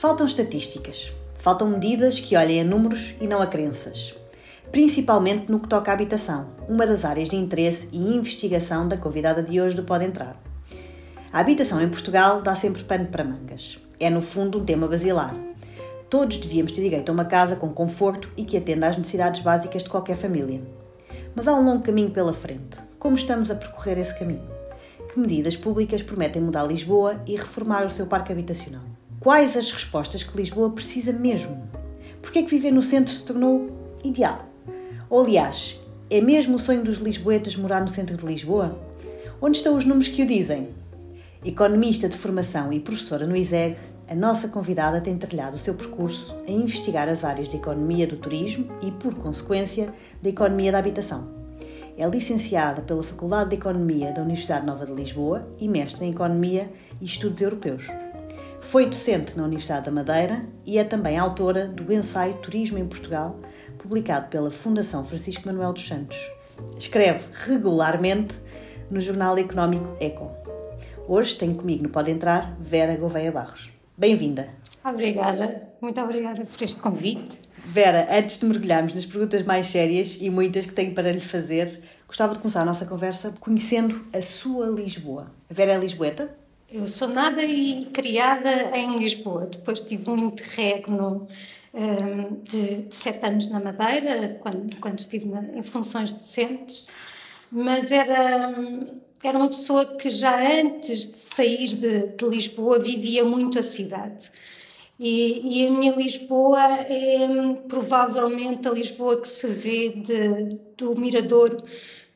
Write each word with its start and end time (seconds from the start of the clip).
Faltam 0.00 0.24
estatísticas, 0.24 1.12
faltam 1.40 1.68
medidas 1.68 2.18
que 2.18 2.34
olhem 2.34 2.62
a 2.62 2.64
números 2.64 3.14
e 3.20 3.26
não 3.26 3.42
a 3.42 3.46
crenças, 3.46 4.14
principalmente 4.72 5.52
no 5.52 5.60
que 5.60 5.68
toca 5.68 5.90
à 5.90 5.94
habitação, 5.94 6.46
uma 6.66 6.86
das 6.86 7.04
áreas 7.04 7.28
de 7.28 7.36
interesse 7.36 7.86
e 7.92 7.98
investigação 7.98 8.88
da 8.88 8.96
convidada 8.96 9.42
de 9.42 9.60
hoje 9.60 9.76
do 9.76 9.82
Pode 9.82 10.06
Entrar. 10.06 10.42
A 11.30 11.40
habitação 11.40 11.82
em 11.82 11.88
Portugal 11.90 12.40
dá 12.40 12.54
sempre 12.54 12.82
pano 12.82 13.08
para 13.08 13.22
mangas. 13.22 13.78
É, 14.00 14.08
no 14.08 14.22
fundo, 14.22 14.58
um 14.58 14.64
tema 14.64 14.88
basilar. 14.88 15.36
Todos 16.08 16.38
devíamos 16.38 16.72
ter 16.72 16.80
direito 16.80 17.10
a 17.10 17.12
uma 17.12 17.26
casa 17.26 17.54
com 17.54 17.68
conforto 17.68 18.30
e 18.38 18.44
que 18.46 18.56
atenda 18.56 18.88
às 18.88 18.96
necessidades 18.96 19.42
básicas 19.42 19.82
de 19.82 19.90
qualquer 19.90 20.16
família. 20.16 20.62
Mas 21.34 21.46
há 21.46 21.52
um 21.52 21.62
longo 21.62 21.82
caminho 21.82 22.10
pela 22.10 22.32
frente. 22.32 22.78
Como 22.98 23.16
estamos 23.16 23.50
a 23.50 23.54
percorrer 23.54 23.98
esse 23.98 24.18
caminho? 24.18 24.48
Que 25.12 25.20
medidas 25.20 25.58
públicas 25.58 26.02
prometem 26.02 26.40
mudar 26.40 26.64
Lisboa 26.64 27.20
e 27.26 27.36
reformar 27.36 27.84
o 27.84 27.90
seu 27.90 28.06
parque 28.06 28.32
habitacional? 28.32 28.99
Quais 29.20 29.54
as 29.54 29.70
respostas 29.70 30.22
que 30.22 30.34
Lisboa 30.34 30.70
precisa 30.70 31.12
mesmo? 31.12 31.62
Por 32.22 32.32
que 32.32 32.38
é 32.38 32.42
que 32.42 32.48
viver 32.48 32.70
no 32.70 32.80
centro 32.80 33.12
se 33.12 33.22
tornou 33.22 33.70
ideal? 34.02 34.46
Ou, 35.10 35.20
aliás, 35.20 35.78
é 36.08 36.22
mesmo 36.22 36.56
o 36.56 36.58
sonho 36.58 36.82
dos 36.82 36.96
lisboetas 36.96 37.54
morar 37.54 37.82
no 37.82 37.88
centro 37.88 38.16
de 38.16 38.24
Lisboa? 38.24 38.80
Onde 39.38 39.58
estão 39.58 39.76
os 39.76 39.84
números 39.84 40.08
que 40.08 40.22
o 40.22 40.26
dizem? 40.26 40.70
Economista 41.44 42.08
de 42.08 42.16
formação 42.16 42.72
e 42.72 42.80
professora 42.80 43.26
no 43.26 43.36
ISEG, 43.36 43.76
a 44.08 44.14
nossa 44.14 44.48
convidada 44.48 45.02
tem 45.02 45.18
trilhado 45.18 45.56
o 45.56 45.58
seu 45.58 45.74
percurso 45.74 46.34
a 46.48 46.50
investigar 46.50 47.06
as 47.06 47.22
áreas 47.22 47.48
da 47.48 47.58
economia 47.58 48.06
do 48.06 48.16
turismo 48.16 48.68
e, 48.80 48.90
por 48.90 49.14
consequência, 49.14 49.92
da 50.22 50.30
economia 50.30 50.72
da 50.72 50.78
habitação. 50.78 51.28
É 51.98 52.08
licenciada 52.08 52.80
pela 52.80 53.02
Faculdade 53.02 53.50
de 53.50 53.56
Economia 53.56 54.12
da 54.12 54.22
Universidade 54.22 54.64
Nova 54.64 54.86
de 54.86 54.92
Lisboa 54.92 55.46
e 55.58 55.68
mestre 55.68 56.06
em 56.06 56.10
Economia 56.10 56.72
e 56.98 57.04
Estudos 57.04 57.42
Europeus. 57.42 57.84
Foi 58.70 58.86
docente 58.86 59.36
na 59.36 59.42
Universidade 59.42 59.86
da 59.86 59.90
Madeira 59.90 60.46
e 60.64 60.78
é 60.78 60.84
também 60.84 61.18
autora 61.18 61.66
do 61.66 61.92
ensaio 61.92 62.34
Turismo 62.34 62.78
em 62.78 62.86
Portugal, 62.86 63.36
publicado 63.76 64.28
pela 64.28 64.48
Fundação 64.48 65.04
Francisco 65.04 65.44
Manuel 65.44 65.72
dos 65.72 65.88
Santos. 65.88 66.16
Escreve 66.78 67.26
regularmente 67.32 68.40
no 68.88 69.00
jornal 69.00 69.36
económico 69.36 69.96
Eco. 69.98 70.30
Hoje 71.08 71.34
tenho 71.34 71.56
comigo 71.56 71.82
no 71.82 71.88
Pode 71.88 72.12
Entrar 72.12 72.56
Vera 72.60 72.94
Gouveia 72.94 73.32
Barros. 73.32 73.72
Bem-vinda. 73.98 74.48
Obrigada, 74.84 75.68
muito 75.82 76.00
obrigada 76.00 76.44
por 76.44 76.62
este 76.62 76.78
convite. 76.80 77.40
Vera, 77.66 78.06
antes 78.08 78.38
de 78.38 78.46
mergulharmos 78.46 78.94
nas 78.94 79.04
perguntas 79.04 79.42
mais 79.42 79.66
sérias 79.66 80.16
e 80.20 80.30
muitas 80.30 80.64
que 80.64 80.72
tenho 80.72 80.94
para 80.94 81.10
lhe 81.10 81.18
fazer, 81.18 81.82
gostava 82.06 82.34
de 82.34 82.38
começar 82.38 82.62
a 82.62 82.66
nossa 82.66 82.86
conversa 82.86 83.34
conhecendo 83.40 84.06
a 84.12 84.22
sua 84.22 84.66
Lisboa. 84.66 85.32
A 85.50 85.54
Vera 85.54 85.72
é 85.72 85.76
lisboeta? 85.76 86.38
Eu 86.72 86.86
sou 86.86 87.08
nada 87.08 87.42
e 87.42 87.86
criada 87.86 88.76
em 88.76 88.96
Lisboa. 88.96 89.46
Depois 89.46 89.80
tive 89.80 90.08
um 90.08 90.16
interregno 90.26 91.26
um, 91.74 92.34
de, 92.42 92.82
de, 92.82 92.94
sete 92.94 93.26
anos 93.26 93.48
na 93.50 93.58
Madeira, 93.58 94.38
quando, 94.40 94.76
quando 94.76 94.98
estive 95.00 95.26
na, 95.26 95.42
em 95.58 95.64
funções 95.64 96.12
docentes, 96.12 96.88
mas 97.50 97.90
era, 97.90 98.54
era 99.20 99.36
uma 99.36 99.48
pessoa 99.48 99.84
que 99.84 100.08
já 100.08 100.40
antes 100.60 101.10
de 101.10 101.16
sair 101.16 101.74
de, 101.74 102.06
de 102.06 102.24
Lisboa 102.24 102.78
vivia 102.78 103.24
muito 103.24 103.58
a 103.58 103.64
cidade. 103.64 104.30
E, 104.96 105.62
e, 105.62 105.66
a 105.66 105.72
minha 105.72 105.92
Lisboa 105.92 106.62
é 106.62 107.26
provavelmente 107.66 108.68
a 108.68 108.70
Lisboa 108.70 109.20
que 109.20 109.28
se 109.28 109.48
vê 109.48 109.88
de, 109.88 110.56
do 110.76 110.94
Mirador 110.94 111.64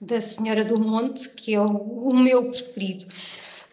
da 0.00 0.20
Senhora 0.20 0.64
do 0.64 0.78
Monte, 0.78 1.30
que 1.30 1.54
é 1.54 1.60
o, 1.60 1.66
o 1.66 2.14
meu 2.14 2.50
preferido. 2.50 3.06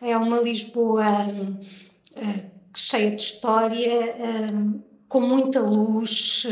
É 0.04 0.18
uma 0.18 0.40
Lisboa 0.40 1.28
uh, 1.28 2.46
cheia 2.76 3.12
de 3.12 3.22
história, 3.22 4.16
uh, 4.16 4.84
com 5.08 5.22
muita 5.22 5.60
luz, 5.60 6.48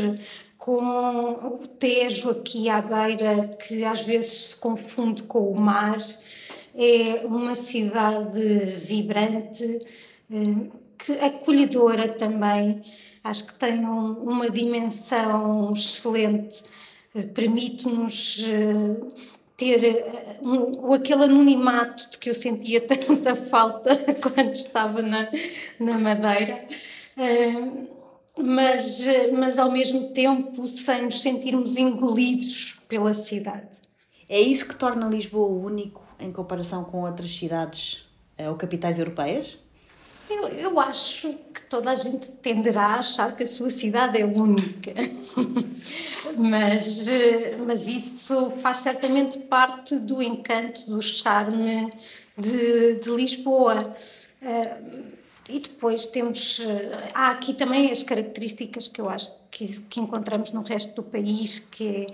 com 0.56 0.78
o 0.80 1.66
Tejo 1.66 2.30
aqui 2.30 2.68
à 2.68 2.80
beira, 2.80 3.48
que 3.56 3.84
às 3.84 4.02
vezes 4.02 4.30
se 4.30 4.56
confunde 4.60 5.24
com 5.24 5.50
o 5.50 5.60
mar. 5.60 5.98
É 6.76 7.26
uma 7.26 7.56
cidade 7.56 8.40
vibrante, 8.76 9.64
uh, 10.30 10.72
que, 10.96 11.12
acolhedora 11.14 12.06
também. 12.06 12.84
Acho 13.24 13.48
que 13.48 13.58
tem 13.58 13.84
um, 13.84 14.12
uma 14.12 14.48
dimensão 14.48 15.72
excelente, 15.72 16.62
permite-nos 17.34 18.44
ter 19.60 19.84
eh, 19.84 20.38
um, 20.40 20.94
aquele 20.94 21.24
anonimato 21.24 22.10
de 22.10 22.18
que 22.18 22.30
eu 22.30 22.34
sentia 22.34 22.80
tanta 22.80 23.34
falta 23.34 23.94
quando 24.22 24.54
estava 24.54 25.02
na, 25.02 25.28
na 25.78 25.98
Madeira, 25.98 26.66
uh, 27.18 27.88
mas, 28.42 29.04
mas 29.34 29.58
ao 29.58 29.70
mesmo 29.70 30.08
tempo 30.14 30.66
sem 30.66 31.02
nos 31.02 31.20
sentirmos 31.20 31.76
engolidos 31.76 32.80
pela 32.88 33.12
cidade. 33.12 33.78
É 34.26 34.40
isso 34.40 34.66
que 34.66 34.76
torna 34.76 35.06
Lisboa 35.08 35.48
único 35.48 36.02
em 36.18 36.32
comparação 36.32 36.84
com 36.84 37.02
outras 37.02 37.36
cidades 37.36 38.08
ou 38.38 38.54
capitais 38.54 38.98
europeias? 38.98 39.58
Eu, 40.30 40.46
eu 40.48 40.80
acho 40.80 41.34
que 41.52 41.62
toda 41.62 41.90
a 41.90 41.94
gente 41.94 42.28
tenderá 42.36 42.86
a 42.86 42.98
achar 43.00 43.34
que 43.34 43.42
a 43.42 43.46
sua 43.46 43.68
cidade 43.68 44.16
é 44.16 44.24
única. 44.24 44.94
mas, 46.38 47.06
mas 47.66 47.88
isso 47.88 48.50
faz 48.62 48.78
certamente 48.78 49.38
parte 49.38 49.96
do 49.98 50.22
encanto, 50.22 50.88
do 50.88 51.02
charme 51.02 51.92
de, 52.38 52.94
de 52.94 53.10
Lisboa. 53.10 53.94
Uh, 54.40 55.20
e 55.48 55.58
depois 55.58 56.06
temos. 56.06 56.60
Há 57.12 57.30
aqui 57.30 57.52
também 57.52 57.90
as 57.90 58.04
características 58.04 58.86
que 58.86 59.00
eu 59.00 59.10
acho 59.10 59.32
que, 59.50 59.66
que 59.82 59.98
encontramos 59.98 60.52
no 60.52 60.62
resto 60.62 60.94
do 60.94 61.02
país, 61.02 61.58
que 61.58 62.06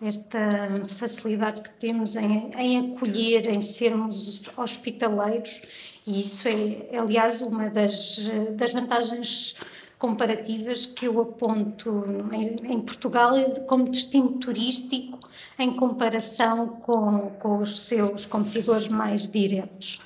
é 0.00 0.06
esta 0.06 0.80
facilidade 0.86 1.60
que 1.60 1.70
temos 1.70 2.14
em, 2.14 2.52
em 2.56 2.92
acolher, 2.92 3.50
em 3.50 3.60
sermos 3.60 4.42
hospitaleiros 4.56 5.60
e 6.06 6.20
isso 6.20 6.48
é, 6.48 6.98
aliás, 6.98 7.40
uma 7.40 7.68
das, 7.70 8.30
das 8.56 8.72
vantagens 8.72 9.56
comparativas 9.98 10.84
que 10.84 11.06
eu 11.06 11.20
aponto 11.20 12.04
em, 12.32 12.72
em, 12.72 12.80
Portugal 12.80 13.32
como 13.66 13.88
destino 13.88 14.32
turístico 14.32 15.18
em 15.58 15.72
comparação 15.72 16.68
com, 16.68 17.30
com 17.40 17.58
os 17.58 17.78
seus 17.80 18.26
competidores 18.26 18.88
mais 18.88 19.26
diretos. 19.26 20.02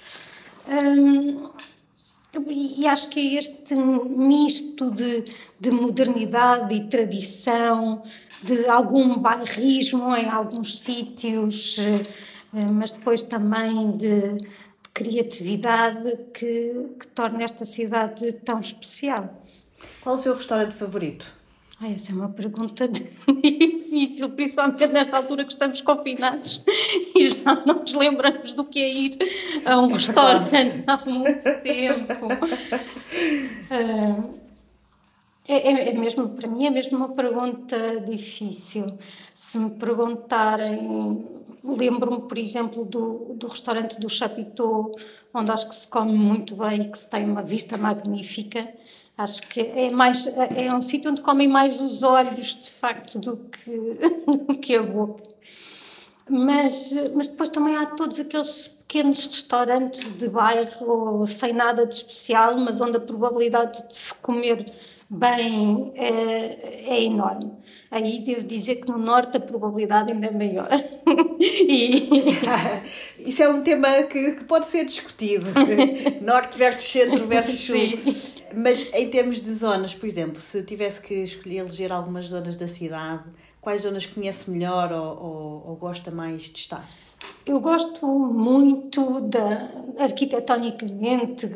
Hum, 0.69 1.49
e 2.47 2.87
acho 2.87 3.09
que 3.09 3.19
é 3.19 3.39
este 3.39 3.75
misto 3.75 4.91
de, 4.91 5.25
de 5.59 5.71
modernidade 5.71 6.75
e 6.75 6.85
tradição, 6.85 8.03
de 8.43 8.69
algum 8.69 9.19
bairrismo 9.19 10.15
em 10.15 10.29
alguns 10.29 10.79
sítios, 10.79 11.79
eh, 11.79 12.67
mas 12.71 12.93
depois 12.93 13.23
também 13.23 13.93
de, 13.97 14.39
criatividade 14.99 16.17
que, 16.35 16.97
que 16.99 17.07
torna 17.15 17.45
esta 17.45 17.65
cidade 17.65 18.33
tão 18.33 18.59
especial. 18.59 19.41
Qual 20.01 20.17
o 20.17 20.19
seu 20.19 20.35
restaurante 20.35 20.75
favorito? 20.75 21.33
Ah, 21.81 21.89
essa 21.89 22.11
é 22.11 22.15
uma 22.17 22.29
pergunta 22.29 22.89
difícil, 22.91 24.31
principalmente 24.31 24.89
nesta 24.89 25.17
altura 25.17 25.45
que 25.45 25.53
estamos 25.53 25.81
confinados 25.81 26.65
e 27.15 27.31
já 27.31 27.55
não 27.65 27.83
nos 27.83 27.93
lembramos 27.93 28.55
do 28.55 28.65
que 28.65 28.81
é 28.81 28.93
ir 28.93 29.19
a 29.65 29.81
um 29.81 29.87
restaurante 29.87 30.83
há 30.85 30.97
muito 31.07 31.45
tempo. 31.63 32.27
Uh, 33.71 34.35
é, 35.47 35.91
é, 35.91 35.93
mesmo, 35.93 36.31
para 36.31 36.49
mim, 36.49 36.67
é 36.67 36.71
mesmo 36.71 36.99
uma 36.99 37.11
pergunta 37.11 38.01
difícil. 38.01 38.87
Se 39.33 39.57
me 39.59 39.71
perguntarem 39.71 41.25
Lembro-me, 41.63 42.23
por 42.23 42.39
exemplo, 42.39 42.85
do, 42.85 43.35
do 43.35 43.47
restaurante 43.47 44.01
do 44.01 44.09
Chapiteau, 44.09 44.93
onde 45.33 45.51
acho 45.51 45.69
que 45.69 45.75
se 45.75 45.89
come 45.89 46.13
muito 46.13 46.57
bem 46.57 46.83
e 46.83 46.89
que 46.91 46.99
se 46.99 47.11
tem 47.11 47.25
uma 47.25 47.43
vista 47.43 47.77
magnífica. 47.77 48.69
Acho 49.17 49.43
que 49.49 49.61
é, 49.61 49.91
mais, 49.91 50.27
é 50.27 50.73
um 50.73 50.81
sítio 50.81 51.11
onde 51.11 51.23
comem 51.23 51.49
mais 51.49 51.81
os 51.81 52.03
olhos, 52.03 52.55
de 52.57 52.71
facto, 52.71 53.19
do 53.19 53.37
que, 53.37 53.71
do 54.47 54.59
que 54.59 54.77
a 54.77 54.83
boca. 54.83 55.25
Mas, 56.31 56.93
mas 57.15 57.27
depois 57.27 57.49
também 57.49 57.77
há 57.77 57.87
todos 57.87 58.21
aqueles 58.21 58.69
pequenos 58.69 59.27
restaurantes 59.27 60.17
de 60.17 60.29
bairro, 60.29 61.27
sem 61.27 61.53
nada 61.53 61.87
de 61.87 61.95
especial, 61.95 62.57
mas 62.59 62.81
onde 62.81 62.97
a 62.97 63.01
probabilidade 63.01 63.87
de 63.89 63.95
se 63.95 64.15
comer 64.15 64.65
bem 65.11 65.93
é, 65.95 66.95
é, 66.95 67.05
enorme. 67.05 67.53
Aí 67.91 68.23
devo 68.23 68.43
dizer 68.43 68.77
que 68.77 68.91
no 68.91 68.99
norte 68.99 69.39
a 69.39 69.41
probabilidade 69.41 70.13
ainda 70.13 70.27
é 70.27 70.31
maior. 70.31 70.69
e... 71.41 72.09
Isso 73.29 73.43
é 73.43 73.49
um 73.49 73.63
tema 73.63 74.03
que, 74.05 74.33
que 74.33 74.45
pode 74.45 74.67
ser 74.67 74.85
discutido: 74.85 75.47
norte 76.21 76.59
versus 76.59 76.85
centro 76.85 77.27
versus 77.27 77.61
sul. 77.61 77.77
Sim. 77.77 78.35
Mas 78.55 78.93
em 78.95 79.09
termos 79.11 79.41
de 79.41 79.53
zonas, 79.53 79.95
por 79.95 80.07
exemplo, 80.07 80.41
se 80.41 80.63
tivesse 80.63 81.01
que 81.03 81.15
escolher 81.15 81.59
eleger 81.59 81.93
algumas 81.93 82.27
zonas 82.27 82.57
da 82.57 82.67
cidade, 82.67 83.25
quais 83.61 83.83
zonas 83.83 84.07
conhece 84.07 84.51
melhor 84.51 84.91
ou, 84.91 85.05
ou, 85.05 85.65
ou 85.69 85.77
gosta 85.77 86.11
mais 86.11 86.43
de 86.43 86.59
estar? 86.59 86.89
Eu 87.45 87.61
gosto 87.61 88.07
muito 88.07 89.21
da 89.23 89.71
arquitetonicamente 89.99 91.47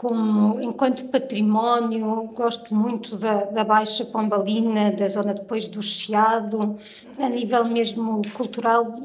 como 0.00 0.58
enquanto 0.62 1.04
património, 1.10 2.30
gosto 2.34 2.74
muito 2.74 3.18
da, 3.18 3.44
da 3.44 3.62
Baixa 3.62 4.02
Pombalina, 4.06 4.90
da 4.90 5.06
zona 5.06 5.34
depois 5.34 5.68
do 5.68 5.82
Chiado, 5.82 6.78
a 7.18 7.28
nível 7.28 7.66
mesmo 7.66 8.22
cultural, 8.32 8.98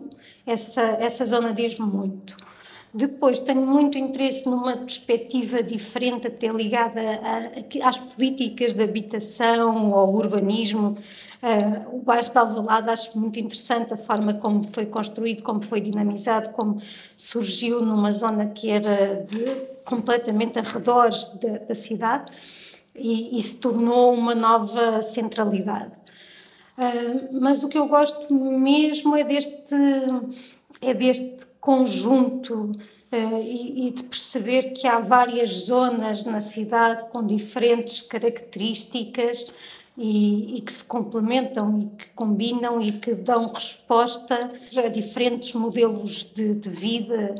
essa, 0.47 0.81
essa 0.81 1.25
zona 1.25 1.51
diz-me 1.51 1.85
muito. 1.85 2.37
Depois 2.93 3.41
tenho 3.41 3.59
muito 3.59 3.97
interesse 3.97 4.49
numa 4.49 4.77
perspectiva 4.77 5.61
diferente, 5.61 6.27
até 6.27 6.47
ligada 6.47 7.01
a, 7.01 7.39
a, 7.83 7.89
às 7.89 7.97
políticas 7.97 8.73
de 8.73 8.81
habitação, 8.81 9.93
ao 9.93 10.13
urbanismo. 10.13 10.97
Uh, 11.43 11.97
o 11.97 11.99
bairro 11.99 12.31
de 12.31 12.37
Alvalade 12.37 12.89
acho 12.89 13.19
muito 13.19 13.37
interessante 13.37 13.93
a 13.93 13.97
forma 13.97 14.35
como 14.35 14.63
foi 14.63 14.85
construído, 14.85 15.43
como 15.43 15.59
foi 15.59 15.81
dinamizado, 15.81 16.51
como 16.51 16.81
surgiu 17.17 17.81
numa 17.81 18.13
zona 18.13 18.45
que 18.45 18.69
era 18.69 19.25
de, 19.25 19.74
completamente 19.85 20.59
arredores 20.59 21.29
da, 21.39 21.59
da 21.59 21.75
cidade 21.75 22.31
e, 22.95 23.37
e, 23.37 23.41
se 23.41 23.59
tornou 23.59 24.13
uma 24.13 24.33
nova 24.33 25.01
centralidade. 25.01 25.91
Uh, 26.77 27.39
mas 27.39 27.63
o 27.63 27.69
que 27.69 27.77
eu 27.77 27.87
gosto 27.87 28.33
mesmo 28.33 29.15
é 29.15 29.23
deste, 29.23 29.75
é 30.81 30.93
deste 30.93 31.45
conjunto 31.61 32.71
uh, 33.11 33.41
e, 33.41 33.87
e, 33.87 33.91
de 33.91 34.03
perceber 34.03 34.71
que 34.73 34.87
há 34.87 34.99
várias 34.99 35.49
zonas 35.65 36.25
na 36.25 36.41
cidade 36.41 37.09
com 37.11 37.25
diferentes 37.25 38.01
características 38.01 39.51
e, 39.97 40.57
e, 40.57 40.61
que 40.61 40.73
se 40.73 40.83
complementam 40.83 41.79
e 41.79 41.85
que 41.97 42.09
combinam 42.09 42.81
e 42.81 42.91
que 42.91 43.13
dão 43.13 43.47
resposta 43.47 44.51
a 44.77 44.87
diferentes 44.89 45.53
modelos 45.53 46.23
de, 46.23 46.55
de 46.55 46.69
vida. 46.69 47.35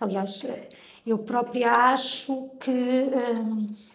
Aliás, 0.00 0.44
eu 1.06 1.18
própria 1.18 1.72
acho 1.72 2.50
que. 2.60 2.70
Uh, 2.70 3.90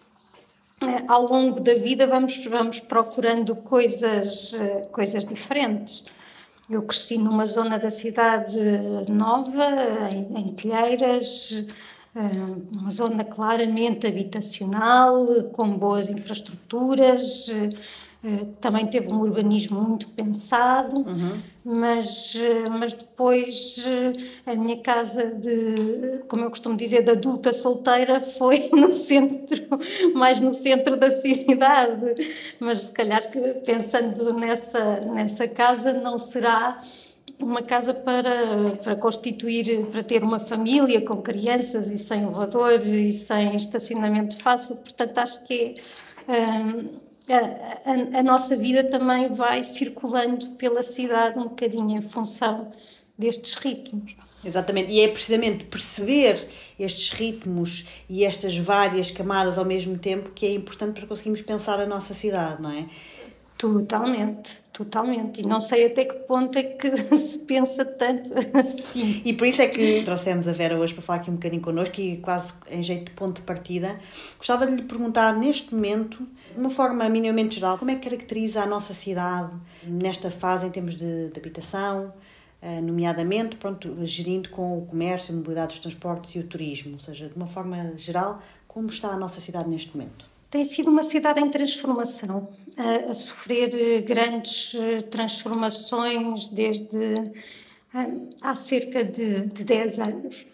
ao 1.08 1.26
longo 1.26 1.58
da 1.58 1.72
vida 1.72 2.06
vamos, 2.06 2.44
vamos 2.44 2.80
procurando 2.80 3.56
coisas, 3.56 4.54
coisas 4.92 5.24
diferentes. 5.24 6.04
Eu 6.68 6.82
cresci 6.82 7.16
numa 7.16 7.46
zona 7.46 7.78
da 7.78 7.88
cidade 7.88 8.58
nova, 9.08 9.64
em, 10.12 10.38
em 10.38 10.48
Telheiras, 10.48 11.66
eh, 12.16 12.80
uma 12.80 12.90
zona 12.90 13.22
claramente 13.24 14.06
habitacional, 14.06 15.26
com 15.52 15.68
boas 15.76 16.08
infraestruturas, 16.08 17.46
eh, 17.50 18.46
também 18.58 18.86
teve 18.86 19.12
um 19.12 19.20
urbanismo 19.20 19.80
muito 19.80 20.08
pensado, 20.08 20.96
uhum. 21.00 21.38
Mas, 21.68 22.32
eh, 22.36 22.68
mas 22.68 22.94
depois 22.94 23.84
a 24.46 24.54
minha 24.54 24.76
casa 24.76 25.26
de, 25.26 26.20
como 26.28 26.44
eu 26.44 26.50
costumo 26.50 26.76
dizer, 26.76 27.02
de 27.02 27.10
adulta 27.10 27.52
solteira 27.52 28.20
foi 28.20 28.70
no 28.72 28.92
centro, 28.92 29.66
mais 30.14 30.40
no 30.40 30.52
centro 30.52 30.96
da 30.96 31.10
cidade. 31.10 32.14
Mas 32.60 32.82
se 32.82 32.92
calhar 32.92 33.28
que 33.32 33.40
pensando 33.66 34.32
nessa, 34.32 35.00
nessa 35.00 35.48
casa 35.48 35.92
não 35.92 36.20
será 36.20 36.80
uma 37.42 37.62
casa 37.62 37.92
para, 37.92 38.76
para 38.84 38.94
constituir, 38.94 39.86
para 39.86 40.04
ter 40.04 40.22
uma 40.22 40.38
família 40.38 41.00
com 41.00 41.16
crianças 41.16 41.90
e 41.90 41.98
sem 41.98 42.22
elevador 42.22 42.80
e 42.80 43.10
sem 43.12 43.56
estacionamento 43.56 44.38
fácil, 44.38 44.76
portanto 44.76 45.18
acho 45.18 45.44
que 45.44 45.74
é 46.28 47.05
a, 47.28 47.90
a, 47.90 48.20
a, 48.20 48.22
nossa 48.22 48.56
vida 48.56 48.84
também 48.84 49.28
vai 49.28 49.62
circulando 49.62 50.50
pela 50.50 50.82
cidade 50.82 51.38
um 51.38 51.44
bocadinho 51.44 51.98
em 51.98 52.02
função 52.02 52.72
destes 53.18 53.56
ritmos. 53.56 54.16
Exatamente, 54.44 54.92
e 54.92 55.00
é 55.00 55.08
precisamente 55.08 55.64
perceber 55.64 56.46
estes 56.78 57.10
ritmos 57.10 57.84
e 58.08 58.24
estas 58.24 58.56
várias 58.56 59.10
camadas 59.10 59.58
ao 59.58 59.64
mesmo 59.64 59.98
tempo 59.98 60.30
que 60.30 60.46
é 60.46 60.52
importante 60.52 60.94
para 60.94 61.06
conseguirmos 61.06 61.42
pensar 61.42 61.80
a 61.80 61.86
nossa 61.86 62.14
cidade, 62.14 62.62
não 62.62 62.70
é? 62.70 62.86
Totalmente, 63.58 64.62
totalmente. 64.70 65.40
E 65.40 65.46
não 65.46 65.60
sei 65.60 65.86
até 65.86 66.04
que 66.04 66.14
ponto 66.26 66.58
é 66.58 66.62
que 66.62 66.94
se 67.16 67.38
pensa 67.38 67.84
tanto 67.84 68.30
assim. 68.56 69.22
E 69.24 69.32
por 69.32 69.46
isso 69.46 69.62
é 69.62 69.68
que 69.68 70.02
trouxemos 70.04 70.46
a 70.46 70.52
Vera 70.52 70.76
hoje 70.76 70.92
para 70.92 71.02
falar 71.02 71.20
aqui 71.20 71.30
um 71.30 71.34
bocadinho 71.34 71.62
connosco 71.62 71.98
e 71.98 72.18
quase 72.18 72.52
em 72.70 72.82
jeito 72.82 73.06
de 73.06 73.10
ponto 73.12 73.36
de 73.36 73.42
partida. 73.42 73.98
Gostava 74.36 74.66
de 74.66 74.74
lhe 74.74 74.82
perguntar 74.82 75.34
neste 75.34 75.74
momento, 75.74 76.18
de 76.52 76.58
uma 76.58 76.68
forma 76.68 77.08
minimamente 77.08 77.54
geral, 77.54 77.78
como 77.78 77.90
é 77.90 77.94
que 77.94 78.02
caracteriza 78.02 78.62
a 78.62 78.66
nossa 78.66 78.92
cidade 78.92 79.56
nesta 79.82 80.30
fase 80.30 80.66
em 80.66 80.70
termos 80.70 80.94
de, 80.94 81.30
de 81.30 81.38
habitação, 81.38 82.12
eh, 82.60 82.82
nomeadamente 82.82 83.56
pronto, 83.56 83.96
gerindo 84.04 84.50
com 84.50 84.78
o 84.78 84.84
comércio, 84.84 85.32
a 85.32 85.36
mobilidade 85.36 85.68
dos 85.68 85.78
transportes 85.78 86.34
e 86.34 86.40
o 86.40 86.44
turismo, 86.44 86.94
ou 86.94 87.00
seja, 87.00 87.26
de 87.26 87.34
uma 87.34 87.46
forma 87.46 87.96
geral, 87.96 88.42
como 88.68 88.88
está 88.88 89.08
a 89.08 89.16
nossa 89.16 89.40
cidade 89.40 89.66
neste 89.68 89.96
momento? 89.96 90.35
Tem 90.50 90.62
sido 90.62 90.90
uma 90.90 91.02
cidade 91.02 91.40
em 91.40 91.50
transformação, 91.50 92.48
a, 92.76 93.10
a 93.10 93.14
sofrer 93.14 93.74
eh, 93.74 94.00
grandes 94.00 94.74
eh, 94.74 95.00
transformações 95.00 96.46
desde 96.46 97.14
eh, 97.94 98.06
há 98.40 98.54
cerca 98.54 99.04
de, 99.04 99.40
de 99.46 99.64
10 99.64 99.98
anos. 99.98 100.46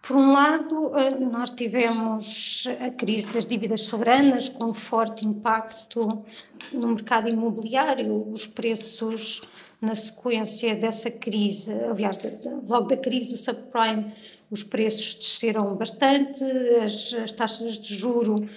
Por 0.00 0.16
um 0.16 0.32
lado, 0.32 0.92
nós 1.30 1.50
tivemos 1.50 2.64
a 2.80 2.90
crise 2.90 3.28
das 3.32 3.44
dívidas 3.44 3.82
soberanas, 3.82 4.48
com 4.48 4.66
um 4.66 4.74
forte 4.74 5.26
impacto 5.26 6.24
no 6.72 6.88
mercado 6.88 7.28
imobiliário, 7.28 8.26
os 8.30 8.46
preços 8.46 9.42
na 9.80 9.94
sequência 9.94 10.74
dessa 10.74 11.10
crise, 11.10 11.72
aliás, 11.72 12.18
logo 12.66 12.86
da 12.86 12.96
crise 12.96 13.30
do 13.30 13.36
subprime, 13.36 14.12
os 14.50 14.62
preços 14.62 15.14
desceram 15.14 15.74
bastante, 15.74 16.42
as, 16.82 17.12
as 17.12 17.32
taxas 17.32 17.78
de 17.78 17.94
juro 17.94 18.48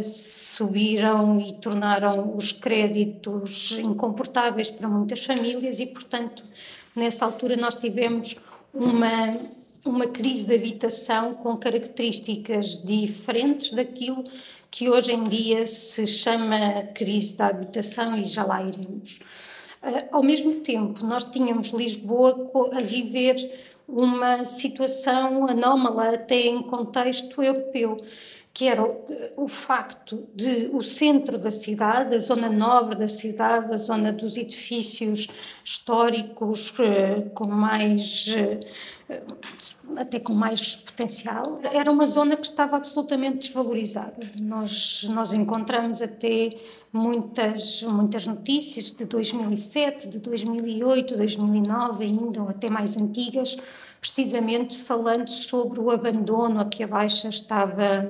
subiram 0.00 1.40
e 1.40 1.52
tornaram 1.54 2.36
os 2.36 2.52
créditos 2.52 3.72
incomportáveis 3.72 4.70
para 4.70 4.88
muitas 4.88 5.24
famílias 5.24 5.80
e, 5.80 5.86
portanto, 5.86 6.44
nessa 6.94 7.24
altura 7.24 7.56
nós 7.56 7.74
tivemos 7.74 8.36
uma, 8.72 9.36
uma 9.84 10.06
crise 10.06 10.46
de 10.46 10.54
habitação 10.54 11.34
com 11.34 11.56
características 11.56 12.84
diferentes 12.84 13.72
daquilo 13.72 14.22
que 14.70 14.88
hoje 14.88 15.12
em 15.12 15.24
dia 15.24 15.66
se 15.66 16.06
chama 16.06 16.82
crise 16.94 17.36
da 17.36 17.46
habitação 17.46 18.16
e 18.16 18.24
já 18.24 18.44
lá 18.44 18.62
iremos. 18.62 19.20
Uh, 19.82 20.08
ao 20.10 20.22
mesmo 20.22 20.60
tempo, 20.60 21.04
nós 21.04 21.24
tínhamos 21.24 21.68
Lisboa 21.68 22.50
a 22.72 22.80
viver 22.80 23.36
uma 23.86 24.44
situação 24.44 25.46
anómala 25.46 26.14
até 26.14 26.46
em 26.46 26.62
contexto 26.62 27.42
europeu 27.42 27.96
que 28.54 28.68
era 28.68 28.84
o, 28.84 29.04
o, 29.36 29.48
facto 29.48 30.28
de 30.32 30.70
o 30.72 30.80
centro 30.80 31.36
da 31.36 31.50
cidade, 31.50 32.14
a 32.14 32.18
zona 32.18 32.48
nobre 32.48 32.94
da 32.94 33.08
cidade, 33.08 33.74
a 33.74 33.76
zona 33.76 34.12
dos 34.12 34.36
edifícios 34.36 35.26
históricos 35.64 36.72
eh, 36.78 37.22
com 37.34 37.48
mais 37.48 38.28
eh, 38.28 38.60
até 39.96 40.20
com 40.20 40.32
mais 40.32 40.76
potencial, 40.76 41.60
era 41.64 41.90
uma 41.90 42.06
zona 42.06 42.36
que 42.36 42.46
estava 42.46 42.76
absolutamente 42.76 43.48
desvalorizada. 43.48 44.24
Nós 44.40 45.04
nós 45.10 45.32
encontramos 45.32 46.00
até 46.00 46.50
muitas 46.92 47.82
muitas 47.82 48.24
notícias 48.24 48.92
de 48.92 49.04
2007, 49.04 50.10
de 50.10 50.20
2008, 50.20 51.16
2009 51.16 52.04
ainda 52.04 52.40
ou 52.40 52.48
até 52.48 52.70
mais 52.70 52.96
antigas, 52.96 53.56
precisamente 54.00 54.78
falando 54.78 55.28
sobre 55.28 55.80
o 55.80 55.90
abandono 55.90 56.60
a 56.60 56.64
que 56.66 56.84
a 56.84 56.86
Baixa 56.86 57.28
estava 57.28 58.08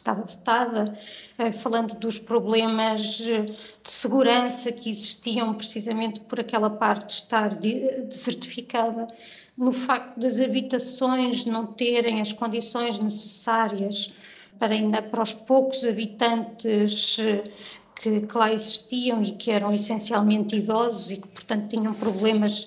estava 0.00 0.22
votada, 0.22 0.96
eh, 1.38 1.52
falando 1.52 1.94
dos 1.94 2.18
problemas 2.18 3.20
eh, 3.20 3.42
de 3.42 3.90
segurança 3.90 4.72
que 4.72 4.90
existiam 4.90 5.54
precisamente 5.54 6.20
por 6.20 6.40
aquela 6.40 6.70
parte 6.70 7.14
estar 7.14 7.54
desertificada, 7.54 9.06
no 9.56 9.72
facto 9.72 10.18
das 10.18 10.40
habitações 10.40 11.44
não 11.44 11.66
terem 11.66 12.20
as 12.20 12.32
condições 12.32 12.98
necessárias 12.98 14.12
para 14.58 14.74
ainda 14.74 15.00
para 15.00 15.22
os 15.22 15.32
poucos 15.32 15.84
habitantes 15.84 17.18
eh, 17.18 17.44
que, 17.94 18.22
que 18.22 18.38
lá 18.38 18.52
existiam 18.52 19.22
e 19.22 19.32
que 19.32 19.50
eram 19.50 19.72
essencialmente 19.72 20.56
idosos 20.56 21.10
e 21.10 21.16
que 21.18 21.28
portanto 21.28 21.68
tinham 21.68 21.92
problemas 21.92 22.66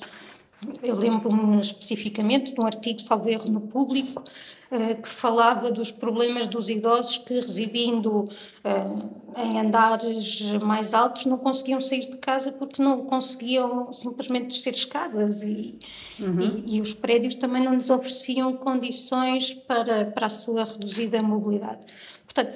eu 0.81 0.95
lembro-me 0.95 1.61
especificamente 1.61 2.53
de 2.53 2.61
um 2.61 2.65
artigo, 2.65 2.99
salvo 2.99 3.29
erro, 3.29 3.49
no 3.49 3.61
público, 3.61 4.23
eh, 4.71 4.95
que 4.95 5.07
falava 5.07 5.71
dos 5.71 5.91
problemas 5.91 6.47
dos 6.47 6.69
idosos 6.69 7.19
que, 7.19 7.35
residindo 7.35 8.27
eh, 8.63 9.43
em 9.43 9.59
andares 9.59 10.41
mais 10.63 10.93
altos, 10.93 11.25
não 11.25 11.37
conseguiam 11.37 11.79
sair 11.79 12.09
de 12.09 12.17
casa 12.17 12.51
porque 12.51 12.81
não 12.81 13.05
conseguiam 13.05 13.93
simplesmente 13.93 14.47
descer 14.47 14.73
escadas 14.73 15.43
e, 15.43 15.77
uhum. 16.19 16.63
e, 16.65 16.77
e, 16.77 16.81
os 16.81 16.93
prédios 16.93 17.35
também 17.35 17.63
não 17.63 17.73
lhes 17.73 17.89
ofereciam 17.89 18.53
condições 18.53 19.53
para, 19.53 20.05
para 20.05 20.25
a 20.25 20.29
sua 20.29 20.63
reduzida 20.63 21.21
mobilidade. 21.21 21.81
Portanto, 22.25 22.53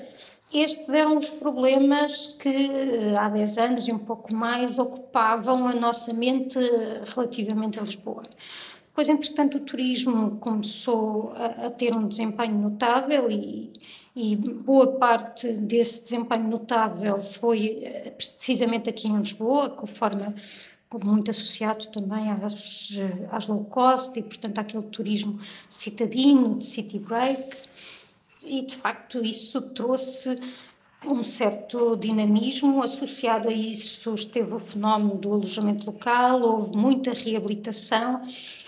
estes 0.54 0.90
eram 0.90 1.18
os 1.18 1.30
problemas 1.30 2.28
que 2.40 2.50
eh, 2.50 3.16
há 3.18 3.28
10 3.28 3.58
anos 3.58 3.88
e 3.88 3.92
um 3.92 4.00
pouco 4.00 4.34
mais 4.34 4.80
ocupavam 4.80 5.68
a 5.68 5.74
nossa 5.74 6.14
mente 6.14 6.58
relativamente 7.14 7.80
a 7.80 7.84
Lisboa. 7.84 8.24
Depois, 8.88 9.10
entretanto, 9.10 9.58
o 9.58 9.60
turismo 9.60 10.38
começou 10.38 11.32
a, 11.36 11.68
a 11.68 11.70
ter 11.70 11.96
um 11.96 12.08
desempenho 12.08 12.58
notável 12.58 13.30
e, 13.30 13.72
e 14.16 14.36
boa 14.36 14.94
parte 14.94 15.52
desse 15.54 16.06
desempenho 16.06 16.48
notável 16.48 17.20
foi 17.20 17.82
eh, 17.84 18.14
precisamente 18.18 18.90
aqui 18.90 19.08
em 19.08 19.18
Lisboa, 19.18 19.70
conforme 19.70 20.34
muito 21.04 21.30
associado 21.30 21.88
também 21.88 22.32
às, 22.32 22.90
às 23.30 23.48
low 23.48 23.66
cost 23.66 24.18
e, 24.18 24.24
portanto, 24.24 24.58
àquele 24.58 24.84
turismo 24.84 25.40
citadino, 25.70 26.56
de 26.56 26.66
city 26.66 26.98
break. 26.98 27.58
E, 28.48 28.62
de 28.62 28.76
facto, 28.76 29.24
isso 29.24 29.62
trouxe 29.62 30.40
um 31.06 31.24
certo 31.24 31.96
dinamismo. 31.96 32.82
Associado 32.82 33.50
a 33.50 33.54
isso 33.54 34.14
esteve 34.16 34.54
o 34.54 34.60
fenómeno 34.60 35.16
do 35.16 35.34
alojamento 35.34 35.86
local, 35.86 36.42
houve 36.42 36.78
muita 36.78 37.14
reabilitação 37.14 38.22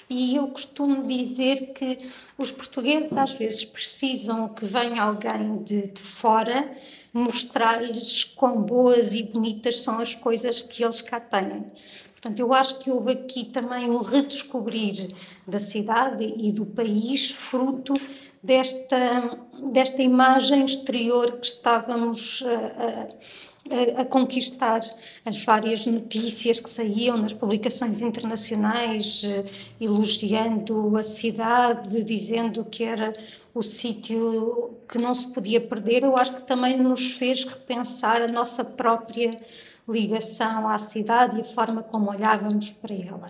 e 0.10 0.36
eu 0.36 0.48
costumo 0.48 1.04
dizer 1.08 1.72
que 1.74 2.00
os 2.36 2.52
portugueses 2.52 3.16
às 3.16 3.34
vezes 3.34 3.64
precisam 3.64 4.50
que 4.50 4.66
venha 4.66 5.04
alguém 5.04 5.62
de, 5.64 5.88
de 5.88 6.02
fora 6.02 6.72
mostrar-lhes 7.14 8.24
quão 8.24 8.62
boas 8.62 9.14
e 9.14 9.24
bonitas 9.24 9.82
são 9.82 10.00
as 10.00 10.16
coisas 10.16 10.64
que 10.64 10.84
eles 10.84 11.02
cá 11.02 11.20
têm. 11.20 11.64
Portanto, 12.12 12.40
eu 12.40 12.54
acho 12.54 12.80
que 12.80 12.92
houve 12.92 13.12
aqui 13.14 13.46
também 13.46 13.90
um 13.90 14.02
redescobrir 14.02 15.10
da 15.48 15.60
cidade 15.60 16.34
e 16.38 16.52
do 16.52 16.66
país, 16.66 17.32
fruto 17.32 17.94
desta, 18.42 19.38
desta 19.72 20.02
imagem 20.02 20.66
exterior 20.66 21.34
que 21.34 21.48
estávamos 21.48 22.44
a, 22.46 23.98
a, 23.98 24.02
a, 24.02 24.06
conquistar. 24.06 24.82
As 25.26 25.44
várias 25.44 25.86
notícias 25.86 26.60
que 26.60 26.70
saíam 26.70 27.18
nas 27.18 27.34
publicações 27.34 28.02
internacionais, 28.02 29.24
eh, 29.24 29.46
elogiando 29.80 30.98
a 30.98 31.04
cidade, 31.04 32.04
dizendo 32.04 32.66
que 32.66 32.84
era 32.84 33.14
o 33.54 33.62
sítio 33.62 34.78
que 34.88 34.98
não 34.98 35.14
se 35.14 35.28
podia 35.34 35.60
perder, 35.60 36.04
eu 36.04 36.16
acho 36.16 36.36
que 36.36 36.44
também 36.44 36.78
nos 36.78 37.12
fez 37.12 37.44
repensar 37.44 38.22
a 38.22 38.28
nossa 38.28 38.64
própria 38.64 39.40
ligação 39.88 40.68
à 40.70 40.78
cidade 40.78 41.38
e 41.38 41.42
a 41.42 41.44
forma 41.44 41.84
como 41.84 42.10
olhávamos 42.12 42.72
para 42.72 42.94
ela. 42.94 43.28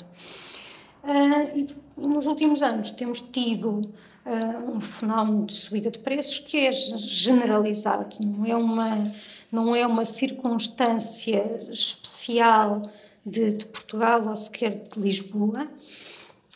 Uh, 1.01 1.57
e 1.57 2.07
nos 2.07 2.27
últimos 2.27 2.61
anos 2.61 2.91
temos 2.91 3.21
tido 3.21 3.81
uh, 4.29 4.71
um 4.75 4.79
fenómeno 4.79 5.45
de 5.45 5.53
subida 5.53 5.89
de 5.89 5.99
preços 5.99 6.39
que 6.39 6.57
é 6.57 6.71
generalizado, 6.71 8.15
não 8.23 8.45
é 8.45 8.55
uma, 8.55 9.13
não 9.51 9.75
é 9.75 9.85
uma 9.85 10.05
circunstância 10.05 11.67
especial 11.71 12.83
de, 13.25 13.51
de 13.51 13.65
Portugal 13.65 14.27
ou 14.27 14.35
sequer 14.35 14.83
de 14.93 14.99
Lisboa. 14.99 15.67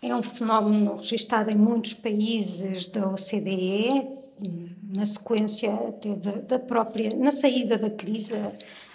É 0.02 0.16
um 0.16 0.22
fenómeno 0.22 0.98
registado 0.98 1.50
em 1.50 1.56
muitos 1.56 1.94
países 1.94 2.88
da 2.88 3.08
OCDE, 3.08 4.24
na 4.94 5.06
sequência 5.06 5.74
até 5.74 6.14
da, 6.16 6.32
da, 6.32 6.60
própria, 6.60 7.16
na 7.16 7.32
saída 7.32 7.78
da 7.78 7.90
crise, 7.90 8.34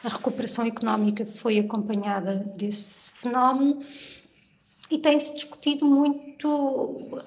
a, 0.04 0.08
recuperação 0.08 0.66
económica 0.66 1.25
foi 1.25 1.58
acompanhada 1.58 2.37
desse 2.56 3.11
fenómeno 3.11 3.80
e 4.90 4.99
tem-se 4.99 5.35
discutido 5.35 5.87
muito 5.87 7.21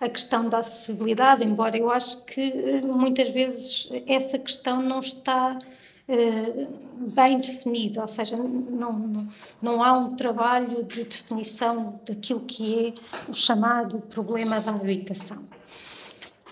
a 0.00 0.08
questão 0.08 0.48
da 0.48 0.58
acessibilidade, 0.58 1.44
embora 1.44 1.76
eu 1.76 1.90
acho 1.90 2.24
que 2.24 2.40
eh, 2.40 2.80
muitas 2.80 3.28
vezes 3.30 3.90
essa 4.06 4.38
questão 4.38 4.80
não 4.80 5.00
está 5.00 5.58
uh, 6.08 7.10
bem 7.10 7.38
definida, 7.38 8.00
ou 8.00 8.08
seja, 8.08 8.34
não, 8.34 8.98
não, 8.98 9.28
não 9.60 9.84
há 9.84 9.92
um 9.92 10.16
trabalho 10.16 10.84
de 10.84 11.04
definição 11.04 12.00
daquilo 12.06 12.40
que 12.40 12.86
é 12.86 12.94
o 13.30 13.34
chamado 13.34 13.98
problema 14.00 14.58
da 14.58 14.70
habitação. 14.70 15.46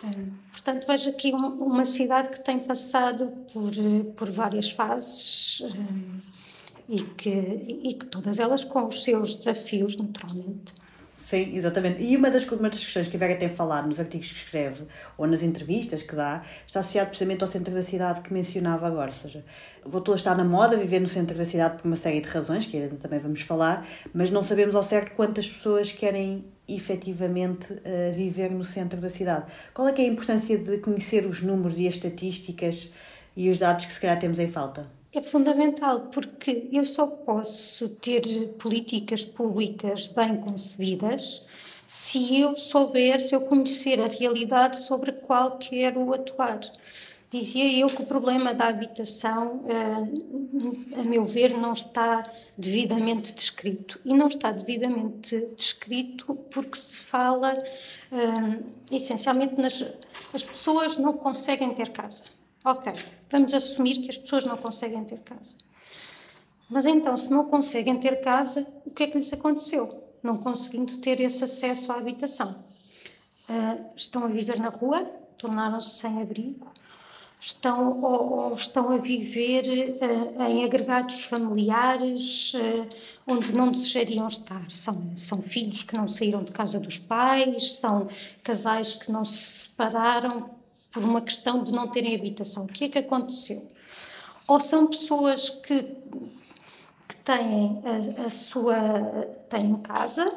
Uh, 0.03 0.31
portanto, 0.53 0.87
vejo 0.87 1.09
aqui 1.09 1.33
um, 1.33 1.47
uma 1.59 1.87
cidade 1.87 2.29
que 2.29 2.41
tem 2.41 2.59
passado 2.59 3.33
por, 3.51 3.73
por 4.15 4.31
várias 4.31 4.71
fases 4.71 5.63
e, 6.89 7.03
que, 7.03 7.29
e 7.29 7.95
que 7.95 8.07
todas 8.07 8.39
elas 8.39 8.65
com 8.65 8.87
os 8.87 9.03
seus 9.03 9.35
desafios, 9.35 9.97
naturalmente. 9.97 10.73
Sim, 11.29 11.55
exatamente. 11.55 12.03
E 12.03 12.17
uma 12.17 12.31
das, 12.31 12.49
uma 12.49 12.71
das 12.71 12.83
questões 12.83 13.07
que 13.09 13.17
a 13.17 13.19
Vera 13.19 13.37
tem 13.37 13.51
falado 13.51 13.87
nos 13.87 14.01
artigos 14.01 14.33
que 14.33 14.39
escreve 14.39 14.85
ou 15.19 15.27
nas 15.27 15.43
entrevistas 15.43 16.01
que 16.01 16.17
dá 16.17 16.43
está 16.67 16.81
associado 16.81 17.09
precisamente 17.09 17.43
ao 17.43 17.49
centro 17.49 17.75
da 17.75 17.83
cidade 17.83 18.23
que 18.23 18.33
mencionava 18.33 18.87
agora. 18.87 19.09
Ou 19.09 19.15
seja, 19.15 19.45
voltou 19.85 20.15
a 20.15 20.17
estar 20.17 20.35
na 20.35 20.45
moda 20.45 20.75
viver 20.77 21.01
no 21.01 21.09
centro 21.09 21.37
da 21.37 21.45
cidade 21.45 21.77
por 21.77 21.87
uma 21.87 21.97
série 21.97 22.23
de 22.23 22.29
razões, 22.29 22.65
que 22.65 22.79
ainda 22.79 22.97
também 22.97 23.19
vamos 23.19 23.43
falar, 23.43 23.87
mas 24.15 24.31
não 24.31 24.43
sabemos 24.43 24.75
ao 24.75 24.83
certo 24.83 25.15
quantas 25.17 25.47
pessoas 25.47 25.93
querem 25.93 26.47
efetivamente 26.67 27.75
uh, 27.75 28.15
viver 28.15 28.51
no 28.51 28.65
centro 28.65 28.99
da 28.99 29.11
cidade. 29.11 29.45
Qual 29.75 29.87
é, 29.87 29.91
é 29.91 30.01
a 30.01 30.07
importância 30.07 30.57
de 30.57 30.79
conhecer 30.79 31.27
os 31.27 31.43
números 31.43 31.79
e 31.79 31.87
as 31.87 31.95
estatísticas 31.95 32.91
e 33.37 33.51
os 33.51 33.59
dados 33.59 33.85
que 33.85 33.93
se 33.93 34.01
calhar 34.01 34.19
temos 34.19 34.39
em 34.39 34.49
falta? 34.49 34.98
É 35.11 35.23
fundamental 35.23 36.09
porque 36.13 36.69
eu 36.71 36.85
só 36.85 37.07
posso 37.07 37.89
ter 37.89 38.23
políticas 38.59 39.25
públicas 39.25 40.07
bem 40.07 40.37
concebidas 40.37 41.47
se 41.87 42.39
eu 42.39 42.55
souber, 42.55 43.19
se 43.19 43.35
eu 43.35 43.41
conhecer 43.41 43.99
a 44.01 44.07
realidade 44.09 44.77
sobre 44.77 45.11
a 45.11 45.15
qual 45.15 45.57
quero 45.57 46.13
atuar. 46.13 46.61
Dizia 47.31 47.71
eu 47.79 47.87
que 47.89 48.03
o 48.03 48.07
problema 48.07 48.53
da 48.53 48.69
habitação, 48.69 49.65
eh, 49.67 51.01
a 51.01 51.05
meu 51.05 51.25
ver, 51.25 51.57
não 51.57 51.73
está 51.73 52.23
devidamente 52.57 53.33
descrito. 53.33 53.99
E 54.05 54.15
não 54.15 54.29
está 54.29 54.51
devidamente 54.53 55.39
descrito 55.57 56.35
porque 56.51 56.77
se 56.77 56.97
fala 56.97 57.53
eh, 58.13 58.61
essencialmente 58.91 59.55
nas. 59.59 59.85
As 60.33 60.45
pessoas 60.45 60.99
não 60.99 61.15
conseguem 61.15 61.73
ter 61.73 61.91
casa. 61.91 62.38
Ok, 62.65 62.93
vamos 63.31 63.55
assumir 63.55 63.99
que 63.99 64.11
as 64.11 64.19
pessoas 64.19 64.45
não 64.45 64.57
conseguem 64.57 65.05
ter 65.05 65.19
casa. 65.21 65.57
Mas 66.69 66.85
então, 66.85 67.17
se 67.17 67.31
não 67.31 67.45
conseguem 67.45 67.99
ter 67.99 68.21
casa, 68.21 68.67
o 68.85 68.91
que 68.91 69.05
é 69.05 69.07
que 69.07 69.17
lhes 69.17 69.33
aconteceu? 69.33 70.05
Não 70.23 70.37
conseguindo 70.37 70.99
ter 70.99 71.21
esse 71.21 71.45
acesso 71.45 71.93
à 71.93 71.97
habitação. 71.97 72.65
Uh, 73.49 73.87
estão 73.97 74.25
a 74.25 74.29
viver 74.29 74.59
na 74.61 74.69
rua, 74.69 75.03
tornaram-se 75.39 75.99
sem 76.01 76.21
abrigo, 76.21 76.67
estão, 77.41 78.03
ou, 78.03 78.33
ou 78.33 78.55
estão 78.55 78.91
a 78.91 78.99
viver 78.99 79.97
uh, 80.03 80.43
em 80.43 80.65
agregados 80.65 81.25
familiares 81.25 82.53
uh, 82.55 82.87
onde 83.27 83.53
não 83.53 83.71
desejariam 83.71 84.27
estar. 84.27 84.71
São, 84.71 85.17
são 85.17 85.41
filhos 85.41 85.83
que 85.83 85.97
não 85.97 86.07
saíram 86.07 86.43
de 86.43 86.53
casa 86.53 86.79
dos 86.79 86.99
pais, 86.99 87.75
são 87.75 88.09
casais 88.43 88.97
que 88.97 89.11
não 89.11 89.25
se 89.25 89.69
separaram 89.69 90.58
por 90.91 91.05
uma 91.05 91.21
questão 91.21 91.63
de 91.63 91.73
não 91.73 91.89
terem 91.89 92.15
habitação. 92.15 92.65
O 92.65 92.69
que 92.69 92.85
é 92.85 92.89
que 92.89 92.99
aconteceu? 92.99 93.71
Ou 94.47 94.59
são 94.59 94.87
pessoas 94.87 95.51
que, 95.51 95.83
que 95.83 97.17
têm 97.25 97.83
a, 97.85 98.27
a 98.27 98.31
sua 98.31 98.77
têm 99.49 99.75
casa, 99.77 100.31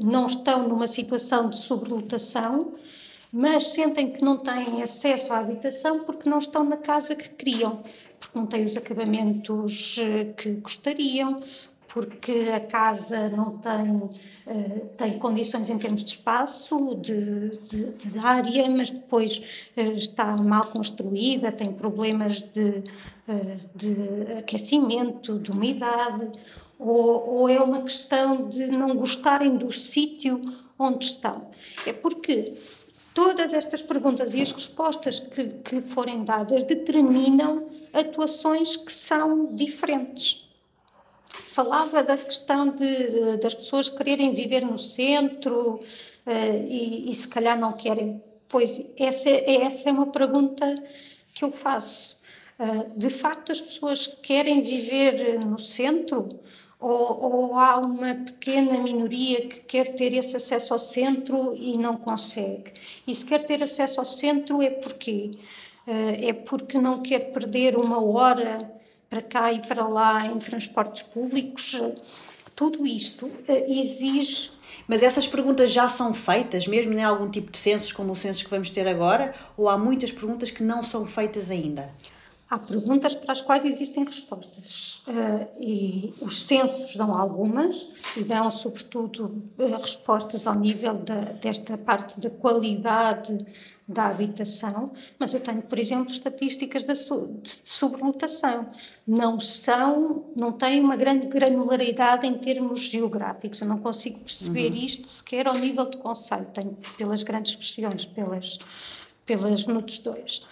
não 0.00 0.26
estão 0.26 0.68
numa 0.68 0.86
situação 0.86 1.50
de 1.50 1.56
sobrelotação, 1.56 2.74
mas 3.32 3.68
sentem 3.68 4.12
que 4.12 4.22
não 4.22 4.38
têm 4.38 4.82
acesso 4.82 5.32
à 5.32 5.38
habitação 5.38 6.04
porque 6.04 6.30
não 6.30 6.38
estão 6.38 6.64
na 6.64 6.76
casa 6.76 7.16
que 7.16 7.28
queriam, 7.30 7.82
porque 8.18 8.38
não 8.38 8.46
têm 8.46 8.64
os 8.64 8.76
acabamentos 8.76 9.96
eh, 9.98 10.32
que 10.36 10.52
gostariam, 10.52 11.42
porque 11.94 12.50
a 12.52 12.58
casa 12.58 13.28
não 13.28 13.56
tem, 13.56 13.92
uh, 13.92 14.88
tem 14.96 15.16
condições 15.16 15.70
em 15.70 15.78
termos 15.78 16.02
de 16.02 16.10
espaço, 16.10 16.96
de, 16.96 17.50
de, 17.68 17.92
de 17.92 18.18
área, 18.18 18.68
mas 18.68 18.90
depois 18.90 19.38
uh, 19.76 19.80
está 19.92 20.36
mal 20.36 20.64
construída, 20.64 21.52
tem 21.52 21.72
problemas 21.72 22.42
de, 22.42 22.82
uh, 23.28 23.60
de 23.76 23.96
aquecimento, 24.38 25.38
de 25.38 25.52
umidade, 25.52 26.32
ou, 26.80 27.28
ou 27.28 27.48
é 27.48 27.60
uma 27.60 27.82
questão 27.82 28.48
de 28.48 28.66
não 28.66 28.96
gostarem 28.96 29.56
do 29.56 29.70
sítio 29.70 30.40
onde 30.76 31.04
estão. 31.04 31.46
É 31.86 31.92
porque 31.92 32.54
todas 33.14 33.54
estas 33.54 33.82
perguntas 33.82 34.34
e 34.34 34.42
as 34.42 34.50
respostas 34.50 35.20
que, 35.20 35.44
que 35.46 35.80
forem 35.80 36.24
dadas 36.24 36.64
determinam 36.64 37.68
atuações 37.92 38.76
que 38.76 38.90
são 38.90 39.54
diferentes 39.54 40.44
falava 41.54 42.02
da 42.02 42.16
questão 42.16 42.68
de, 42.68 43.36
das 43.36 43.54
pessoas 43.54 43.88
quererem 43.88 44.32
viver 44.32 44.66
no 44.66 44.76
centro 44.76 45.74
uh, 46.26 46.66
e, 46.68 47.08
e, 47.08 47.14
se 47.14 47.28
calhar 47.28 47.56
não 47.56 47.72
querem. 47.72 48.20
Pois 48.48 48.84
essa, 48.98 49.30
essa 49.30 49.88
é 49.88 49.92
uma 49.92 50.08
pergunta 50.08 50.74
que 51.32 51.44
eu 51.44 51.52
faço. 51.52 52.20
Uh, 52.58 52.98
de 52.98 53.08
facto, 53.08 53.52
as 53.52 53.60
pessoas 53.60 54.04
querem 54.20 54.62
viver 54.62 55.38
no 55.46 55.56
centro? 55.56 56.28
Ou, 56.80 57.22
ou, 57.22 57.58
há 57.58 57.78
uma 57.78 58.16
pequena 58.16 58.76
minoria 58.78 59.46
que 59.46 59.60
quer 59.60 59.94
ter 59.94 60.12
esse 60.12 60.36
acesso 60.36 60.72
ao 60.72 60.78
centro 60.78 61.54
e 61.56 61.78
não 61.78 61.96
consegue? 61.96 62.72
E 63.06 63.14
se 63.14 63.24
quer 63.24 63.44
ter 63.44 63.62
acesso 63.62 64.00
ao 64.00 64.04
centro 64.04 64.60
é 64.60 64.70
porquê? 64.70 65.30
Uh, 65.86 66.16
é 66.20 66.32
porque 66.32 66.78
não 66.78 67.00
quer 67.00 67.30
perder 67.30 67.76
uma 67.76 68.04
hora 68.04 68.58
para 69.08 69.22
cá 69.22 69.52
e 69.52 69.60
para 69.60 69.86
lá 69.86 70.26
em 70.26 70.38
transportes 70.38 71.02
públicos, 71.02 71.74
Tudo 72.56 72.86
isto 72.86 73.26
uh, 73.26 73.42
exige. 73.66 74.52
Mas 74.86 75.02
essas 75.02 75.26
perguntas 75.26 75.72
já 75.72 75.88
são 75.88 76.14
feitas, 76.14 76.66
mesmo 76.68 76.92
em 76.92 77.02
algum 77.02 77.28
tipo 77.28 77.50
de 77.50 77.58
censos, 77.58 77.92
como 77.92 78.12
o 78.12 78.16
censo 78.16 78.44
que 78.44 78.50
vamos 78.50 78.70
ter 78.70 78.86
agora, 78.86 79.34
ou 79.56 79.68
há 79.68 79.76
muitas 79.76 80.12
perguntas 80.12 80.50
que 80.50 80.62
não 80.62 80.82
são 80.82 81.04
feitas 81.04 81.50
ainda? 81.50 81.92
Há 82.48 82.58
perguntas 82.58 83.14
para 83.14 83.32
as 83.32 83.40
quais 83.40 83.64
existem 83.64 84.04
respostas 84.04 85.02
uh, 85.08 85.48
e 85.60 86.14
os 86.20 86.44
censos 86.44 86.94
dão 86.94 87.16
algumas 87.18 87.88
e 88.16 88.22
dão, 88.22 88.48
sobretudo, 88.50 89.42
uh, 89.58 89.76
respostas 89.80 90.46
ao 90.46 90.54
nível 90.54 90.94
da, 90.94 91.16
desta 91.16 91.76
parte 91.76 92.20
da 92.20 92.30
qualidade 92.30 93.36
da 93.86 94.06
habitação, 94.06 94.92
mas 95.18 95.34
eu 95.34 95.40
tenho, 95.40 95.60
por 95.60 95.78
exemplo, 95.78 96.10
estatísticas 96.10 96.84
de, 96.84 96.94
sobrelotação. 97.44 98.70
Não 99.06 99.38
são, 99.38 100.24
não 100.34 100.52
têm 100.52 100.80
uma 100.80 100.96
grande 100.96 101.26
granularidade 101.26 102.26
em 102.26 102.34
termos 102.38 102.80
geográficos. 102.80 103.60
Eu 103.60 103.68
não 103.68 103.78
consigo 103.78 104.20
perceber 104.20 104.70
uhum. 104.70 104.76
isto 104.76 105.08
sequer 105.08 105.46
ao 105.46 105.54
nível 105.54 105.88
de 105.88 105.98
conselho. 105.98 106.46
Tenho 106.46 106.76
pelas 106.96 107.22
grandes 107.22 107.54
regiões, 107.54 108.06
pelas, 108.06 108.58
pelas 109.26 109.66
NUTS 109.66 109.98
2. 109.98 110.46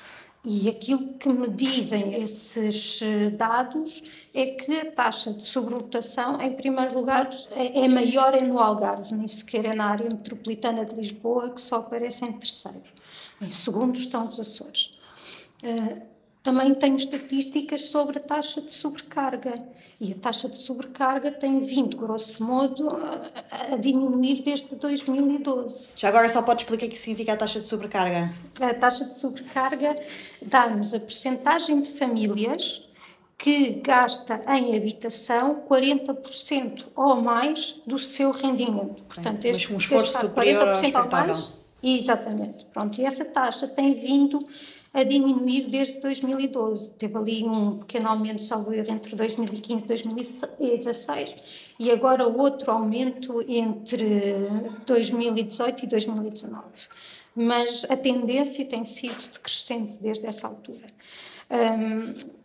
E 0.45 0.69
aquilo 0.69 1.15
que 1.15 1.29
me 1.29 1.49
dizem 1.49 2.21
esses 2.21 3.01
eh, 3.01 3.31
dados 3.31 4.03
é 4.35 4.47
que 4.47 4.81
a 4.81 4.91
taxa 4.91 5.33
de 5.33 5.45
sobrelotação, 5.45 6.41
em 6.41 6.53
primeiro 6.53 6.95
lugar, 6.99 7.31
é, 7.53 7.85
é 7.85 7.89
maior 7.89 8.35
no 8.43 8.59
Algarve, 8.59 9.15
nem 9.15 9.29
sequer 9.29 9.67
é 9.67 9.73
na 9.73 9.85
área 9.87 10.11
metropolitana 10.11 10.85
de 10.85 10.97
Lisboa, 10.97 11.51
que 11.51 11.61
só 11.61 11.77
aparece 11.77 12.25
em 12.25 12.33
terceiro. 12.33 12.92
Em 13.43 13.51
segundo 13.51 13.99
estão 13.99 14.27
os 14.27 14.39
Açores. 14.39 14.99
Uh, 15.63 16.13
também 16.43 16.75
tenho 16.75 16.97
estatísticas 16.97 17.87
sobre 17.87 18.19
a 18.19 18.21
taxa 18.21 18.61
de 18.61 18.73
sobrecarga. 18.73 19.55
E 20.01 20.13
a 20.13 20.17
taxa 20.17 20.49
de 20.49 20.59
sobrecarga 20.59 21.31
tem 21.31 21.61
vindo, 21.61 21.97
grosso 21.97 22.43
modo, 22.43 22.89
a, 22.89 23.75
a 23.75 23.77
diminuir 23.77 24.43
desde 24.43 24.75
2012. 24.75 25.93
Já 25.95 26.09
agora 26.09 26.29
só 26.29 26.43
pode 26.43 26.63
explicar 26.63 26.87
o 26.87 26.89
que 26.89 26.99
significa 26.99 27.35
a 27.35 27.37
taxa 27.37 27.61
de 27.61 27.67
sobrecarga? 27.67 28.35
A 28.61 28.75
taxa 28.75 29.05
de 29.05 29.15
sobrecarga 29.15 29.95
dá-nos 30.41 30.95
a 30.95 30.99
percentagem 30.99 31.81
de 31.81 31.91
famílias 31.91 32.89
que 33.39 33.75
gasta 33.75 34.43
em 34.49 34.77
habitação 34.77 35.63
40% 35.69 36.87
ou 36.97 37.21
mais 37.21 37.81
do 37.87 37.99
seu 37.99 38.33
rendimento. 38.33 39.03
Portanto, 39.05 39.45
este, 39.45 39.73
um 39.73 39.79
esforço 39.79 40.19
superior 40.19 40.65
40% 40.65 40.95
ao 40.95 41.09
mais. 41.09 41.62
Exatamente. 41.83 42.65
Pronto, 42.67 43.01
e 43.01 43.05
essa 43.05 43.25
taxa 43.25 43.67
tem 43.67 43.95
vindo 43.95 44.47
a 44.95 45.03
diminuir 45.03 45.69
desde 45.69 45.99
2012. 46.01 46.95
Teve 46.95 47.17
ali 47.17 47.45
um 47.45 47.79
pequeno 47.79 48.09
aumento, 48.09 48.43
salvo 48.43 48.73
erro, 48.73 48.91
entre 48.91 49.17
2015 49.17 49.85
e 49.85 49.89
2016 49.89 51.37
e 51.79 51.91
agora 51.91 52.27
outro 52.27 52.71
aumento 52.71 53.43
entre 53.49 54.47
2018 54.87 55.85
e 55.85 55.89
2019. 55.89 56.65
Mas 57.35 57.87
a 57.91 57.97
tendência 57.97 58.65
tem 58.67 58.85
sido 58.85 59.17
decrescente 59.33 59.97
desde 60.01 60.27
essa 60.27 60.47
altura. 60.47 60.87
Um, 61.51 62.42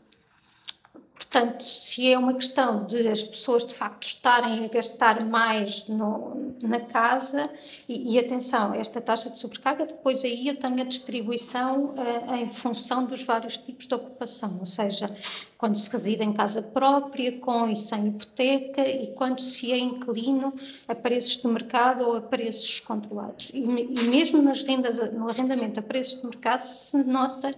Portanto, 1.17 1.63
se 1.63 2.11
é 2.11 2.17
uma 2.17 2.35
questão 2.35 2.85
de 2.85 3.07
as 3.07 3.23
pessoas 3.23 3.65
de 3.65 3.73
facto 3.73 4.03
estarem 4.03 4.63
a 4.63 4.67
gastar 4.67 5.25
mais 5.25 5.87
no, 5.87 6.55
na 6.61 6.79
casa, 6.79 7.49
e, 7.89 8.13
e, 8.13 8.19
atenção, 8.19 8.75
esta 8.75 9.01
taxa 9.01 9.31
de 9.31 9.39
sobrecarga, 9.39 9.87
depois 9.87 10.23
aí 10.23 10.47
eu 10.47 10.55
tenho 10.55 10.79
a 10.79 10.85
distribuição 10.85 11.95
uh, 11.95 12.35
em 12.35 12.49
função 12.49 13.05
dos 13.05 13.23
vários 13.23 13.57
tipos 13.57 13.87
de 13.87 13.95
ocupação, 13.95 14.57
ou 14.59 14.65
seja, 14.67 15.09
quando 15.57 15.75
se 15.75 15.89
reside 15.89 16.23
em 16.23 16.31
casa 16.31 16.61
própria, 16.61 17.31
com 17.39 17.67
e 17.67 17.75
sem 17.75 18.09
hipoteca, 18.09 18.87
e 18.87 19.07
quando 19.07 19.41
se 19.41 19.71
é 19.71 19.77
inquilino 19.77 20.53
a 20.87 20.93
preços 20.93 21.41
de 21.41 21.47
mercado 21.47 22.05
ou 22.05 22.15
a 22.15 22.21
preços 22.21 22.79
controlados. 22.79 23.49
E, 23.51 23.59
e 23.59 24.03
mesmo 24.03 24.41
nas 24.41 24.61
rendas, 24.61 24.97
no 25.13 25.27
arrendamento 25.27 25.79
a 25.79 25.83
preços 25.83 26.21
de 26.21 26.27
mercado 26.27 26.67
se 26.67 26.95
nota 27.03 27.51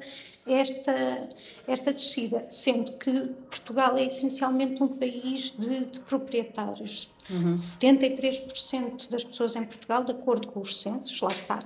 esta, 0.45 1.29
esta 1.67 1.93
descida, 1.93 2.45
sendo 2.49 2.93
que 2.93 3.11
Portugal 3.49 3.97
é 3.97 4.05
essencialmente 4.05 4.81
um 4.81 4.87
país 4.87 5.51
de, 5.57 5.85
de 5.85 5.99
proprietários. 5.99 7.13
Uhum. 7.29 7.55
73% 7.55 9.09
das 9.09 9.23
pessoas 9.23 9.55
em 9.55 9.63
Portugal, 9.63 10.03
de 10.03 10.11
acordo 10.11 10.47
com 10.47 10.59
os 10.59 10.79
censos, 10.81 11.21
lá 11.21 11.29
está, 11.29 11.59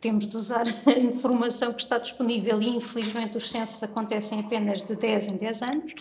temos 0.00 0.26
de 0.26 0.36
usar 0.36 0.64
a 0.86 0.98
informação 0.98 1.72
que 1.72 1.82
está 1.82 1.98
disponível 1.98 2.60
e 2.62 2.68
infelizmente 2.76 3.36
os 3.36 3.50
censos 3.50 3.82
acontecem 3.82 4.40
apenas 4.40 4.82
de 4.82 4.96
10 4.96 5.28
em 5.28 5.36
10 5.36 5.62
anos 5.62 5.94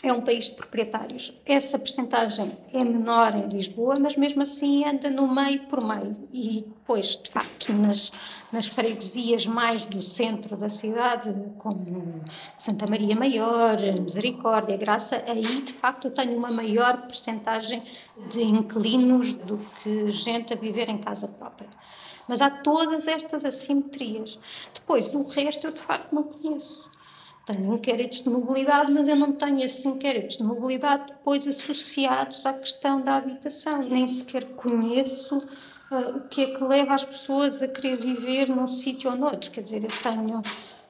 é 0.00 0.12
um 0.12 0.20
país 0.20 0.44
de 0.44 0.52
proprietários. 0.52 1.32
Essa 1.44 1.76
percentagem 1.76 2.56
é 2.72 2.84
menor 2.84 3.34
em 3.34 3.48
Lisboa, 3.48 3.96
mas 3.98 4.14
mesmo 4.14 4.42
assim 4.42 4.84
anda 4.84 5.10
no 5.10 5.26
meio 5.26 5.64
por 5.66 5.84
meio. 5.84 6.16
E 6.32 6.62
depois, 6.62 7.16
de 7.16 7.28
facto, 7.28 7.72
nas, 7.72 8.12
nas 8.52 8.68
freguesias 8.68 9.44
mais 9.44 9.84
do 9.84 10.00
centro 10.00 10.56
da 10.56 10.68
cidade, 10.68 11.34
como 11.58 12.22
Santa 12.56 12.86
Maria 12.86 13.16
Maior, 13.16 13.76
Misericórdia, 14.00 14.76
Graça, 14.76 15.24
aí 15.26 15.62
de 15.62 15.72
facto 15.72 16.06
eu 16.06 16.10
tenho 16.12 16.36
uma 16.36 16.50
maior 16.50 17.02
percentagem 17.02 17.82
de 18.30 18.40
inquilinos 18.40 19.34
do 19.34 19.58
que 19.82 20.12
gente 20.12 20.52
a 20.52 20.56
viver 20.56 20.88
em 20.88 20.98
casa 20.98 21.26
própria. 21.26 21.68
Mas 22.28 22.40
há 22.40 22.50
todas 22.50 23.08
estas 23.08 23.44
assimetrias. 23.44 24.38
Depois, 24.72 25.12
o 25.12 25.24
resto 25.24 25.66
eu 25.66 25.72
de 25.72 25.80
facto 25.80 26.14
não 26.14 26.22
conheço 26.22 26.88
tenho 27.48 27.74
inquéritos 27.74 28.22
de 28.22 28.28
mobilidade, 28.28 28.92
mas 28.92 29.08
eu 29.08 29.16
não 29.16 29.32
tenho 29.32 29.60
esses 29.60 29.84
inquéritos 29.84 30.36
de 30.36 30.44
mobilidade 30.44 31.06
depois 31.06 31.46
associados 31.46 32.44
à 32.44 32.52
questão 32.52 33.00
da 33.00 33.16
habitação. 33.16 33.82
Nem 33.82 34.06
sequer 34.06 34.44
conheço 34.54 35.38
uh, 35.38 36.16
o 36.16 36.20
que 36.28 36.42
é 36.42 36.46
que 36.54 36.62
leva 36.62 36.92
as 36.92 37.04
pessoas 37.04 37.62
a 37.62 37.68
querer 37.68 37.96
viver 37.96 38.48
num 38.48 38.66
sítio 38.66 39.10
ou 39.10 39.16
noutro. 39.16 39.50
Quer 39.50 39.62
dizer, 39.62 39.82
eu 39.82 39.90
tenho. 40.02 40.42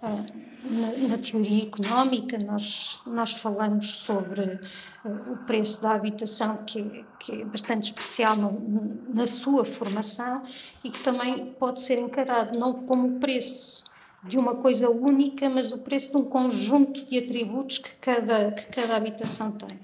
Uh, 0.02 0.48
na, 0.60 1.08
na, 1.08 1.18
teoria 1.18 1.62
económica, 1.62 2.36
nós, 2.38 3.00
nós 3.06 3.32
falamos 3.32 3.90
sobre 3.98 4.42
uh, 4.42 5.32
o 5.32 5.36
preço 5.46 5.80
da 5.80 5.92
habitação, 5.92 6.58
que, 6.66 7.04
que 7.18 7.42
é 7.42 7.44
bastante 7.44 7.84
especial 7.84 8.36
no, 8.36 9.00
na 9.14 9.26
sua 9.26 9.64
formação 9.64 10.42
e 10.82 10.90
que 10.90 11.00
também 11.00 11.54
pode 11.58 11.80
ser 11.80 11.98
encarado 11.98 12.58
não 12.58 12.74
como 12.84 13.18
preço 13.20 13.87
de 14.28 14.38
uma 14.38 14.54
coisa 14.56 14.90
única, 14.90 15.48
mas 15.48 15.72
o 15.72 15.78
preço 15.78 16.10
de 16.10 16.16
um 16.18 16.24
conjunto 16.24 17.04
de 17.06 17.18
atributos 17.18 17.78
que 17.78 17.90
cada, 18.00 18.52
que 18.52 18.66
cada 18.66 18.96
habitação 18.96 19.52
tem. 19.52 19.78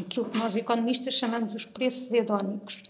Aquilo 0.00 0.26
que 0.26 0.38
nós 0.38 0.56
economistas 0.56 1.14
chamamos 1.14 1.54
os 1.54 1.64
preços 1.64 2.10
hedónicos. 2.12 2.82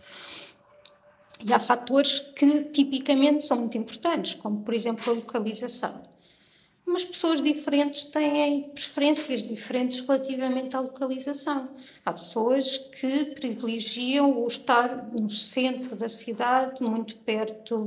E 1.44 1.52
há 1.52 1.58
fatores 1.58 2.20
que 2.20 2.64
tipicamente 2.66 3.44
são 3.44 3.58
muito 3.58 3.76
importantes, 3.76 4.34
como 4.34 4.62
por 4.62 4.72
exemplo 4.72 5.12
a 5.12 5.16
localização 5.16 6.11
mas 6.92 7.04
pessoas 7.04 7.42
diferentes 7.42 8.04
têm 8.04 8.64
preferências 8.74 9.42
diferentes 9.42 10.00
relativamente 10.00 10.76
à 10.76 10.80
localização. 10.80 11.70
Há 12.04 12.12
pessoas 12.12 12.78
que 13.00 13.26
privilegiam 13.26 14.42
o 14.42 14.46
estar 14.46 15.08
no 15.12 15.28
centro 15.28 15.96
da 15.96 16.08
cidade, 16.08 16.82
muito 16.82 17.16
perto 17.16 17.86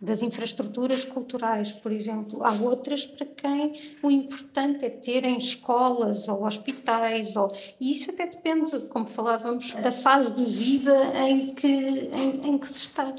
das 0.00 0.22
infraestruturas 0.22 1.02
culturais, 1.04 1.72
por 1.72 1.90
exemplo. 1.90 2.44
Há 2.44 2.52
outras 2.52 3.06
para 3.06 3.26
quem 3.26 3.72
o 4.02 4.10
importante 4.10 4.84
é 4.84 4.90
terem 4.90 5.38
escolas 5.38 6.28
ou 6.28 6.44
hospitais, 6.44 7.36
ou... 7.36 7.50
e 7.80 7.90
isso 7.90 8.10
até 8.10 8.26
depende, 8.26 8.78
como 8.88 9.06
falávamos, 9.06 9.72
da 9.72 9.90
fase 9.90 10.36
de 10.36 10.50
vida 10.50 10.94
em 11.26 11.54
que, 11.54 11.66
em, 11.66 12.48
em 12.50 12.58
que 12.58 12.68
se 12.68 12.82
está. 12.82 13.14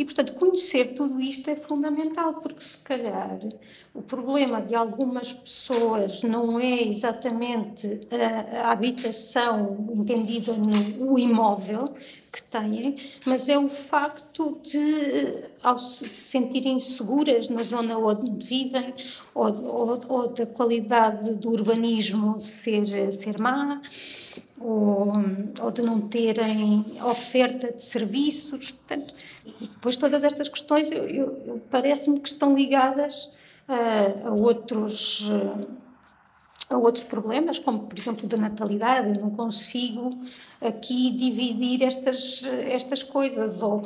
E, 0.00 0.04
portanto, 0.06 0.32
conhecer 0.32 0.94
tudo 0.94 1.20
isto 1.20 1.50
é 1.50 1.54
fundamental, 1.54 2.32
porque 2.40 2.64
se 2.64 2.82
calhar 2.82 3.38
o 3.92 4.00
problema 4.00 4.58
de 4.62 4.74
algumas 4.74 5.30
pessoas 5.30 6.22
não 6.22 6.58
é 6.58 6.84
exatamente 6.84 8.00
a, 8.10 8.68
a 8.68 8.72
habitação 8.72 9.88
entendida 9.94 10.54
no 10.54 11.18
imóvel 11.18 11.84
que 12.32 12.42
têm, 12.44 12.96
mas 13.26 13.50
é 13.50 13.58
o 13.58 13.68
facto 13.68 14.58
de, 14.62 15.44
ao 15.62 15.78
se 15.78 16.08
sentirem 16.16 16.80
seguras 16.80 17.50
na 17.50 17.62
zona 17.62 17.98
onde 17.98 18.42
vivem 18.42 18.94
ou, 19.34 19.52
ou, 19.66 20.00
ou 20.08 20.28
da 20.28 20.46
qualidade 20.46 21.34
do 21.34 21.50
urbanismo 21.50 22.40
ser, 22.40 23.12
ser 23.12 23.38
má 23.38 23.82
ou, 24.58 25.12
ou 25.60 25.70
de 25.70 25.82
não 25.82 26.00
terem 26.00 26.86
oferta 27.02 27.72
de 27.72 27.82
serviços. 27.82 28.70
Portanto, 28.70 29.14
e 29.44 29.66
depois 29.66 29.96
todas 29.96 30.22
estas 30.24 30.48
questões 30.48 30.90
eu, 30.90 31.04
eu, 31.08 31.62
parece-me 31.70 32.20
que 32.20 32.28
estão 32.28 32.54
ligadas 32.54 33.32
a, 33.68 34.28
a 34.28 34.32
outros 34.32 35.30
a 36.68 36.76
outros 36.76 37.02
problemas, 37.02 37.58
como 37.58 37.80
por 37.80 37.98
exemplo 37.98 38.28
da 38.28 38.36
natalidade. 38.36 39.18
Eu 39.18 39.22
não 39.22 39.30
consigo 39.30 40.10
aqui 40.60 41.10
dividir 41.10 41.82
estas 41.82 42.42
estas 42.68 43.02
coisas 43.02 43.62
ou 43.62 43.82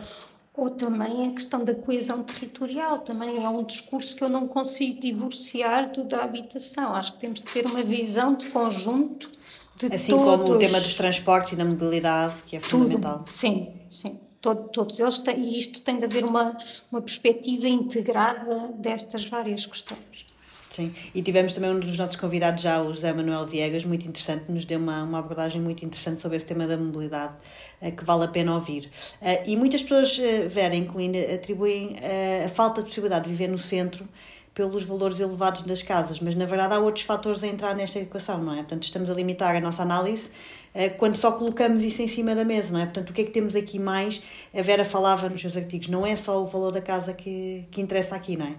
ou 0.56 0.70
também 0.70 1.26
a 1.26 1.30
questão 1.32 1.64
da 1.64 1.74
coesão 1.74 2.22
territorial, 2.22 3.00
também 3.00 3.42
é 3.42 3.48
um 3.48 3.64
discurso 3.64 4.14
que 4.14 4.22
eu 4.22 4.28
não 4.28 4.46
consigo 4.46 5.00
divorciar 5.00 5.90
do 5.90 6.04
da 6.04 6.22
habitação. 6.22 6.94
Acho 6.94 7.14
que 7.14 7.18
temos 7.18 7.40
de 7.40 7.48
ter 7.48 7.66
uma 7.66 7.82
visão 7.82 8.34
de 8.34 8.46
conjunto 8.50 9.32
de 9.76 9.86
assim 9.86 10.12
todos. 10.12 10.24
como 10.24 10.54
o 10.54 10.58
tema 10.58 10.80
dos 10.80 10.94
transportes 10.94 11.52
e 11.52 11.56
da 11.56 11.64
mobilidade, 11.64 12.44
que 12.46 12.56
é 12.56 12.60
fundamental. 12.60 13.18
Tudo. 13.18 13.30
Sim, 13.32 13.68
sim. 13.90 14.20
Todo, 14.44 14.68
todos 14.68 15.00
eles 15.00 15.20
têm, 15.20 15.40
e 15.40 15.58
isto 15.58 15.80
tem 15.80 15.98
de 15.98 16.04
haver 16.04 16.22
uma, 16.22 16.54
uma 16.92 17.00
perspectiva 17.00 17.66
integrada 17.66 18.74
destas 18.76 19.24
várias 19.24 19.64
questões. 19.64 20.26
Sim, 20.68 20.92
e 21.14 21.22
tivemos 21.22 21.54
também 21.54 21.70
um 21.70 21.80
dos 21.80 21.96
nossos 21.96 22.14
convidados 22.14 22.62
já, 22.62 22.82
o 22.82 22.92
José 22.92 23.10
Manuel 23.10 23.46
Viegas, 23.46 23.86
muito 23.86 24.06
interessante, 24.06 24.52
nos 24.52 24.66
deu 24.66 24.78
uma, 24.78 25.02
uma 25.02 25.20
abordagem 25.20 25.62
muito 25.62 25.82
interessante 25.82 26.20
sobre 26.20 26.36
esse 26.36 26.44
tema 26.44 26.66
da 26.66 26.76
mobilidade, 26.76 27.32
uh, 27.80 27.90
que 27.90 28.04
vale 28.04 28.24
a 28.24 28.28
pena 28.28 28.52
ouvir. 28.52 28.90
Uh, 29.22 29.48
e 29.48 29.56
muitas 29.56 29.80
pessoas, 29.80 30.18
uh, 30.18 30.46
Vera 30.46 30.74
incluindo, 30.74 31.16
atribuem 31.34 31.96
a 32.44 32.48
falta 32.50 32.82
de 32.82 32.88
possibilidade 32.88 33.24
de 33.24 33.30
viver 33.30 33.48
no 33.48 33.56
centro 33.56 34.06
pelos 34.54 34.84
valores 34.84 35.20
elevados 35.20 35.62
das 35.62 35.82
casas, 35.82 36.20
mas 36.20 36.34
na 36.34 36.44
verdade 36.44 36.74
há 36.74 36.78
outros 36.78 37.04
fatores 37.04 37.42
a 37.42 37.46
entrar 37.46 37.74
nesta 37.74 37.98
equação, 37.98 38.42
não 38.42 38.52
é? 38.52 38.58
Portanto, 38.58 38.82
estamos 38.82 39.08
a 39.08 39.14
limitar 39.14 39.56
a 39.56 39.60
nossa 39.60 39.82
análise 39.82 40.32
quando 40.98 41.16
só 41.16 41.32
colocamos 41.32 41.84
isso 41.84 42.02
em 42.02 42.08
cima 42.08 42.34
da 42.34 42.44
mesa, 42.44 42.72
não 42.72 42.80
é? 42.80 42.84
Portanto, 42.84 43.10
o 43.10 43.12
que 43.12 43.22
é 43.22 43.24
que 43.24 43.30
temos 43.30 43.54
aqui 43.54 43.78
mais? 43.78 44.22
A 44.52 44.60
Vera 44.60 44.84
falava 44.84 45.28
nos 45.28 45.40
seus 45.40 45.56
artigos, 45.56 45.88
não 45.88 46.04
é 46.04 46.16
só 46.16 46.42
o 46.42 46.46
valor 46.46 46.72
da 46.72 46.80
casa 46.80 47.14
que, 47.14 47.64
que 47.70 47.80
interessa 47.80 48.16
aqui, 48.16 48.36
não 48.36 48.46
é? 48.46 48.56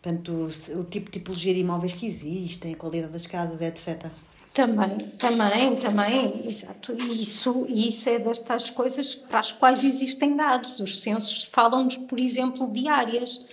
Portanto, 0.00 0.32
o, 0.32 0.80
o 0.80 0.84
tipo 0.84 1.10
de 1.10 1.18
tipologia 1.18 1.52
de 1.52 1.60
imóveis 1.60 1.92
que 1.92 2.06
existem, 2.06 2.72
a 2.72 2.76
qualidade 2.76 3.12
das 3.12 3.26
casas, 3.26 3.60
etc. 3.60 4.10
Também, 4.54 4.96
também, 5.18 5.76
também, 5.76 6.46
exato. 6.46 6.92
E 6.92 7.22
isso, 7.22 7.66
isso 7.68 8.08
é 8.08 8.18
destas 8.18 8.70
coisas 8.70 9.14
para 9.14 9.40
as 9.40 9.52
quais 9.52 9.84
existem 9.84 10.34
dados. 10.34 10.80
Os 10.80 11.00
censos 11.00 11.44
falam-nos, 11.44 11.96
por 11.96 12.18
exemplo, 12.18 12.66
de 12.66 12.88
áreas. 12.88 13.46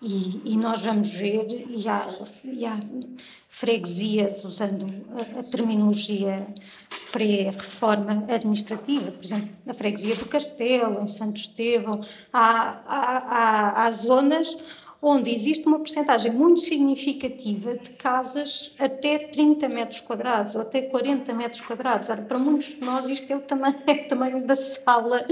E, 0.00 0.42
e 0.44 0.56
nós 0.56 0.82
vamos 0.82 1.10
ver, 1.10 1.46
e 1.68 1.88
há, 1.88 2.06
e 2.44 2.64
há 2.64 2.78
freguesias, 3.48 4.44
usando 4.44 4.86
a, 5.10 5.40
a 5.40 5.42
terminologia 5.42 6.46
pré-reforma 7.12 8.24
administrativa, 8.28 9.10
por 9.10 9.24
exemplo, 9.24 9.48
na 9.64 9.72
freguesia 9.72 10.16
do 10.16 10.26
Castelo, 10.26 11.02
em 11.02 11.06
Santo 11.06 11.38
Estevão, 11.38 12.00
há, 12.32 12.82
há, 12.86 13.18
há, 13.18 13.84
há 13.84 13.90
zonas 13.90 14.56
onde 15.00 15.30
existe 15.30 15.66
uma 15.66 15.78
porcentagem 15.78 16.32
muito 16.32 16.60
significativa 16.60 17.74
de 17.76 17.90
casas 17.90 18.74
até 18.78 19.18
30 19.18 19.68
metros 19.68 20.00
quadrados 20.00 20.54
ou 20.54 20.62
até 20.62 20.82
40 20.82 21.32
metros 21.32 21.60
quadrados. 21.60 22.08
Ora, 22.08 22.22
para 22.22 22.38
muitos 22.38 22.68
de 22.68 22.80
nós 22.80 23.06
isto 23.08 23.30
é 23.32 23.36
o 23.36 23.40
tamanho, 23.40 23.76
é 23.86 23.92
o 23.92 24.08
tamanho 24.08 24.46
da 24.46 24.54
sala 24.54 25.24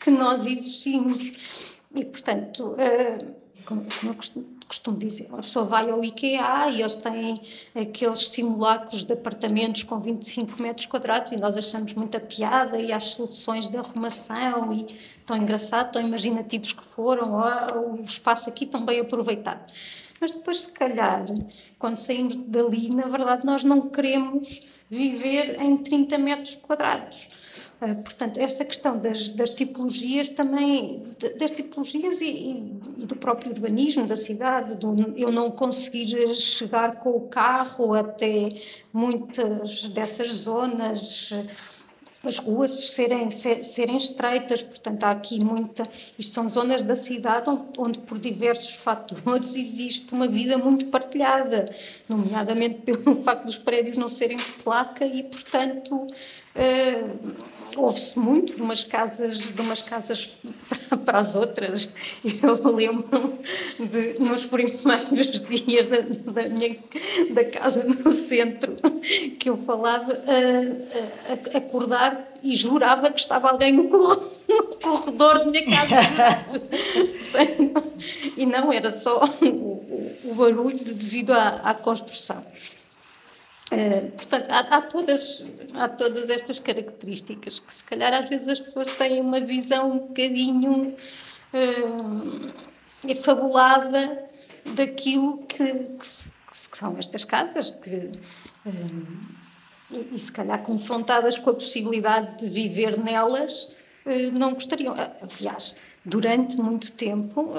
que 0.00 0.10
nós 0.10 0.46
exigimos. 0.46 1.78
E, 1.94 2.04
portanto, 2.04 2.74
uh, 2.74 3.34
como, 3.64 3.86
como 4.00 4.12
eu 4.12 4.14
costumo, 4.14 4.59
costumo 4.70 4.96
dizer, 4.96 5.26
uma 5.28 5.38
pessoa 5.38 5.64
vai 5.64 5.90
ao 5.90 6.04
IKEA 6.04 6.68
e 6.70 6.80
eles 6.80 6.94
têm 6.94 7.42
aqueles 7.74 8.28
simulacros 8.28 9.02
de 9.02 9.12
apartamentos 9.12 9.82
com 9.82 9.98
25 9.98 10.62
metros 10.62 10.86
quadrados 10.86 11.32
e 11.32 11.36
nós 11.36 11.56
achamos 11.56 11.92
muita 11.94 12.20
piada 12.20 12.78
e 12.78 12.92
as 12.92 13.06
soluções 13.06 13.66
de 13.68 13.76
arrumação 13.76 14.72
e 14.72 14.86
tão 15.26 15.36
engraçado, 15.36 15.90
tão 15.90 16.00
imaginativos 16.00 16.72
que 16.72 16.84
foram, 16.84 17.40
o 17.84 18.00
espaço 18.00 18.48
aqui 18.48 18.64
tão 18.64 18.86
bem 18.86 19.00
aproveitado. 19.00 19.72
Mas 20.20 20.30
depois, 20.30 20.60
se 20.60 20.72
calhar, 20.72 21.24
quando 21.76 21.96
saímos 21.96 22.36
dali, 22.36 22.94
na 22.94 23.08
verdade, 23.08 23.44
nós 23.44 23.64
não 23.64 23.88
queremos 23.88 24.60
viver 24.88 25.60
em 25.60 25.76
30 25.78 26.16
metros 26.16 26.54
quadrados 26.54 27.28
portanto, 27.88 28.38
esta 28.38 28.62
questão 28.62 28.98
das, 28.98 29.30
das 29.30 29.50
tipologias 29.50 30.28
também, 30.28 31.02
das 31.38 31.50
tipologias 31.50 32.20
e, 32.20 32.26
e, 32.26 33.06
do 33.06 33.16
próprio 33.16 33.52
urbanismo 33.52 34.06
da 34.06 34.16
cidade, 34.16 34.76
do 34.76 34.94
eu 35.16 35.32
não 35.32 35.50
conseguir 35.50 36.28
chegar 36.34 36.96
com 36.96 37.10
o 37.10 37.28
carro 37.28 37.94
até 37.94 38.60
muitas 38.92 39.84
dessas 39.84 40.30
zonas, 40.30 41.32
as 42.22 42.38
ruas 42.38 42.70
serem, 42.90 43.30
ser, 43.30 43.64
serem 43.64 43.96
estreitas, 43.96 44.62
portanto 44.62 45.04
há 45.04 45.10
aqui 45.10 45.42
muita, 45.42 45.88
isto 46.18 46.34
são 46.34 46.48
zonas 46.50 46.82
da 46.82 46.94
cidade 46.94 47.48
onde, 47.48 47.68
onde, 47.78 47.98
por 48.00 48.18
diversos 48.18 48.74
fatores 48.74 49.24
existe 49.56 50.12
uma 50.12 50.28
vida 50.28 50.58
muito 50.58 50.86
partilhada, 50.86 51.74
nomeadamente 52.06 52.80
pelo 52.82 53.22
facto 53.22 53.46
dos 53.46 53.56
prédios 53.56 53.96
não 53.96 54.10
serem 54.10 54.36
placa 54.62 55.06
e 55.06 55.22
portanto 55.22 55.94
uh, 55.96 57.59
ouve-se 57.76 58.18
muito 58.18 58.54
de 58.54 58.62
umas 58.62 58.84
casas, 58.84 59.38
de 59.38 59.60
umas 59.60 59.82
casas 59.82 60.30
para 61.04 61.18
as 61.18 61.34
outras. 61.34 61.88
Eu 62.42 62.74
lembro 62.74 63.38
de, 63.78 64.18
nos 64.18 64.46
primeiros 64.46 65.40
dias 65.66 65.86
da, 65.86 66.00
da 66.00 66.48
minha 66.48 66.76
da 67.30 67.44
casa 67.44 67.84
no 67.84 68.12
centro, 68.12 68.76
que 69.38 69.48
eu 69.48 69.56
falava, 69.56 70.12
a, 70.12 71.32
a, 71.32 71.58
acordar 71.58 72.30
e 72.42 72.56
jurava 72.56 73.10
que 73.10 73.20
estava 73.20 73.50
alguém 73.50 73.72
no 73.72 73.88
corredor, 73.88 74.30
no 74.48 74.62
corredor 74.76 75.38
da 75.38 75.44
minha 75.46 75.64
casa. 75.66 75.96
e 78.36 78.46
não, 78.46 78.72
era 78.72 78.90
só 78.90 79.24
o, 79.42 80.16
o 80.24 80.34
barulho 80.34 80.78
devido 80.78 81.32
à, 81.32 81.60
à 81.62 81.74
construção. 81.74 82.44
Uh, 83.70 84.10
portanto, 84.10 84.46
há, 84.50 84.58
há, 84.58 84.82
todas, 84.82 85.44
há 85.74 85.88
todas 85.88 86.28
estas 86.28 86.58
características 86.58 87.60
que, 87.60 87.72
se 87.72 87.84
calhar, 87.84 88.12
às 88.12 88.28
vezes 88.28 88.48
as 88.48 88.58
pessoas 88.58 88.92
têm 88.96 89.20
uma 89.20 89.40
visão 89.40 89.92
um 89.92 89.98
bocadinho 89.98 90.96
uh, 91.54 93.14
fabulada 93.14 94.28
daquilo 94.74 95.38
que, 95.46 95.56
que, 95.64 95.98
que, 96.00 96.76
são 96.76 96.98
estas 96.98 97.24
casas, 97.24 97.70
que, 97.70 98.10
uh, 98.66 98.70
e, 99.92 100.14
e, 100.14 100.18
se 100.18 100.32
calhar, 100.32 100.60
confrontadas 100.62 101.38
com 101.38 101.50
a 101.50 101.54
possibilidade 101.54 102.38
de 102.38 102.48
viver 102.48 102.98
nelas, 102.98 103.74
não 104.32 104.54
gostariam. 104.54 104.94
Aliás, 104.94 105.76
durante 106.04 106.56
muito 106.56 106.92
tempo 106.92 107.54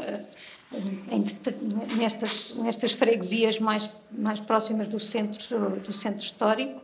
em, 0.73 1.23
nestas, 1.97 2.55
nestas 2.55 2.91
freguesias 2.93 3.59
mais, 3.59 3.89
mais 4.11 4.39
próximas 4.39 4.87
do 4.87 4.99
centro, 4.99 5.79
do 5.79 5.91
centro 5.91 6.23
histórico, 6.23 6.81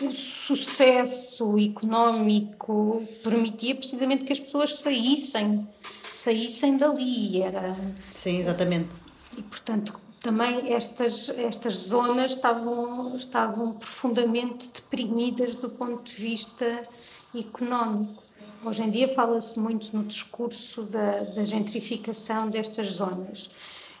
o 0.00 0.12
sucesso 0.12 1.58
económico 1.58 3.06
permitia 3.22 3.74
precisamente 3.74 4.24
que 4.24 4.32
as 4.32 4.40
pessoas 4.40 4.76
saíssem, 4.76 5.68
saíssem 6.12 6.76
dali. 6.76 7.42
Era, 7.42 7.76
Sim, 8.10 8.38
exatamente. 8.38 8.90
E, 9.36 9.42
portanto, 9.42 9.98
também 10.20 10.72
estas, 10.72 11.28
estas 11.30 11.74
zonas 11.74 12.32
estavam, 12.32 13.16
estavam 13.16 13.72
profundamente 13.72 14.68
deprimidas 14.68 15.54
do 15.54 15.70
ponto 15.70 16.02
de 16.02 16.20
vista 16.20 16.88
económico. 17.34 18.22
Hoje 18.62 18.82
em 18.82 18.90
dia 18.90 19.08
fala-se 19.08 19.58
muito 19.58 19.96
no 19.96 20.04
discurso 20.04 20.82
da, 20.82 21.20
da, 21.20 21.44
gentrificação 21.44 22.50
destas 22.50 22.92
zonas. 22.92 23.48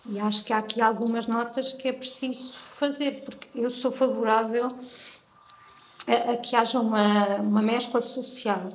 E 0.06 0.20
acho 0.20 0.44
que 0.44 0.52
há 0.52 0.58
aqui 0.58 0.82
algumas 0.82 1.26
notas 1.26 1.72
que 1.72 1.88
é 1.88 1.92
preciso 1.92 2.52
fazer, 2.52 3.22
porque 3.24 3.48
eu 3.54 3.70
sou 3.70 3.90
favorável 3.90 4.68
a, 6.06 6.32
a 6.32 6.36
que 6.36 6.54
haja 6.54 6.78
uma, 6.78 7.36
uma 7.36 7.62
mescla 7.62 8.02
social. 8.02 8.68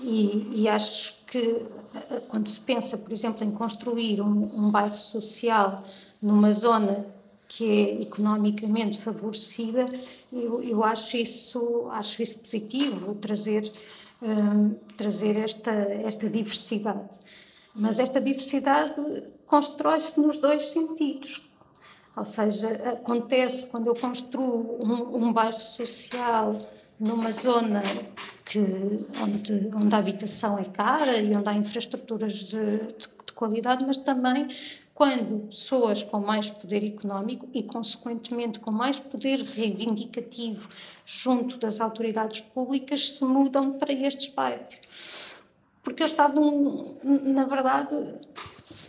E, 0.00 0.62
e, 0.62 0.68
acho 0.68 1.18
que 1.26 1.62
quando 2.28 2.48
se 2.48 2.60
pensa, 2.60 2.96
por 2.96 3.12
exemplo, 3.12 3.44
em 3.44 3.50
construir 3.50 4.22
um, 4.22 4.50
um 4.66 4.70
bairro 4.70 4.96
social 4.96 5.84
numa 6.22 6.50
zona 6.52 7.06
que 7.46 7.70
é 7.70 8.02
economicamente 8.02 8.98
favorecida, 8.98 9.84
eu, 10.32 10.62
eu 10.62 10.82
acho 10.82 11.18
isso 11.18 11.86
acho 11.90 12.22
isso 12.22 12.38
positivo 12.38 13.14
trazer 13.16 13.70
um, 14.22 14.74
trazer 14.96 15.36
esta, 15.36 15.72
esta 15.72 16.28
diversidade. 16.30 17.18
Mas 17.74 17.98
esta 17.98 18.20
diversidade 18.20 18.94
constrói-se 19.46 20.20
nos 20.20 20.38
dois 20.38 20.66
sentidos. 20.66 21.50
Ou 22.16 22.24
seja, 22.24 22.68
acontece 22.90 23.70
quando 23.70 23.86
eu 23.86 23.94
construo 23.94 24.78
um, 24.84 25.26
um 25.26 25.32
bairro 25.32 25.60
social 25.60 26.58
numa 27.00 27.30
zona 27.32 27.82
que, 28.44 28.60
onde, 29.20 29.70
onde 29.74 29.94
a 29.94 29.98
habitação 29.98 30.58
é 30.58 30.64
cara 30.64 31.16
e 31.16 31.34
onde 31.34 31.48
há 31.48 31.54
infraestruturas 31.54 32.34
de, 32.34 32.78
de, 32.78 33.08
de 33.26 33.32
qualidade, 33.34 33.84
mas 33.86 33.98
também 33.98 34.48
quando 34.94 35.48
pessoas 35.48 36.02
com 36.02 36.20
mais 36.20 36.50
poder 36.50 36.84
económico 36.84 37.48
e, 37.52 37.62
consequentemente, 37.62 38.60
com 38.60 38.70
mais 38.70 39.00
poder 39.00 39.40
reivindicativo 39.40 40.68
junto 41.14 41.58
das 41.58 41.80
autoridades 41.80 42.40
públicas 42.40 43.12
se 43.12 43.24
mudam 43.24 43.72
para 43.72 43.92
estes 43.92 44.32
bairros. 44.32 44.80
Porque 45.82 46.02
eles 46.02 46.12
estavam, 46.12 46.96
na 47.04 47.44
verdade, 47.44 47.94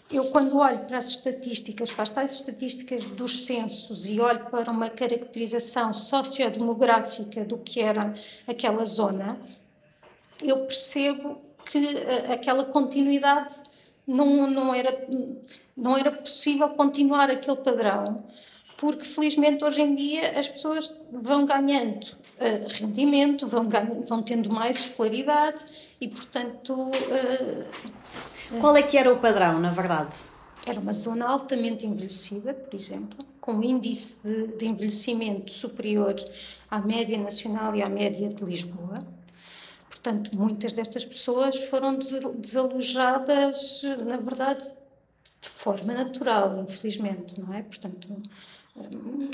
eu 0.10 0.26
quando 0.32 0.58
olho 0.58 0.86
para 0.86 1.00
as 1.00 1.10
estatísticas, 1.10 1.92
para 1.92 2.04
as 2.04 2.10
tais 2.10 2.32
estatísticas 2.32 3.04
dos 3.04 3.46
censos 3.46 4.08
e 4.08 4.22
olho 4.22 4.46
para 4.46 4.72
uma 4.72 4.90
caracterização 4.90 5.94
sociodemográfica 5.94 7.44
do 7.44 7.58
que 7.58 7.82
era 7.82 8.14
aquela 8.48 8.86
zona, 8.86 9.38
eu 10.42 10.66
percebo 10.66 11.42
que 11.66 11.98
eh, 11.98 12.32
aquela 12.32 12.64
continuidade 12.66 13.56
não, 14.08 14.48
não 14.50 14.74
era 14.74 15.08
não 15.76 15.98
era 15.98 16.12
possível 16.12 16.70
continuar 16.70 17.32
aquele 17.32 17.58
padrão, 17.58 18.24
porque 18.84 19.06
felizmente 19.06 19.64
hoje 19.64 19.82
em 19.82 19.96
dia 19.96 20.38
as 20.38 20.50
pessoas 20.50 20.94
vão 21.10 21.46
ganhando 21.46 22.04
uh, 22.04 22.68
rendimento, 22.68 23.48
vão, 23.48 23.66
ganhando, 23.66 24.04
vão 24.04 24.22
tendo 24.22 24.52
mais 24.52 24.78
escolaridade 24.80 25.64
e, 26.02 26.10
portanto. 26.10 26.74
Uh, 26.74 28.60
Qual 28.60 28.76
é 28.76 28.84
que 28.84 28.98
era 28.98 29.14
o 29.14 29.18
padrão, 29.20 29.58
na 29.58 29.72
verdade? 29.72 30.14
Era 30.66 30.82
uma 30.82 30.92
zona 30.92 31.26
altamente 31.28 31.88
envelhecida, 31.88 32.54
por 32.54 32.76
exemplo, 32.76 33.26
com 33.40 33.54
um 33.54 33.64
índice 33.64 34.22
de, 34.22 34.48
de 34.58 34.68
envelhecimento 34.68 35.54
superior 35.54 36.16
à 36.70 36.82
média 36.82 37.18
nacional 37.18 37.74
e 37.78 37.82
à 37.82 37.88
média 37.88 38.28
de 38.28 38.44
Lisboa. 38.44 39.00
Portanto, 39.90 40.38
muitas 40.38 40.74
destas 40.74 41.06
pessoas 41.06 41.56
foram 41.56 41.98
desalojadas, 42.38 43.82
na 44.06 44.18
verdade, 44.18 44.70
de 45.42 45.48
forma 45.48 45.94
natural, 45.94 46.60
infelizmente, 46.60 47.40
não 47.40 47.54
é? 47.54 47.62
Portanto, 47.62 48.22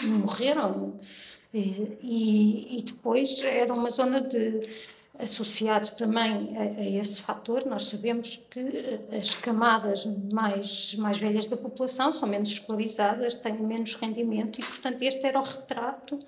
morreram. 0.04 1.00
E, 1.54 2.78
e, 2.78 2.84
depois 2.84 3.42
era 3.42 3.74
uma 3.74 3.90
zona 3.90 4.22
de 4.22 4.70
associado 5.18 5.92
também 5.92 6.56
a, 6.56 6.62
a, 6.62 6.90
esse 7.02 7.22
fator, 7.22 7.66
nós 7.66 7.88
sabemos 7.88 8.38
que 8.50 9.00
as 9.12 9.34
camadas 9.34 10.06
mais, 10.32 10.96
mais 10.96 11.18
velhas 11.18 11.48
da 11.48 11.58
população 11.58 12.12
são 12.12 12.30
menos 12.30 12.50
escolarizadas, 12.50 13.36
têm 13.36 13.58
menos 13.58 13.96
rendimento 13.96 14.60
e, 14.60 14.64
portanto, 14.64 15.02
este 15.02 15.26
era 15.26 15.40
o 15.40 15.44
retrato 15.44 16.20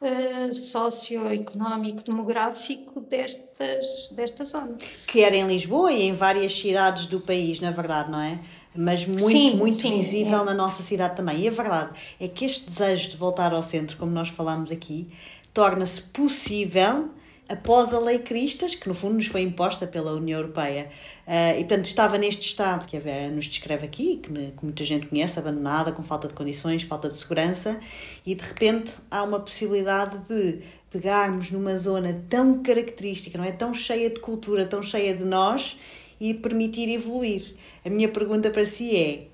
uh, 0.00 0.54
socioeconómico, 0.54 2.02
demográfico 2.02 3.00
destas, 3.00 4.08
desta 4.12 4.44
zona. 4.44 4.76
Que 5.06 5.22
era 5.22 5.36
em 5.36 5.46
Lisboa 5.46 5.92
e 5.92 6.02
em 6.02 6.14
várias 6.14 6.54
cidades 6.58 7.06
do 7.06 7.20
país, 7.20 7.60
na 7.60 7.70
verdade, 7.70 8.10
não 8.10 8.20
é? 8.20 8.38
mas 8.74 9.04
muito, 9.04 9.24
sim, 9.24 9.56
muito 9.56 9.76
sim, 9.76 9.96
visível 9.96 10.42
é. 10.42 10.44
na 10.44 10.54
nossa 10.54 10.82
cidade 10.82 11.16
também. 11.16 11.40
E 11.40 11.48
a 11.48 11.50
verdade 11.50 11.90
é 12.20 12.28
que 12.28 12.44
este 12.44 12.66
desejo 12.66 13.10
de 13.10 13.16
voltar 13.16 13.52
ao 13.52 13.62
centro, 13.62 13.96
como 13.96 14.12
nós 14.12 14.28
falamos 14.28 14.70
aqui, 14.70 15.08
torna-se 15.52 16.02
possível 16.02 17.10
após 17.50 17.92
a 17.92 17.98
Lei 17.98 18.20
Cristas, 18.20 18.76
que 18.76 18.86
no 18.86 18.94
fundo 18.94 19.14
nos 19.14 19.26
foi 19.26 19.42
imposta 19.42 19.84
pela 19.84 20.12
União 20.12 20.38
Europeia. 20.38 20.88
Uh, 21.26 21.58
e 21.58 21.64
portanto 21.64 21.86
estava 21.86 22.16
neste 22.16 22.46
estado 22.46 22.86
que 22.86 22.96
a 22.96 23.00
Vera 23.00 23.28
nos 23.28 23.46
descreve 23.46 23.84
aqui, 23.84 24.20
que, 24.22 24.28
que, 24.32 24.64
muita 24.64 24.84
gente 24.84 25.06
conhece, 25.06 25.38
abandonada, 25.38 25.90
com 25.90 26.02
falta 26.02 26.28
de 26.28 26.34
condições, 26.34 26.84
falta 26.84 27.08
de 27.08 27.16
segurança, 27.16 27.80
e 28.24 28.36
de 28.36 28.42
repente 28.42 28.92
há 29.10 29.24
uma 29.24 29.40
possibilidade 29.40 30.18
de 30.28 30.60
pegarmos 30.90 31.50
numa 31.50 31.76
zona 31.76 32.22
tão 32.28 32.62
característica, 32.62 33.36
não 33.36 33.44
é? 33.44 33.50
Tão 33.50 33.74
cheia 33.74 34.08
de 34.10 34.20
cultura, 34.20 34.64
tão 34.64 34.82
cheia 34.82 35.14
de 35.14 35.24
nós, 35.24 35.76
e 36.20 36.32
permitir 36.34 36.88
evoluir. 36.88 37.54
A 37.84 37.90
minha 37.90 38.08
pergunta 38.08 38.48
para 38.50 38.64
si 38.64 38.96
é: 38.96 39.26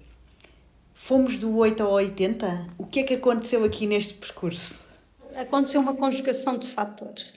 fomos 0.94 1.37
do 1.37 1.55
8 1.55 1.83
ao 1.83 1.92
80? 1.92 2.68
O 2.79 2.87
que 2.87 3.00
é 3.00 3.02
que 3.02 3.14
aconteceu 3.14 3.62
aqui 3.62 3.87
neste 3.87 4.14
percurso? 4.14 4.87
Aconteceu 5.35 5.83
uma 5.83 5.94
conjugação 5.94 6.57
de 6.57 6.68
fatores. 6.68 7.35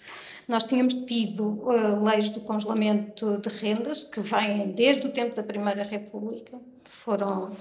Nós 0.49 0.63
tínhamos 0.63 0.95
tido 1.05 1.43
uh, 1.43 2.03
leis 2.03 2.31
do 2.31 2.39
congelamento 2.39 3.37
de 3.37 3.49
rendas 3.49 4.03
que 4.03 4.19
vêm 4.19 4.71
desde 4.71 5.05
o 5.05 5.11
tempo 5.11 5.35
da 5.35 5.43
Primeira 5.43 5.83
República, 5.83 6.57
que 6.83 6.89
foram, 6.89 7.51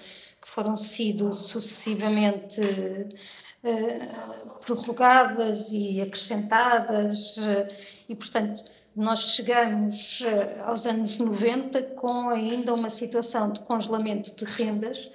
que 0.41 0.49
foram 0.49 0.75
sido 0.75 1.31
sucessivamente 1.35 2.63
uh, 2.63 4.59
prorrogadas 4.65 5.71
e 5.71 6.01
acrescentadas, 6.01 7.37
uh, 7.37 7.69
e 8.09 8.17
portanto 8.17 8.65
nós 8.97 9.35
chegamos 9.35 10.25
aos 10.65 10.87
anos 10.87 11.19
90 11.19 11.83
com 11.95 12.31
ainda 12.31 12.73
uma 12.73 12.89
situação 12.89 13.53
de 13.53 13.61
congelamento 13.61 14.35
de 14.35 14.45
rendas 14.45 15.13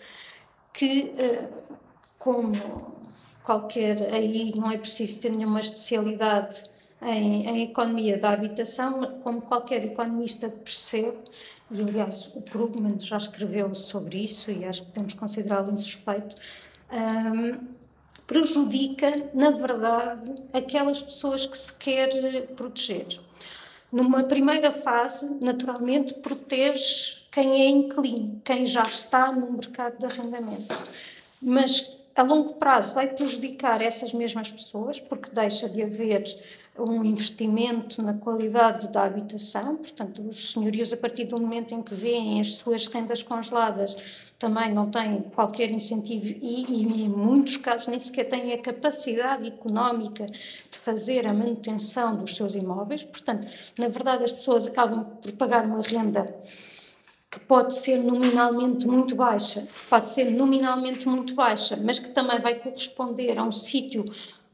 que, 0.71 1.11
como 2.17 2.53
qualquer, 3.43 4.13
aí 4.13 4.53
não 4.55 4.71
é 4.71 4.77
preciso 4.77 5.21
ter 5.21 5.31
nenhuma 5.31 5.59
especialidade 5.59 6.63
em, 7.05 7.47
em 7.47 7.63
economia 7.63 8.17
da 8.17 8.31
habitação, 8.31 9.19
como 9.23 9.41
qualquer 9.41 9.83
economista 9.85 10.49
percebe, 10.49 11.17
e 11.71 11.81
aliás 11.81 12.31
o 12.35 12.41
Krugman 12.41 12.99
já 12.99 13.17
escreveu 13.17 13.73
sobre 13.73 14.23
isso 14.23 14.51
e 14.51 14.63
acho 14.63 14.83
que 14.83 14.91
podemos 14.91 15.13
considerá-lo 15.13 15.71
insuspeito, 15.71 16.35
um, 16.91 17.57
prejudica, 18.27 19.29
na 19.33 19.51
verdade, 19.51 20.33
aquelas 20.53 21.01
pessoas 21.01 21.45
que 21.45 21.57
se 21.57 21.77
quer 21.77 22.47
proteger. 22.55 23.19
Numa 23.91 24.23
primeira 24.23 24.71
fase, 24.71 25.37
naturalmente, 25.39 26.15
protege 26.15 27.23
quem 27.31 27.61
é 27.61 27.69
inclino, 27.69 28.41
quem 28.43 28.65
já 28.65 28.83
está 28.83 29.31
no 29.31 29.51
mercado 29.51 29.99
de 29.99 30.05
arrendamento. 30.05 30.75
Mas 31.41 31.99
a 32.15 32.23
longo 32.23 32.53
prazo 32.55 32.93
vai 32.93 33.07
prejudicar 33.07 33.81
essas 33.81 34.13
mesmas 34.13 34.51
pessoas, 34.51 34.99
porque 34.99 35.31
deixa 35.31 35.67
de 35.67 35.81
haver 35.81 36.23
um 36.77 37.03
investimento 37.05 38.01
na 38.01 38.13
qualidade 38.13 38.91
da 38.91 39.03
habitação, 39.03 39.75
portanto, 39.75 40.27
os 40.27 40.51
senhorios, 40.51 40.91
a 40.91 40.97
partir 40.97 41.25
do 41.25 41.39
momento 41.39 41.75
em 41.75 41.83
que 41.83 41.93
veem 41.93 42.41
as 42.41 42.55
suas 42.55 42.87
rendas 42.87 43.21
congeladas, 43.21 43.95
também 44.39 44.73
não 44.73 44.89
têm 44.89 45.21
qualquer 45.35 45.69
incentivo 45.69 46.25
e, 46.25 46.65
e, 46.67 47.03
em 47.03 47.09
muitos 47.09 47.57
casos, 47.57 47.87
nem 47.87 47.99
sequer 47.99 48.27
têm 48.27 48.53
a 48.53 48.57
capacidade 48.57 49.47
económica 49.47 50.25
de 50.25 50.79
fazer 50.79 51.27
a 51.27 51.33
manutenção 51.33 52.15
dos 52.15 52.35
seus 52.35 52.55
imóveis. 52.55 53.03
Portanto, 53.03 53.47
na 53.77 53.87
verdade, 53.87 54.23
as 54.23 54.31
pessoas 54.31 54.65
acabam 54.65 55.05
por 55.21 55.31
pagar 55.33 55.65
uma 55.65 55.81
renda 55.81 56.35
que 57.29 57.39
pode 57.39 57.75
ser 57.75 57.97
nominalmente 57.97 58.85
muito 58.85 59.15
baixa, 59.15 59.67
pode 59.89 60.11
ser 60.11 60.25
nominalmente 60.25 61.07
muito 61.07 61.33
baixa, 61.33 61.75
mas 61.77 61.97
que 61.97 62.09
também 62.09 62.39
vai 62.39 62.55
corresponder 62.55 63.39
a 63.39 63.43
um 63.43 63.51
sítio 63.51 64.05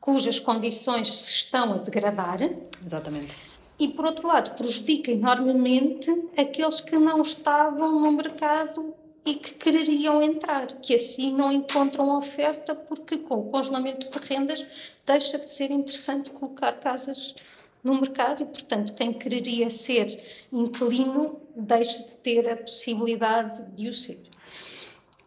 cujas 0.09 0.39
condições 0.39 1.13
se 1.13 1.31
estão 1.33 1.73
a 1.73 1.77
degradar. 1.77 2.39
Exatamente. 2.83 3.35
E, 3.77 3.87
por 3.89 4.05
outro 4.05 4.27
lado, 4.27 4.55
prejudica 4.55 5.11
enormemente 5.11 6.09
aqueles 6.35 6.81
que 6.81 6.97
não 6.97 7.21
estavam 7.21 7.99
no 7.99 8.11
mercado 8.11 8.95
e 9.23 9.35
que 9.35 9.53
quereriam 9.53 10.19
entrar, 10.19 10.65
que 10.81 10.95
assim 10.95 11.31
não 11.31 11.51
encontram 11.51 12.17
oferta 12.17 12.73
porque 12.73 13.17
com 13.17 13.35
o 13.35 13.51
congelamento 13.51 14.09
de 14.09 14.27
rendas 14.27 14.65
deixa 15.05 15.37
de 15.37 15.47
ser 15.47 15.69
interessante 15.69 16.31
colocar 16.31 16.73
casas 16.73 17.35
no 17.83 17.93
mercado 17.93 18.41
e, 18.41 18.45
portanto, 18.47 18.93
quem 18.93 19.13
quereria 19.13 19.69
ser 19.69 20.47
inquilino 20.51 21.39
deixa 21.55 22.01
de 22.01 22.15
ter 22.15 22.49
a 22.49 22.57
possibilidade 22.57 23.61
de 23.75 23.89
o 23.89 23.93
ser. 23.93 24.28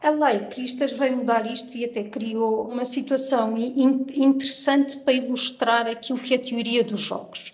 A 0.03 0.11
lei 0.11 0.41
Cristas 0.47 0.91
veio 0.93 1.19
mudar 1.19 1.47
isto 1.47 1.77
e 1.77 1.85
até 1.85 2.03
criou 2.03 2.69
uma 2.69 2.85
situação 2.85 3.57
interessante 3.57 4.97
para 4.97 5.13
ilustrar 5.13 5.87
aquilo 5.87 6.19
que 6.19 6.35
é 6.35 6.37
a 6.37 6.41
teoria 6.41 6.83
dos 6.83 6.99
jogos. 6.99 7.53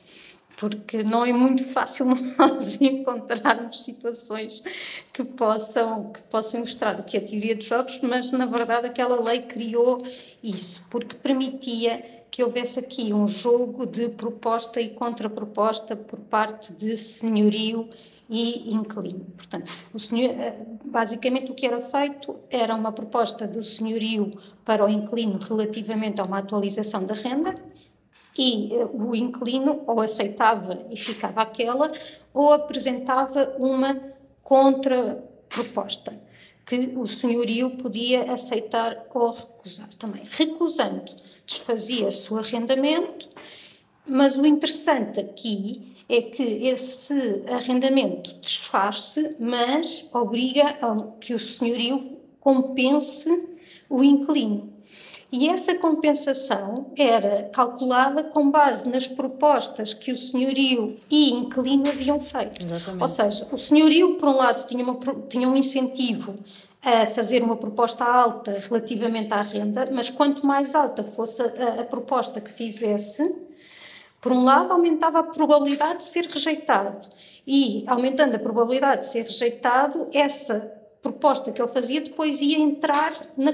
Porque 0.57 1.03
não 1.03 1.27
é 1.27 1.33
muito 1.33 1.63
fácil 1.63 2.07
nós 2.39 2.81
encontrarmos 2.81 3.85
situações 3.85 4.63
que 5.13 5.23
possam, 5.25 6.11
que 6.11 6.23
possam 6.23 6.61
ilustrar 6.61 6.99
o 6.99 7.05
que 7.05 7.19
é 7.19 7.21
a 7.21 7.25
teoria 7.25 7.55
dos 7.55 7.67
jogos, 7.67 8.01
mas 8.01 8.33
na 8.33 8.47
verdade 8.47 8.87
aquela 8.87 9.23
lei 9.23 9.43
criou 9.43 10.03
isso, 10.43 10.87
porque 10.91 11.17
permitia 11.17 12.03
que 12.31 12.43
houvesse 12.43 12.79
aqui 12.79 13.13
um 13.13 13.27
jogo 13.27 13.85
de 13.85 14.09
proposta 14.09 14.81
e 14.81 14.89
contraproposta 14.89 15.95
por 15.95 16.19
parte 16.21 16.73
de 16.73 16.97
senhorio 16.97 17.91
e 18.29 18.75
inquilino. 18.75 19.25
Portanto, 19.37 19.73
o 19.93 19.99
senhor, 19.99 20.31
eh, 20.31 20.61
basicamente 20.85 21.51
o 21.51 21.55
que 21.55 21.67
era 21.67 21.81
feito 21.81 22.37
era 22.51 22.75
uma 22.75 22.93
proposta 22.93 23.47
do 23.47 23.63
senhorio 23.63 24.31
para 24.65 24.85
o 24.85 24.89
inquilino 24.89 25.39
relativamente 25.39 26.21
a 26.21 26.25
uma 26.25 26.39
atualização 26.39 27.07
da 27.07 27.15
renda 27.15 27.55
e 28.37 28.71
uh, 28.73 29.09
o 29.09 29.17
inquilino 29.17 29.83
ou 29.87 30.01
aceitava 30.01 30.87
e 30.91 30.97
ficava 30.97 31.43
aquela 31.43 31.91
ou 32.33 32.53
apresentava 32.53 33.57
uma 33.59 33.99
contraproposta 34.43 36.29
que 36.65 36.93
o 36.97 37.07
senhorio 37.07 37.71
podia 37.79 38.31
aceitar 38.31 39.07
ou 39.15 39.31
recusar 39.31 39.89
também. 39.99 40.23
Recusando, 40.31 41.15
desfazia-se 41.47 42.33
o 42.33 42.39
arrendamento, 42.39 43.27
mas 44.07 44.37
o 44.37 44.45
interessante 44.45 45.19
aqui 45.19 45.88
é 46.09 46.23
que 46.23 46.43
esse 46.43 47.43
arrendamento 47.49 48.35
desfaz-se, 48.37 49.37
mas 49.39 50.09
obriga 50.13 50.77
a 50.81 50.97
que 51.21 51.35
o 51.35 51.39
senhorio 51.39 52.19
compense 52.41 53.49
o 53.91 54.03
inquilino. 54.03 54.73
E 55.31 55.49
essa 55.49 55.75
compensação 55.75 56.91
era 56.97 57.51
calculada 57.53 58.25
com 58.25 58.51
base 58.51 58.89
nas 58.89 59.07
propostas 59.07 59.93
que 59.93 60.11
o 60.11 60.17
senhorio 60.17 60.99
e 61.11 61.31
inquilino 61.31 61.89
haviam 61.91 62.19
feito. 62.19 62.63
Exatamente. 62.63 63.03
Ou 63.03 63.09
seja, 63.09 63.47
o 63.53 63.59
senhorio, 63.59 64.15
por 64.15 64.31
um 64.31 64.37
lado, 64.37 64.67
tinha, 64.67 64.83
uma, 64.83 64.99
tinha 65.29 65.47
um 65.47 65.55
incentivo 65.55 66.35
a 66.83 67.05
fazer 67.07 67.43
uma 67.43 67.57
proposta 67.57 68.05
alta 68.05 68.53
relativamente 68.53 69.35
à 69.35 69.43
renda, 69.43 69.87
mas 69.93 70.09
quanto 70.09 70.47
mais 70.47 70.75
alta 70.75 71.05
fosse 71.05 71.43
a, 71.43 71.81
a 71.81 71.85
proposta 71.85 72.41
que 72.41 72.51
fizesse, 72.51 73.48
por 74.21 74.33
um 74.33 74.45
lado, 74.45 74.73
aumentava 74.73 75.21
a 75.21 75.23
probabilidade 75.23 75.99
de 75.99 76.05
ser 76.05 76.27
rejeitado. 76.27 77.07
E, 77.47 77.85
aumentando 77.87 78.35
a 78.35 78.39
probabilidade 78.39 79.03
de 79.03 79.07
ser 79.07 79.23
rejeitado, 79.23 80.09
essa 80.13 80.75
proposta 81.01 81.53
que 81.53 81.63
ele 81.63 81.69
fazia 81.69 82.01
depois 82.01 82.41
ia 82.41 82.59
entrar 82.59 83.13
na, 83.37 83.53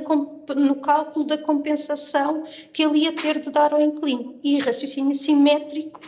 no 0.56 0.76
cálculo 0.76 1.24
da 1.26 1.36
compensação 1.36 2.44
que 2.72 2.82
ele 2.82 3.00
ia 3.00 3.12
ter 3.12 3.38
de 3.38 3.50
dar 3.50 3.74
ao 3.74 3.80
inquilino. 3.80 4.38
E 4.42 4.58
raciocínio 4.58 5.14
simétrico 5.14 6.00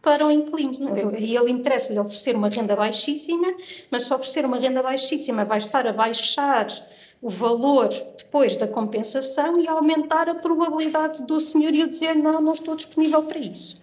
para 0.00 0.26
o 0.26 0.30
inquilino. 0.30 0.96
E 1.18 1.36
ele 1.36 1.50
interessa-lhe 1.50 1.98
oferecer 1.98 2.36
uma 2.36 2.48
renda 2.48 2.76
baixíssima, 2.76 3.52
mas 3.90 4.04
se 4.04 4.14
oferecer 4.14 4.44
uma 4.44 4.58
renda 4.58 4.82
baixíssima 4.82 5.44
vai 5.44 5.58
estar 5.58 5.86
a 5.86 5.92
baixar 5.92 6.66
o 7.20 7.30
valor 7.30 7.88
depois 8.18 8.56
da 8.56 8.68
compensação 8.68 9.58
e 9.58 9.66
aumentar 9.66 10.28
a 10.28 10.34
probabilidade 10.34 11.22
do 11.22 11.40
senhorio 11.40 11.88
dizer 11.88 12.14
não, 12.14 12.40
não 12.40 12.52
estou 12.52 12.76
disponível 12.76 13.22
para 13.22 13.38
isso. 13.38 13.82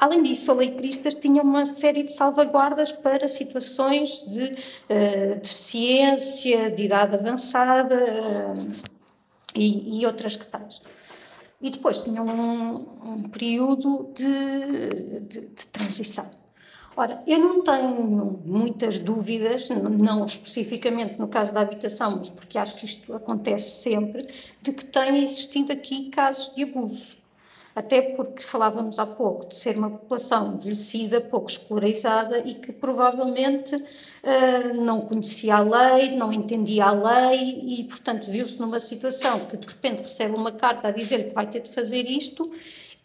Além 0.00 0.22
disso, 0.22 0.50
a 0.50 0.54
Lei 0.54 0.70
Cristas 0.70 1.14
tinha 1.14 1.42
uma 1.42 1.66
série 1.66 2.02
de 2.02 2.14
salvaguardas 2.14 2.90
para 2.90 3.28
situações 3.28 4.24
de 4.26 4.44
uh, 4.44 5.38
deficiência, 5.42 6.70
de 6.70 6.84
idade 6.84 7.14
avançada 7.16 7.94
uh, 7.94 8.88
e, 9.54 10.00
e, 10.00 10.06
outras 10.06 10.36
que 10.36 10.46
tais. 10.46 10.80
E 11.60 11.68
depois 11.68 11.98
tinha 11.98 12.22
um, 12.22 12.76
um 13.04 13.28
período 13.28 14.10
de, 14.14 15.20
de, 15.20 15.40
de 15.48 15.66
transição. 15.66 16.30
Ora, 16.96 17.22
eu 17.26 17.38
não 17.38 17.62
tenho 17.62 18.40
muitas 18.42 18.98
dúvidas, 18.98 19.68
não 19.68 20.24
especificamente 20.24 21.18
no 21.18 21.28
caso 21.28 21.52
da 21.52 21.60
habitação, 21.60 22.16
mas 22.16 22.30
porque 22.30 22.56
acho 22.56 22.74
que 22.76 22.86
isto 22.86 23.14
acontece 23.14 23.82
sempre, 23.82 24.28
de 24.62 24.72
que 24.72 24.86
tenha 24.86 25.22
existido 25.22 25.72
aqui 25.72 26.08
casos 26.08 26.54
de 26.54 26.62
abuso 26.62 27.19
até 27.74 28.02
porque 28.02 28.42
falávamos 28.42 28.98
há 28.98 29.06
pouco 29.06 29.46
de 29.46 29.56
ser 29.56 29.76
uma 29.76 29.90
população 29.90 30.54
envelhecida, 30.54 31.20
pouco 31.20 31.48
escolarizada 31.48 32.38
e 32.38 32.54
que 32.54 32.72
provavelmente 32.72 33.74
uh, 33.76 34.82
não 34.82 35.02
conhecia 35.02 35.56
a 35.56 35.60
lei, 35.60 36.16
não 36.16 36.32
entendia 36.32 36.86
a 36.86 36.92
lei 36.92 37.60
e, 37.62 37.84
portanto, 37.84 38.30
viu-se 38.30 38.58
numa 38.58 38.80
situação 38.80 39.40
que 39.46 39.56
de 39.56 39.66
repente 39.66 40.02
recebe 40.02 40.34
uma 40.34 40.52
carta 40.52 40.88
a 40.88 40.90
dizer 40.90 41.28
que 41.28 41.34
vai 41.34 41.46
ter 41.46 41.60
de 41.60 41.70
fazer 41.70 42.02
isto 42.02 42.50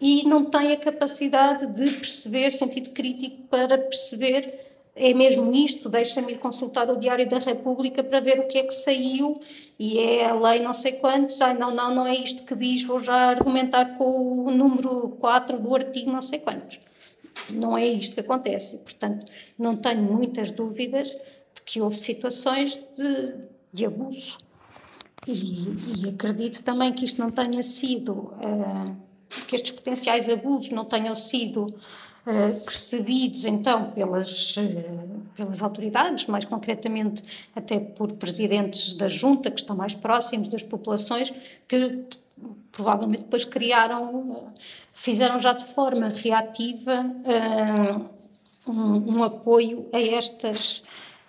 e 0.02 0.28
não 0.28 0.46
tem 0.46 0.74
a 0.74 0.78
capacidade 0.78 1.68
de 1.68 1.92
perceber, 1.92 2.52
sentido 2.52 2.90
crítico 2.90 3.44
para 3.44 3.78
perceber 3.78 4.65
é 4.96 5.14
mesmo 5.14 5.54
isto, 5.54 5.90
deixa-me 5.90 6.34
ir 6.34 6.38
consultar 6.38 6.90
o 6.90 6.98
Diário 6.98 7.28
da 7.28 7.38
República 7.38 8.02
para 8.02 8.22
ver 8.22 8.40
o 8.40 8.48
que 8.48 8.58
é 8.58 8.64
que 8.64 8.74
saiu 8.74 9.42
e 9.78 10.00
é 10.00 10.30
a 10.30 10.34
lei 10.34 10.62
não 10.62 10.74
sei 10.74 10.94
quantos, 10.94 11.42
ai 11.42 11.54
não, 11.54 11.74
não, 11.76 11.94
não 11.94 12.08
é 12.08 12.16
isto 12.16 12.46
que 12.46 12.56
diz, 12.56 12.84
vou 12.84 13.00
já 13.00 13.32
argumentar 13.32 13.98
com 13.98 14.46
o 14.46 14.52
número 14.52 15.10
4 15.20 15.60
do 15.60 15.76
artigo 15.76 16.10
não 16.12 16.22
sei 16.22 16.40
quantos. 16.40 16.80
Não 17.50 17.78
é 17.78 17.86
isto 17.86 18.16
que 18.16 18.22
acontece. 18.22 18.78
Portanto, 18.80 19.26
não 19.58 19.76
tenho 19.76 20.02
muitas 20.02 20.52
dúvidas 20.52 21.10
de 21.10 21.62
que 21.66 21.82
houve 21.82 21.98
situações 21.98 22.80
de, 22.98 23.34
de 23.72 23.86
abuso. 23.86 24.38
E, 25.28 26.06
e, 26.06 26.10
acredito 26.10 26.64
também 26.64 26.94
que 26.94 27.04
isto 27.04 27.20
não 27.20 27.32
tenha 27.32 27.64
sido, 27.64 28.14
uh, 28.14 28.96
que 29.48 29.56
estes 29.56 29.72
potenciais 29.72 30.30
abusos 30.30 30.70
não 30.70 30.86
tenham 30.86 31.16
sido 31.16 31.68
percebidos 32.64 33.46
então 33.46 33.92
pelas, 33.92 34.58
uh, 34.58 35.22
pelas 35.36 35.62
autoridades, 35.62 36.26
mais 36.26 36.44
concretamente 36.44 37.24
até 37.56 37.80
por 37.80 38.14
presidentes 38.14 38.94
da 38.94 39.08
junta 39.08 39.52
que 39.52 39.60
estão 39.60 39.76
mais 39.76 39.94
próximos 39.94 40.48
das 40.48 40.64
populações, 40.64 41.32
que 41.68 42.06
provavelmente 42.72 43.24
depois 43.24 43.46
criaram, 43.46 44.52
fizeram 44.92 45.40
já 45.40 45.54
de 45.54 45.66
forma 45.66 46.10
reativa 46.10 47.06
um, 48.68 49.18
um, 49.18 49.24
apoio 49.24 49.88
a 49.94 50.02
estas, 50.02 50.84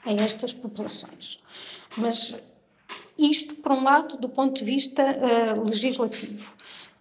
a 0.05 0.13
estas 0.13 0.53
populações. 0.53 1.39
Mas 1.97 2.35
isto, 3.17 3.55
por 3.57 3.71
um 3.71 3.85
lado, 3.85 4.17
do 4.17 4.29
ponto 4.29 4.59
de 4.59 4.65
vista 4.65 5.05
legislativo. 5.65 6.56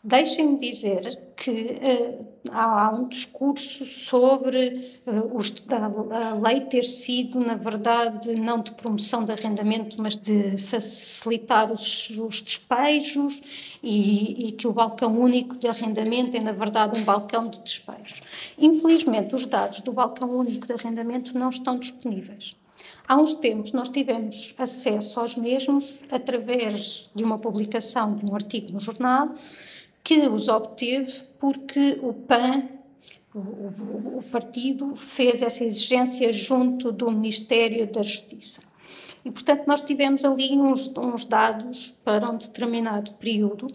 Deixem-me 0.07 0.59
dizer 0.59 1.17
que 1.35 1.51
uh, 1.51 2.27
há, 2.51 2.85
há, 2.85 2.91
um 2.91 3.07
discurso 3.07 3.87
sobre 3.87 4.99
uh, 5.07 5.35
os, 5.35 5.51
a, 5.67 6.29
a, 6.29 6.35
lei 6.35 6.61
ter 6.61 6.83
sido, 6.83 7.39
na 7.39 7.55
verdade, 7.55 8.39
não 8.39 8.61
de 8.61 8.69
promoção 8.73 9.25
de 9.25 9.31
arrendamento, 9.31 9.99
mas 9.99 10.15
de 10.15 10.59
facilitar 10.59 11.71
os, 11.71 12.11
os 12.11 12.39
despejos 12.39 13.41
e, 13.81 14.49
e, 14.49 14.51
que 14.51 14.67
o 14.67 14.73
balcão 14.73 15.19
único 15.19 15.55
de 15.57 15.67
arrendamento 15.67 16.37
é, 16.37 16.39
na 16.39 16.51
verdade, 16.51 16.99
um 16.99 17.03
balcão 17.03 17.47
de 17.47 17.59
despejos. 17.61 18.21
Infelizmente, 18.59 19.33
os 19.33 19.47
dados 19.47 19.81
do 19.81 19.91
balcão 19.91 20.29
único 20.29 20.67
de 20.67 20.73
arrendamento 20.73 21.35
não 21.35 21.49
estão 21.49 21.79
disponíveis. 21.79 22.55
Há 23.07 23.17
uns 23.17 23.33
tempos 23.33 23.71
nós 23.71 23.89
tivemos 23.89 24.53
acesso 24.59 25.19
aos 25.19 25.35
mesmos 25.35 25.95
através 26.11 27.09
de 27.15 27.23
uma 27.23 27.39
publicação 27.39 28.15
de 28.15 28.29
um 28.29 28.35
artigo 28.35 28.71
no 28.71 28.79
jornal 28.79 29.33
que 30.05 30.19
os 30.27 30.47
obteve 30.47 31.23
porque 31.39 31.97
o 32.03 32.13
PAN, 32.13 32.69
o, 33.33 33.39
o, 33.39 34.19
o 34.19 34.23
partido, 34.31 34.95
fez 34.95 35.41
essa 35.41 35.63
exigência 35.63 36.31
junto 36.31 36.91
do 36.91 37.11
Ministério 37.11 37.91
da 37.91 38.03
Justiça. 38.03 38.61
E, 39.25 39.31
portanto, 39.31 39.63
nós 39.65 39.81
tivemos 39.81 40.23
ali 40.23 40.51
uns, 40.51 40.93
uns 40.95 41.25
dados 41.25 41.95
para 42.03 42.29
um 42.29 42.37
determinado 42.37 43.13
período 43.13 43.65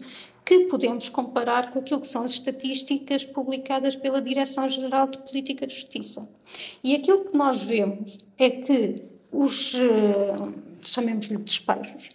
que 0.45 0.59
podemos 0.61 1.09
comparar 1.09 1.69
com 1.71 1.79
aquilo 1.79 1.99
que 1.99 2.07
são 2.07 2.23
as 2.23 2.31
estatísticas 2.31 3.25
publicadas 3.25 3.97
pela 3.97 4.21
Direção-Geral 4.21 5.07
de 5.07 5.17
Política 5.17 5.67
de 5.67 5.75
Justiça. 5.75 6.27
E 6.81 6.95
aquilo 6.95 7.25
que 7.25 7.37
nós 7.37 7.61
vemos 7.61 8.19
é 8.37 8.49
que 8.49 9.03
os, 9.29 9.75
eh, 9.75 10.35
chamemos-lhe 10.81 11.37
despejos, 11.37 12.09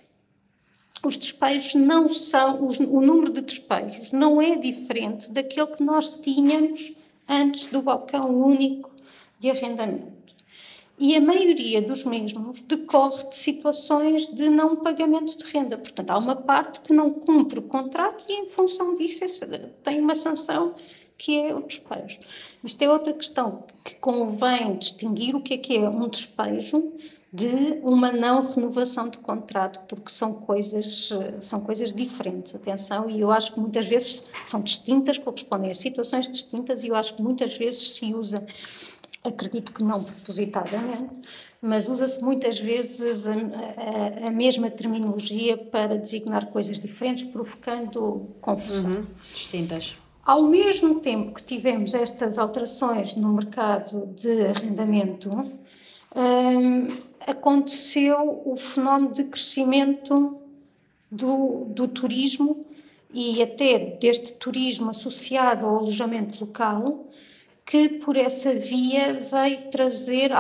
os 1.04 1.18
despejos 1.18 1.74
não 1.74 2.08
são, 2.08 2.66
os, 2.66 2.78
o 2.78 3.00
número 3.00 3.32
de 3.32 3.40
despejos 3.40 4.12
não 4.12 4.40
é 4.40 4.56
diferente 4.56 5.30
daquele 5.30 5.68
que 5.68 5.82
nós 5.82 6.08
tínhamos 6.20 6.94
antes 7.28 7.66
do 7.66 7.82
balcão 7.82 8.30
único 8.30 8.92
de 9.38 9.50
arrendamento. 9.50 10.16
E 10.98 11.14
a 11.14 11.20
maioria 11.20 11.82
dos 11.82 12.04
mesmos 12.04 12.60
decorre 12.62 13.24
de 13.24 13.36
situações 13.36 14.26
de 14.28 14.48
não 14.48 14.76
pagamento 14.76 15.36
de 15.36 15.44
renda. 15.44 15.76
Portanto, 15.76 16.10
há 16.10 16.16
uma 16.16 16.34
parte 16.34 16.80
que 16.80 16.92
não 16.92 17.10
cumpre 17.10 17.58
o 17.58 17.62
contrato 17.62 18.24
e, 18.26 18.32
em 18.32 18.46
função 18.46 18.96
disso, 18.96 19.22
tem 19.82 20.00
uma 20.00 20.14
sanção 20.14 20.74
que 21.18 21.38
é 21.38 21.54
o 21.54 21.62
despejo. 21.62 22.18
Isto 22.64 22.82
é 22.82 22.90
outra 22.90 23.12
questão 23.12 23.64
que 23.84 23.94
convém 23.96 24.76
distinguir 24.76 25.34
o 25.36 25.40
que 25.40 25.54
é 25.54 25.58
que 25.58 25.76
é 25.76 25.88
um 25.88 26.08
despejo 26.08 26.92
de 27.32 27.80
uma 27.82 28.12
não 28.12 28.40
renovação 28.40 29.08
de 29.08 29.18
contrato, 29.18 29.80
porque 29.88 30.10
são 30.10 30.34
coisas, 30.34 31.10
são 31.40 31.60
coisas 31.60 31.92
diferentes, 31.92 32.54
atenção, 32.54 33.10
e 33.10 33.20
eu 33.20 33.30
acho 33.30 33.52
que 33.52 33.60
muitas 33.60 33.86
vezes 33.86 34.30
são 34.46 34.60
distintas, 34.60 35.18
correspondem 35.18 35.70
a 35.70 35.74
situações 35.74 36.30
distintas, 36.30 36.84
e 36.84 36.88
eu 36.88 36.94
acho 36.94 37.14
que 37.14 37.22
muitas 37.22 37.56
vezes 37.56 37.94
se 37.94 38.14
usa, 38.14 38.46
acredito 39.24 39.72
que 39.72 39.82
não 39.82 40.02
propositadamente, 40.02 41.10
mas 41.60 41.88
usa-se 41.88 42.22
muitas 42.22 42.60
vezes 42.60 43.26
a, 43.26 43.32
a, 43.32 44.28
a, 44.28 44.30
mesma 44.30 44.70
terminologia 44.70 45.56
para 45.56 45.98
designar 45.98 46.46
coisas 46.46 46.78
diferentes, 46.78 47.24
provocando 47.24 48.30
confusão. 48.40 48.92
Uhum, 48.92 49.06
distintas. 49.24 49.96
Ao 50.24 50.42
mesmo 50.42 51.00
tempo 51.00 51.34
que 51.34 51.42
tivemos 51.42 51.94
estas 51.94 52.38
alterações 52.38 53.14
no 53.14 53.32
mercado 53.32 54.06
de 54.16 54.46
arrendamento, 54.46 55.30
aconteceu 57.26 58.42
o 58.44 58.56
fenómeno 58.56 59.12
de 59.12 59.24
crescimento 59.24 60.38
do, 61.10 61.66
do 61.68 61.88
turismo 61.88 62.64
e 63.12 63.42
até 63.42 63.78
deste 63.78 64.34
turismo 64.34 64.90
associado 64.90 65.66
ao 65.66 65.78
alojamento 65.78 66.44
local, 66.44 67.06
que 67.66 67.88
por 67.88 68.16
essa 68.16 68.54
via 68.54 69.12
veio 69.14 69.68
trazer 69.72 70.30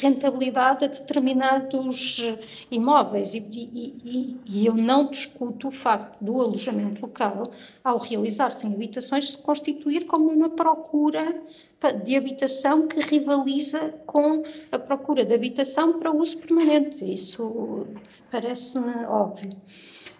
rentabilidade 0.00 0.84
a 0.84 0.88
determinados 0.88 2.20
imóveis. 2.68 3.34
E, 3.34 3.38
e, 3.38 4.36
e, 4.44 4.66
eu 4.66 4.74
não 4.74 5.08
discuto 5.08 5.68
o 5.68 5.70
facto 5.70 6.16
do 6.20 6.42
alojamento 6.42 7.00
local, 7.00 7.44
ao 7.84 7.98
realizar-se 7.98 8.66
em 8.66 8.74
habitações, 8.74 9.30
se 9.30 9.38
constituir 9.38 10.06
como 10.06 10.28
uma 10.28 10.50
procura 10.50 11.40
de 12.04 12.16
habitação 12.16 12.88
que 12.88 12.98
rivaliza 12.98 13.94
com 14.04 14.42
a 14.72 14.78
procura 14.78 15.24
de 15.24 15.32
habitação 15.32 16.00
para 16.00 16.10
uso 16.10 16.36
permanente. 16.38 17.04
Isso 17.04 17.86
parece-me 18.28 19.04
óbvio. 19.06 19.50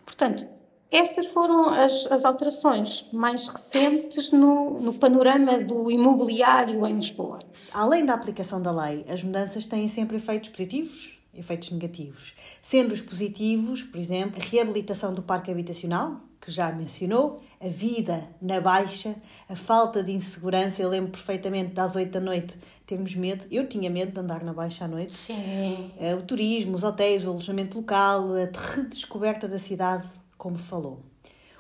Portanto, 0.05 0.47
estas 0.91 1.27
foram 1.27 1.69
as, 1.71 2.07
as 2.11 2.25
alterações 2.25 3.09
mais 3.13 3.49
recentes 3.49 4.33
no, 4.33 4.81
no, 4.81 4.95
panorama 4.95 5.59
do 5.59 5.91
imobiliário 5.91 6.87
em 6.87 6.95
Lisboa. 6.95 7.41
Além 7.73 8.05
da 8.05 8.15
aplicação 8.15 8.63
da 8.63 8.71
lei, 8.71 9.05
as 9.09 9.23
mudanças 9.23 9.67
têm 9.67 9.89
sempre 9.89 10.17
efeitos 10.17 10.49
positivos, 10.51 11.19
efeitos 11.35 11.71
negativos. 11.71 12.35
Sendo 12.63 12.93
os 12.93 13.01
positivos, 13.01 13.83
por 13.83 13.99
exemplo, 13.99 14.41
a 14.41 14.45
reabilitação 14.45 15.13
do 15.13 15.23
parque 15.23 15.51
habitacional, 15.51 16.21
que 16.41 16.53
já 16.53 16.71
mencionou, 16.71 17.43
a 17.61 17.69
vida 17.69 18.23
na 18.41 18.61
baixa, 18.61 19.17
a 19.49 19.57
falta 19.57 20.03
de 20.03 20.13
insegurança. 20.13 20.81
Eu 20.81 20.89
lembro 20.89 21.11
perfeitamente 21.11 21.75
das 21.75 21.97
oito 21.97 22.13
da 22.13 22.21
noite 22.21 22.57
termos 22.87 23.17
medo. 23.17 23.45
Eu 23.51 23.67
tinha 23.69 23.91
medo 23.91 24.13
de 24.13 24.21
andar 24.21 24.45
na 24.45 24.53
baixa 24.53 24.85
à 24.85 24.89
noite. 24.89 25.13
Sim. 25.13 25.91
Eh, 25.99 26.15
o 26.15 26.23
turismo, 26.23 26.77
os 26.77 26.85
hotéis, 26.85 27.27
o 27.27 27.31
alojamento 27.31 27.77
local, 27.77 28.29
a 28.33 28.77
redescoberta 28.77 29.49
da 29.49 29.59
cidade, 29.59 30.07
como 30.37 30.59
falou. 30.59 31.03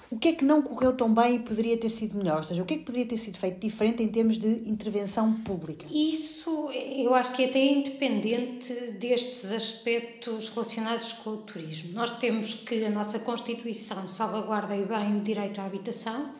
O 0.08 0.18
que 0.18 0.28
é 0.28 0.32
que 0.32 0.44
não 0.44 0.62
correu 0.62 0.92
tão 0.92 1.12
bem 1.12 1.34
e 1.34 1.38
poderia 1.40 1.76
ter 1.76 1.88
sido 1.88 2.16
melhor? 2.16 2.38
Ou 2.38 2.44
seja, 2.44 2.62
o 2.62 2.64
que 2.64 2.74
é 2.74 2.76
que 2.78 2.84
poderia 2.84 3.06
ter 3.06 3.16
sido 3.16 3.38
feito 3.38 3.58
diferente 3.58 4.02
em 4.02 4.08
termos 4.08 4.38
de 4.38 4.46
intervenção 4.68 5.32
pública? 5.40 5.84
Isso 5.90 6.70
eu 6.72 7.12
acho 7.12 7.34
que 7.34 7.42
é 7.42 7.46
até 7.46 7.64
independente 7.64 8.72
destes 8.92 9.50
aspectos 9.50 10.48
relacionados 10.50 11.12
com 11.12 11.30
o 11.30 11.36
turismo. 11.38 11.92
Nós 11.92 12.18
temos 12.18 12.54
que 12.54 12.84
a 12.84 12.90
nossa 12.90 13.18
Constituição 13.18 14.08
salvaguarda 14.08 14.76
bem 14.76 15.16
o 15.16 15.20
direito 15.22 15.60
à 15.60 15.64
habitação. 15.64 16.30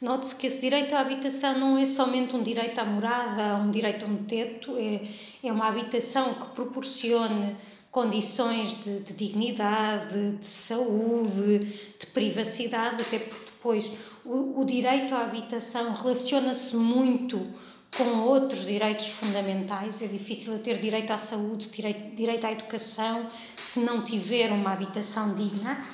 Note-se 0.00 0.36
que 0.36 0.46
esse 0.46 0.60
direito 0.60 0.94
à 0.94 1.00
habitação 1.00 1.58
não 1.58 1.78
é 1.78 1.86
somente 1.86 2.34
um 2.36 2.42
direito 2.42 2.78
à 2.78 2.84
morada, 2.84 3.56
um 3.56 3.70
direito 3.70 4.04
a 4.04 4.08
um 4.08 4.24
teto, 4.24 4.76
é, 4.76 5.00
é 5.44 5.52
uma 5.52 5.66
habitação 5.68 6.34
que 6.34 6.46
proporcione 6.54 7.56
condições 7.92 8.82
de, 8.82 9.00
de, 9.00 9.12
dignidade, 9.12 10.32
de 10.40 10.46
saúde, 10.46 11.58
de 12.00 12.06
privacidade, 12.06 13.02
até 13.02 13.18
porque 13.18 13.44
depois 13.44 13.92
o, 14.24 14.60
o 14.60 14.64
direito 14.64 15.14
à 15.14 15.22
habitação 15.24 15.92
relaciona-se 15.92 16.74
muito 16.74 17.44
com 17.96 18.22
outros 18.22 18.64
direitos 18.64 19.08
fundamentais. 19.08 20.00
É 20.00 20.06
difícil 20.06 20.58
ter 20.60 20.78
direito 20.78 21.12
à 21.12 21.18
saúde, 21.18 21.68
direito, 21.68 22.16
direito 22.16 22.46
à 22.46 22.52
educação, 22.52 23.30
se 23.58 23.80
não 23.80 24.02
tiver 24.02 24.50
uma 24.50 24.72
habitação 24.72 25.34
digna. 25.34 25.86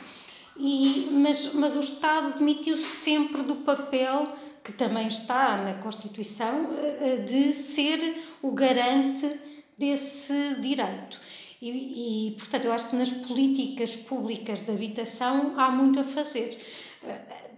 E, 0.56 1.08
mas, 1.10 1.52
mas 1.54 1.74
o 1.74 1.80
Estado 1.80 2.38
demitiu-se 2.38 2.84
sempre 2.84 3.42
do 3.42 3.56
papel 3.56 4.36
que 4.62 4.72
também 4.72 5.08
está 5.08 5.56
na 5.56 5.74
Constituição 5.74 6.70
eh, 6.76 6.98
eh, 7.00 7.16
de 7.22 7.52
ser 7.52 8.22
o 8.42 8.52
garante 8.52 9.28
desse 9.76 10.56
direito. 10.60 11.18
E, 11.60 12.28
e, 12.28 12.30
portanto, 12.32 12.64
eu 12.64 12.72
acho 12.72 12.90
que 12.90 12.96
nas 12.96 13.10
políticas 13.10 13.96
públicas 13.96 14.62
de 14.62 14.70
habitação 14.70 15.58
há 15.58 15.70
muito 15.70 15.98
a 15.98 16.04
fazer. 16.04 16.58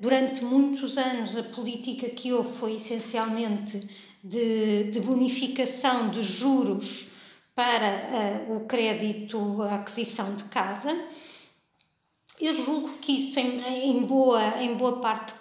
Durante 0.01 0.43
muitos 0.43 0.97
anos, 0.97 1.37
a 1.37 1.43
política 1.43 2.09
que 2.09 2.33
houve 2.33 2.57
foi 2.57 2.75
essencialmente 2.75 3.87
de, 4.25 4.85
de 4.85 5.01
bonificação 5.01 6.09
de 6.09 6.23
juros 6.23 7.11
para 7.55 8.47
uh, 8.49 8.57
o 8.57 8.61
crédito, 8.61 9.63
a 9.63 9.77
aquisição 9.77 10.35
de 10.35 10.45
casa. 10.45 10.99
Eu 12.41 12.55
julgo 12.55 12.95
que 13.03 13.13
isso, 13.13 13.39
em, 13.39 13.91
em 13.91 14.03
boa, 14.03 14.63
em 14.63 14.75
boa 14.75 15.01
parte, 15.01 15.35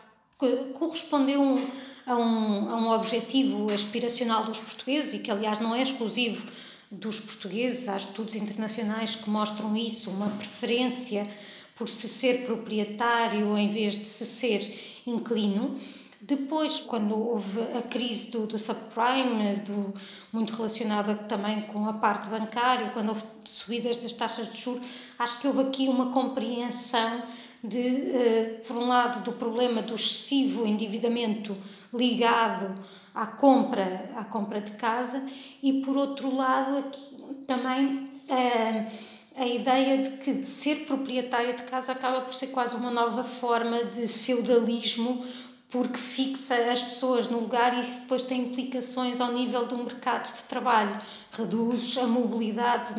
correspondeu 0.73 1.57
a 2.05 2.15
um, 2.15 2.69
a 2.69 2.75
um 2.75 2.91
objetivo 2.91 3.71
aspiracional 3.71 4.43
dos 4.43 4.59
portugueses 4.59 5.13
e 5.13 5.19
que, 5.19 5.31
aliás, 5.31 5.59
não 5.59 5.73
é 5.73 5.81
exclusivo 5.81 6.45
dos 6.91 7.19
portugueses, 7.19 7.87
há 7.87 7.97
estudos 7.97 8.35
internacionais 8.35 9.15
que 9.15 9.29
mostram 9.29 9.75
isso, 9.77 10.09
uma 10.09 10.29
preferência 10.29 11.27
por 11.75 11.87
se 11.87 12.09
ser 12.09 12.45
proprietário 12.45 13.57
em 13.57 13.69
vez 13.69 13.97
de 13.97 14.05
se 14.05 14.25
ser 14.25 15.01
inquilino. 15.05 15.77
Depois, 16.21 16.79
quando 16.79 17.17
houve 17.17 17.61
a 17.77 17.81
crise 17.81 18.31
do, 18.31 18.45
do 18.45 18.57
subprime, 18.59 19.55
do, 19.65 19.93
muito 20.31 20.53
relacionada 20.53 21.15
também 21.15 21.61
com 21.61 21.87
a 21.87 21.93
parte 21.93 22.27
bancária, 22.27 22.89
quando 22.89 23.09
houve 23.09 23.23
subidas 23.45 23.97
das 23.99 24.13
taxas 24.13 24.51
de 24.51 24.59
juros, 24.59 24.85
acho 25.17 25.39
que 25.39 25.47
houve 25.47 25.61
aqui 25.61 25.87
uma 25.87 26.11
compreensão 26.11 27.23
de, 27.63 27.79
uh, 27.79 28.67
por 28.67 28.75
um 28.75 28.87
lado, 28.87 29.23
do 29.23 29.33
problema 29.33 29.81
do 29.81 29.95
excessivo 29.95 30.67
endividamento 30.67 31.55
ligado 31.93 32.75
à 33.19 33.27
compra, 33.27 34.09
à 34.15 34.23
compra 34.23 34.61
de 34.61 34.71
casa. 34.73 35.27
E, 35.61 35.81
por 35.81 35.97
outro 35.97 36.33
lado, 36.33 36.77
aqui, 36.77 37.35
também 37.45 38.09
uh, 38.29 38.87
a 39.35 39.45
ideia 39.45 39.97
de 39.97 40.11
que 40.17 40.45
ser 40.45 40.85
proprietário 40.85 41.53
de 41.53 41.63
casa 41.63 41.91
acaba 41.91 42.21
por 42.21 42.33
ser 42.33 42.47
quase 42.47 42.77
uma 42.77 42.89
nova 42.89 43.23
forma 43.23 43.83
de 43.83 44.07
feudalismo 44.07 45.25
porque 45.69 45.97
fixa 45.97 46.55
as 46.71 46.81
pessoas 46.81 47.29
no 47.29 47.41
lugar 47.41 47.75
e 47.77 47.81
isso 47.81 48.01
depois 48.01 48.23
tem 48.23 48.41
implicações 48.41 49.21
ao 49.21 49.31
nível 49.33 49.67
do 49.67 49.77
mercado 49.77 50.33
de 50.33 50.43
trabalho, 50.45 50.99
reduz 51.31 51.95
a 51.99 52.07
mobilidade 52.07 52.95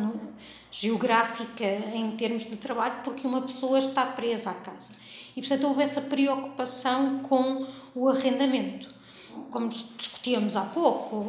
geográfica 0.71 1.65
em 1.65 2.11
termos 2.11 2.49
de 2.49 2.55
trabalho 2.55 3.01
porque 3.03 3.27
uma 3.27 3.41
pessoa 3.41 3.77
está 3.77 4.05
presa 4.05 4.51
à 4.51 4.53
casa. 4.53 4.93
E 5.35 5.41
portanto 5.41 5.65
houve 5.65 5.83
essa 5.83 6.01
preocupação 6.03 7.19
com 7.23 7.65
o 7.93 8.07
arrendamento 8.07 9.00
como 9.49 9.69
discutíamos 9.69 10.55
há 10.55 10.61
pouco, 10.61 11.25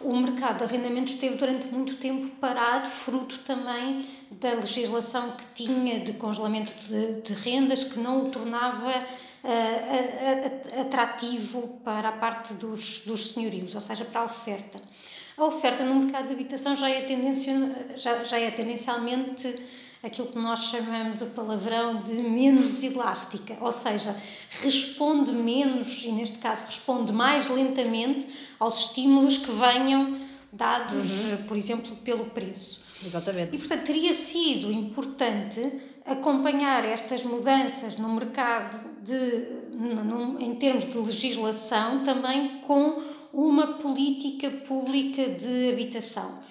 o 0.00 0.16
mercado 0.16 0.58
de 0.58 0.64
arrendamento 0.64 1.12
esteve 1.12 1.36
durante 1.36 1.66
muito 1.68 1.96
tempo 1.96 2.28
parado, 2.36 2.88
fruto 2.88 3.38
também 3.38 4.06
da 4.30 4.54
legislação 4.54 5.32
que 5.32 5.64
tinha 5.64 6.00
de 6.00 6.12
congelamento 6.14 6.72
de, 6.86 7.22
de 7.22 7.32
rendas, 7.32 7.84
que 7.84 7.98
não 7.98 8.24
o 8.24 8.30
tornava 8.30 8.90
uh, 8.90 10.80
atrativo 10.80 11.80
para 11.84 12.10
a 12.10 12.12
parte 12.12 12.54
dos, 12.54 13.04
dos 13.04 13.32
senhorios, 13.32 13.74
ou 13.74 13.80
seja, 13.80 14.04
para 14.04 14.20
a 14.20 14.24
oferta. 14.24 14.80
A 15.36 15.44
oferta 15.44 15.84
no 15.84 15.94
mercado 15.96 16.28
de 16.28 16.32
habitação 16.32 16.74
já 16.76 16.88
é, 16.88 17.02
tendencia, 17.02 17.54
já, 17.96 18.24
já 18.24 18.38
é 18.38 18.50
tendencialmente 18.50 19.54
aquilo 20.06 20.28
que 20.28 20.38
nós 20.38 20.66
chamamos 20.66 21.20
o 21.20 21.26
palavrão 21.26 22.00
de 22.00 22.14
menos 22.22 22.82
elástica, 22.82 23.56
ou 23.60 23.72
seja, 23.72 24.16
responde 24.62 25.32
menos, 25.32 26.02
e 26.04 26.12
neste 26.12 26.38
caso 26.38 26.64
responde 26.66 27.12
mais 27.12 27.48
lentamente 27.48 28.26
aos 28.58 28.86
estímulos 28.86 29.38
que 29.38 29.50
venham 29.50 30.20
dados, 30.52 31.10
uhum. 31.10 31.36
por 31.48 31.56
exemplo, 31.56 31.96
pelo 31.96 32.26
preço. 32.26 32.84
Exatamente. 33.04 33.56
E, 33.56 33.58
portanto, 33.58 33.84
teria 33.84 34.14
sido 34.14 34.70
importante 34.70 35.60
acompanhar 36.04 36.84
estas 36.84 37.24
mudanças 37.24 37.98
no 37.98 38.08
mercado 38.10 38.78
de, 39.02 39.76
no, 39.76 40.40
em 40.40 40.54
termos 40.54 40.84
de 40.84 40.96
legislação 40.96 42.04
também 42.04 42.60
com 42.60 43.02
uma 43.32 43.74
política 43.74 44.50
pública 44.50 45.28
de 45.30 45.70
habitação 45.70 46.45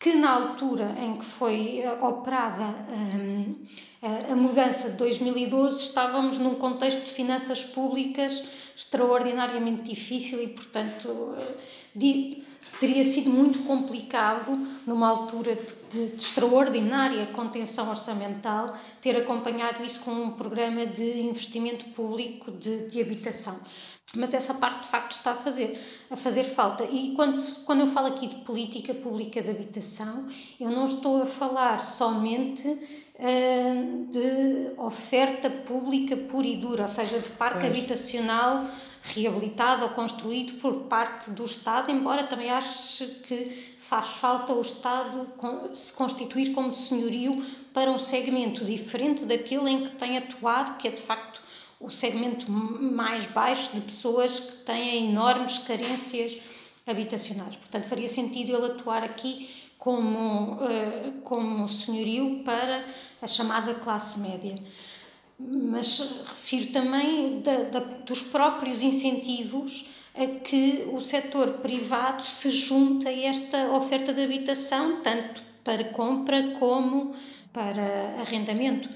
que 0.00 0.14
na 0.14 0.30
altura 0.30 0.96
em 0.98 1.18
que 1.18 1.24
foi 1.26 1.80
eh, 1.80 1.98
operada 2.00 2.64
um, 2.90 3.54
a 4.02 4.34
mudança 4.34 4.92
de 4.92 4.96
2012 4.96 5.82
estávamos 5.82 6.38
num 6.38 6.54
contexto 6.54 7.04
de 7.04 7.10
finanças 7.10 7.62
públicas 7.62 8.42
extraordinariamente 8.74 9.82
difícil 9.82 10.42
e, 10.42 10.48
portanto, 10.48 11.34
eh, 11.36 12.40
teria 12.78 13.04
sido 13.04 13.28
muito 13.28 13.58
complicado, 13.58 14.52
numa 14.86 15.06
altura 15.06 15.54
de, 15.54 15.74
de, 15.90 16.16
de, 16.16 16.22
extraordinária 16.22 17.26
contenção 17.26 17.90
orçamental, 17.90 18.74
ter 19.02 19.18
acompanhado 19.18 19.84
isso 19.84 20.00
com 20.00 20.12
um 20.12 20.30
programa 20.30 20.86
de 20.86 21.20
investimento 21.20 21.84
público 21.90 22.50
de, 22.50 22.88
de 22.88 23.02
habitação 23.02 23.60
mas 24.14 24.34
essa 24.34 24.54
parte 24.54 24.82
de 24.82 24.88
facto 24.88 25.12
está 25.12 25.32
a 25.32 25.36
fazer, 25.36 25.80
a 26.10 26.16
fazer 26.16 26.44
falta. 26.44 26.84
E 26.84 27.14
quando, 27.14 27.38
quando 27.64 27.80
eu 27.80 27.86
falo 27.88 28.08
aqui 28.08 28.26
de 28.26 28.34
política 28.36 28.92
pública 28.92 29.40
de 29.40 29.50
habitação, 29.50 30.28
eu 30.58 30.70
não 30.70 30.84
estou 30.84 31.22
a 31.22 31.26
falar 31.26 31.80
somente 31.80 32.66
uh, 32.68 34.06
de 34.10 34.80
oferta 34.80 35.48
pública 35.48 36.16
pura 36.16 36.46
e 36.46 36.56
dura, 36.56 36.82
ou 36.82 36.88
seja, 36.88 37.18
de 37.20 37.28
parque 37.30 37.60
pois. 37.60 37.72
habitacional 37.72 38.66
reabilitado 39.02 39.84
ou 39.84 39.90
construído 39.90 40.60
por 40.60 40.74
parte 40.82 41.30
do 41.30 41.44
Estado, 41.44 41.90
embora 41.90 42.24
também 42.24 42.50
ache 42.50 43.06
que 43.26 43.74
faz 43.78 44.08
falta 44.08 44.52
o 44.52 44.60
Estado 44.60 45.26
se 45.72 45.92
constituir 45.92 46.52
como 46.52 46.74
senhorio 46.74 47.42
para 47.72 47.90
um 47.90 47.98
segmento 47.98 48.64
diferente 48.64 49.24
daquele 49.24 49.70
em 49.70 49.84
que 49.84 49.92
tem 49.92 50.18
atuado, 50.18 50.76
que 50.76 50.88
é 50.88 50.90
de 50.90 51.00
facto 51.00 51.40
o 51.80 51.90
segmento 51.90 52.50
mais 52.52 53.24
baixo 53.26 53.74
de 53.74 53.80
pessoas 53.80 54.38
que 54.38 54.56
têm 54.58 55.10
enormes 55.10 55.58
carências 55.58 56.38
habitacionais. 56.86 57.56
Portanto, 57.56 57.84
faria 57.84 58.08
sentido 58.08 58.54
ele 58.54 58.66
atuar 58.72 59.02
aqui 59.02 59.48
como, 59.78 60.56
uh, 60.56 61.12
como 61.24 61.66
senhorio 61.66 62.42
para 62.44 62.84
a 63.22 63.26
chamada 63.26 63.74
classe 63.74 64.20
média. 64.20 64.54
Mas 65.38 66.22
refiro 66.28 66.70
também 66.70 67.40
da, 67.40 67.62
da, 67.62 67.80
dos 67.80 68.20
próprios 68.20 68.82
incentivos 68.82 69.88
a 70.14 70.26
que 70.26 70.86
o 70.92 71.00
setor 71.00 71.60
privado 71.60 72.22
se 72.22 72.50
junta 72.50 73.08
a 73.08 73.12
esta 73.12 73.70
oferta 73.72 74.12
de 74.12 74.22
habitação, 74.22 75.00
tanto 75.00 75.40
para 75.64 75.84
compra 75.84 76.50
como 76.58 77.14
para 77.54 78.16
arrendamento. 78.20 78.88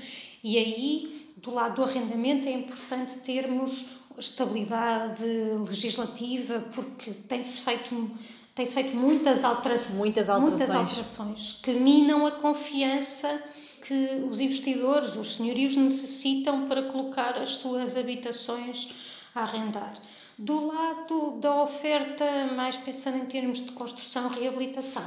E 0.43 0.59
aí 0.59 1.14
do 1.45 1.51
lado 1.53 1.77
do 1.77 1.85
arrendamento 1.85 2.49
é 2.49 2.53
importante 2.53 3.19
termos 3.19 3.87
estabilidade 4.19 5.23
legislativa, 5.69 6.61
porque 6.73 7.11
tem-se 7.11 7.61
feito, 7.61 8.11
tem 8.55 8.65
feito 8.65 8.97
muitas, 8.97 9.45
altera 9.45 9.77
muitas 9.95 10.31
alterações. 10.31 10.41
muitas 10.41 10.75
alterações 10.75 11.61
que 11.63 11.73
minam 11.73 12.27
a 12.27 12.33
confiança 12.33 13.43
que 13.83 14.25
os 14.31 14.41
investidores, 14.41 15.15
os 15.17 15.35
senhorios, 15.35 15.77
necessitam 15.77 16.67
para 16.67 16.85
colocar 16.85 17.37
as 17.37 17.57
suas 17.57 17.97
habitações 17.97 18.95
a 19.35 19.43
arrendar. 19.43 19.93
Do 20.39 20.67
lado 20.67 21.33
da 21.33 21.63
oferta, 21.63 22.25
mais 22.57 22.77
pensando 22.79 23.19
em 23.19 23.27
termos 23.27 23.63
de 23.63 23.73
construção 23.73 24.33
e 24.33 24.41
reabilitação, 24.41 25.05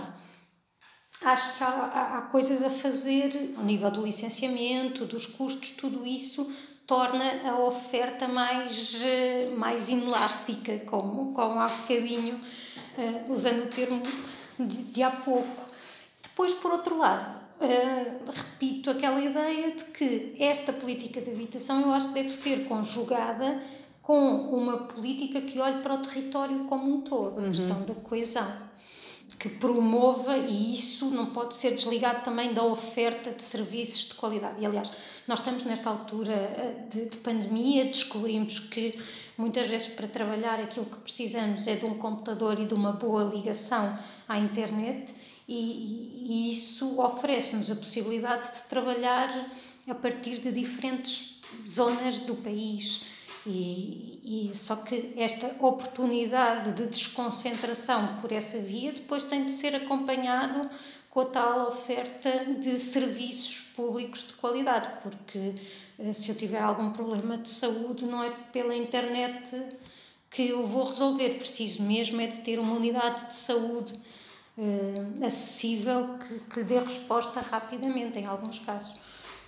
acho 1.22 1.58
que 1.58 1.64
há, 1.64 1.68
há, 1.68 2.18
há, 2.18 2.22
coisas 2.24 2.62
a 2.62 2.70
fazer 2.70 3.54
ao 3.58 3.64
nível 3.64 3.90
do 3.90 4.06
licenciamento, 4.06 5.06
dos 5.06 5.26
custos, 5.26 5.72
tudo 5.72 6.06
isso 6.06 6.52
torna 6.86 7.42
a 7.50 7.60
oferta 7.60 8.28
mais, 8.28 9.02
eh, 9.04 9.50
mais 9.58 9.90
inelástica, 9.90 10.80
como, 10.86 11.34
como 11.34 11.60
há 11.60 11.68
bocadinho, 11.68 12.36
uh, 12.36 13.34
usando 13.34 13.66
o 13.66 13.68
termo 13.68 14.02
de, 14.58 14.84
de 14.84 15.04
há 15.04 15.12
pouco. 15.12 15.66
Depois, 16.24 16.54
por 16.54 16.72
outro 16.72 16.98
lado, 16.98 17.42
uh, 17.60 18.32
repito 18.32 18.90
aquela 18.90 19.20
ideia 19.20 19.72
de 19.72 19.84
que 19.86 20.38
esta 20.40 20.72
política 20.72 21.20
de 21.20 21.30
habitação 21.30 21.82
eu 21.82 21.94
acho 21.94 22.08
que 22.08 22.14
deve 22.14 22.30
ser 22.30 22.66
conjugada 22.70 23.62
com 24.02 24.56
uma 24.56 24.78
política 24.86 25.42
que 25.42 25.60
olhe 25.60 25.82
para 25.82 25.96
o 25.96 25.98
território 25.98 26.64
como 26.66 26.96
um 26.96 27.02
todo, 27.02 27.40
a 27.40 27.42
uhum. 27.42 27.50
questão 27.50 27.84
da 27.84 27.96
coesão 27.96 28.68
que 29.40 29.50
promova 29.50 30.38
e 30.38 30.74
isso 30.74 31.10
não 31.12 31.28
pode 31.28 31.54
ser 31.54 31.72
desligado 31.72 32.24
também 32.24 32.54
da 32.54 32.64
oferta 32.64 33.32
de 33.32 33.44
serviços 33.44 34.08
de 34.08 34.16
qualidade. 34.16 34.62
E 34.62 34.66
aliás, 34.66 34.92
nós 35.28 35.40
estamos 35.40 35.64
nesta 35.64 35.90
altura 35.90 36.34
eh, 36.34 36.86
de, 36.90 37.06
de, 37.06 37.18
pandemia, 37.18 37.86
descobrimos 37.86 38.60
que 38.60 39.00
muitas 39.38 39.68
vezes 39.68 39.88
para 39.88 40.08
trabalhar 40.08 40.60
aquilo 40.60 40.86
que 40.86 40.98
precisamos 40.98 41.68
é 41.68 41.76
de 41.76 41.86
um 41.86 41.98
computador 41.98 42.60
e 42.60 42.66
de 42.66 42.74
uma 42.74 42.94
boa 42.94 43.24
ligação 43.24 44.00
à 44.28 44.40
internet 44.40 45.14
e, 45.48 46.26
e 46.26 46.52
isso 46.52 47.00
oferece-nos 47.00 47.70
a 47.70 47.76
possibilidade 47.76 48.48
de 48.48 48.64
trabalhar 48.68 49.50
a 49.88 49.96
partir 49.96 50.40
de 50.40 50.52
diferentes 50.52 51.40
zonas 51.68 52.20
do 52.20 52.36
país 52.36 53.06
e, 53.48 54.52
e, 54.52 54.58
só 54.58 54.76
que 54.76 55.14
esta 55.16 55.48
oportunidade 55.66 56.74
de 56.74 56.86
desconcentração 56.88 58.18
por 58.18 58.34
essa 58.34 58.60
via 58.60 58.92
depois 58.92 59.24
tem 59.24 59.46
de 59.46 59.54
ser 59.54 59.74
acompanhado 59.74 60.70
com 61.10 61.22
a 61.22 61.26
tal 61.26 61.70
oferta 61.70 62.46
de 62.60 62.78
serviços 62.78 63.72
públicos 63.74 64.28
de 64.28 64.34
qualidade, 64.34 64.90
porque 65.02 65.56
eh, 65.98 66.12
se 66.12 66.30
eu 66.30 66.36
tiver 66.36 66.60
algum 66.60 66.92
problema 66.92 67.38
de 67.38 67.48
saúde 67.48 68.06
não 68.06 68.22
é 68.22 68.30
pela 68.52 68.76
internet 68.76 69.58
que 70.30 70.50
eu 70.50 70.68
vou 70.68 70.84
resolver, 70.84 71.38
preciso 71.38 71.82
mesmo 71.84 72.20
é 72.20 72.28
de 72.28 72.40
ter 72.40 72.60
uma 72.60 72.76
unidade 72.76 73.28
de 73.28 73.36
saúde 73.36 73.94
eh, 74.58 75.26
acessível 75.26 76.18
que, 76.28 76.40
que 76.54 76.64
dê 76.64 76.80
resposta 76.80 77.40
rapidamente 77.40 78.20
em 78.20 78.26
alguns 78.26 78.60
casos. 78.60 78.94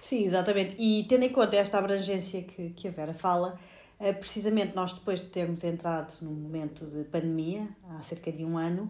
Sim, 0.01 0.23
exatamente. 0.23 0.75
E 0.79 1.03
tendo 1.09 1.25
em 1.25 1.29
conta 1.29 1.57
esta 1.57 1.77
abrangência 1.77 2.41
que, 2.41 2.69
que 2.69 2.87
a 2.87 2.91
Vera 2.91 3.13
fala, 3.13 3.59
precisamente 4.13 4.75
nós, 4.75 4.93
depois 4.93 5.19
de 5.19 5.27
termos 5.27 5.63
entrado 5.63 6.13
num 6.21 6.31
momento 6.31 6.85
de 6.85 7.03
pandemia, 7.03 7.67
há 7.89 8.01
cerca 8.01 8.31
de 8.31 8.45
um 8.45 8.57
ano, 8.57 8.89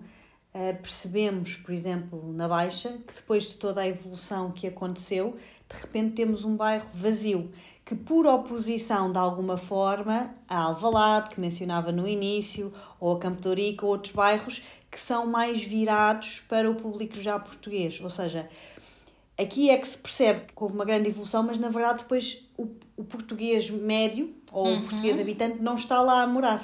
eh, 0.51 0.73
percebemos, 0.73 1.57
por 1.57 1.73
exemplo, 1.73 2.33
na 2.33 2.47
Baixa, 2.47 2.97
que 3.07 3.13
depois 3.13 3.43
de 3.51 3.57
toda 3.57 3.81
a 3.81 3.87
evolução 3.87 4.51
que 4.51 4.65
aconteceu, 4.65 5.37
de 5.69 5.79
repente 5.79 6.15
temos 6.15 6.43
um 6.43 6.55
bairro 6.55 6.87
vazio, 6.91 7.51
que 7.85 7.95
por 7.95 8.25
oposição, 8.25 9.11
de 9.11 9.17
alguma 9.19 9.57
forma, 9.57 10.33
a 10.47 10.63
Alvalade, 10.63 11.29
que 11.29 11.39
mencionava 11.39 11.91
no 11.91 12.07
início, 12.07 12.73
ou 12.99 13.15
a 13.15 13.19
Campo 13.19 13.41
de 13.41 13.77
ou 13.81 13.89
outros 13.89 14.13
bairros 14.13 14.63
que 14.89 14.99
são 14.99 15.27
mais 15.27 15.61
virados 15.61 16.39
para 16.49 16.69
o 16.69 16.73
público 16.73 17.15
já 17.15 17.37
português. 17.37 18.01
Ou 18.01 18.09
seja, 18.09 18.49
aqui 19.37 19.69
é 19.69 19.77
que 19.77 19.87
se 19.87 19.97
percebe 19.97 20.41
que 20.47 20.53
houve 20.55 20.73
uma 20.73 20.85
grande 20.85 21.09
evolução, 21.09 21.43
mas 21.43 21.59
na 21.59 21.69
verdade 21.69 21.99
depois 21.99 22.49
o, 22.57 22.67
o 22.97 23.03
português 23.03 23.69
médio 23.69 24.33
ou 24.51 24.65
uhum. 24.65 24.79
o 24.79 24.81
português 24.81 25.19
habitante 25.19 25.61
não 25.61 25.75
está 25.75 26.01
lá 26.01 26.23
a 26.23 26.27
morar. 26.27 26.61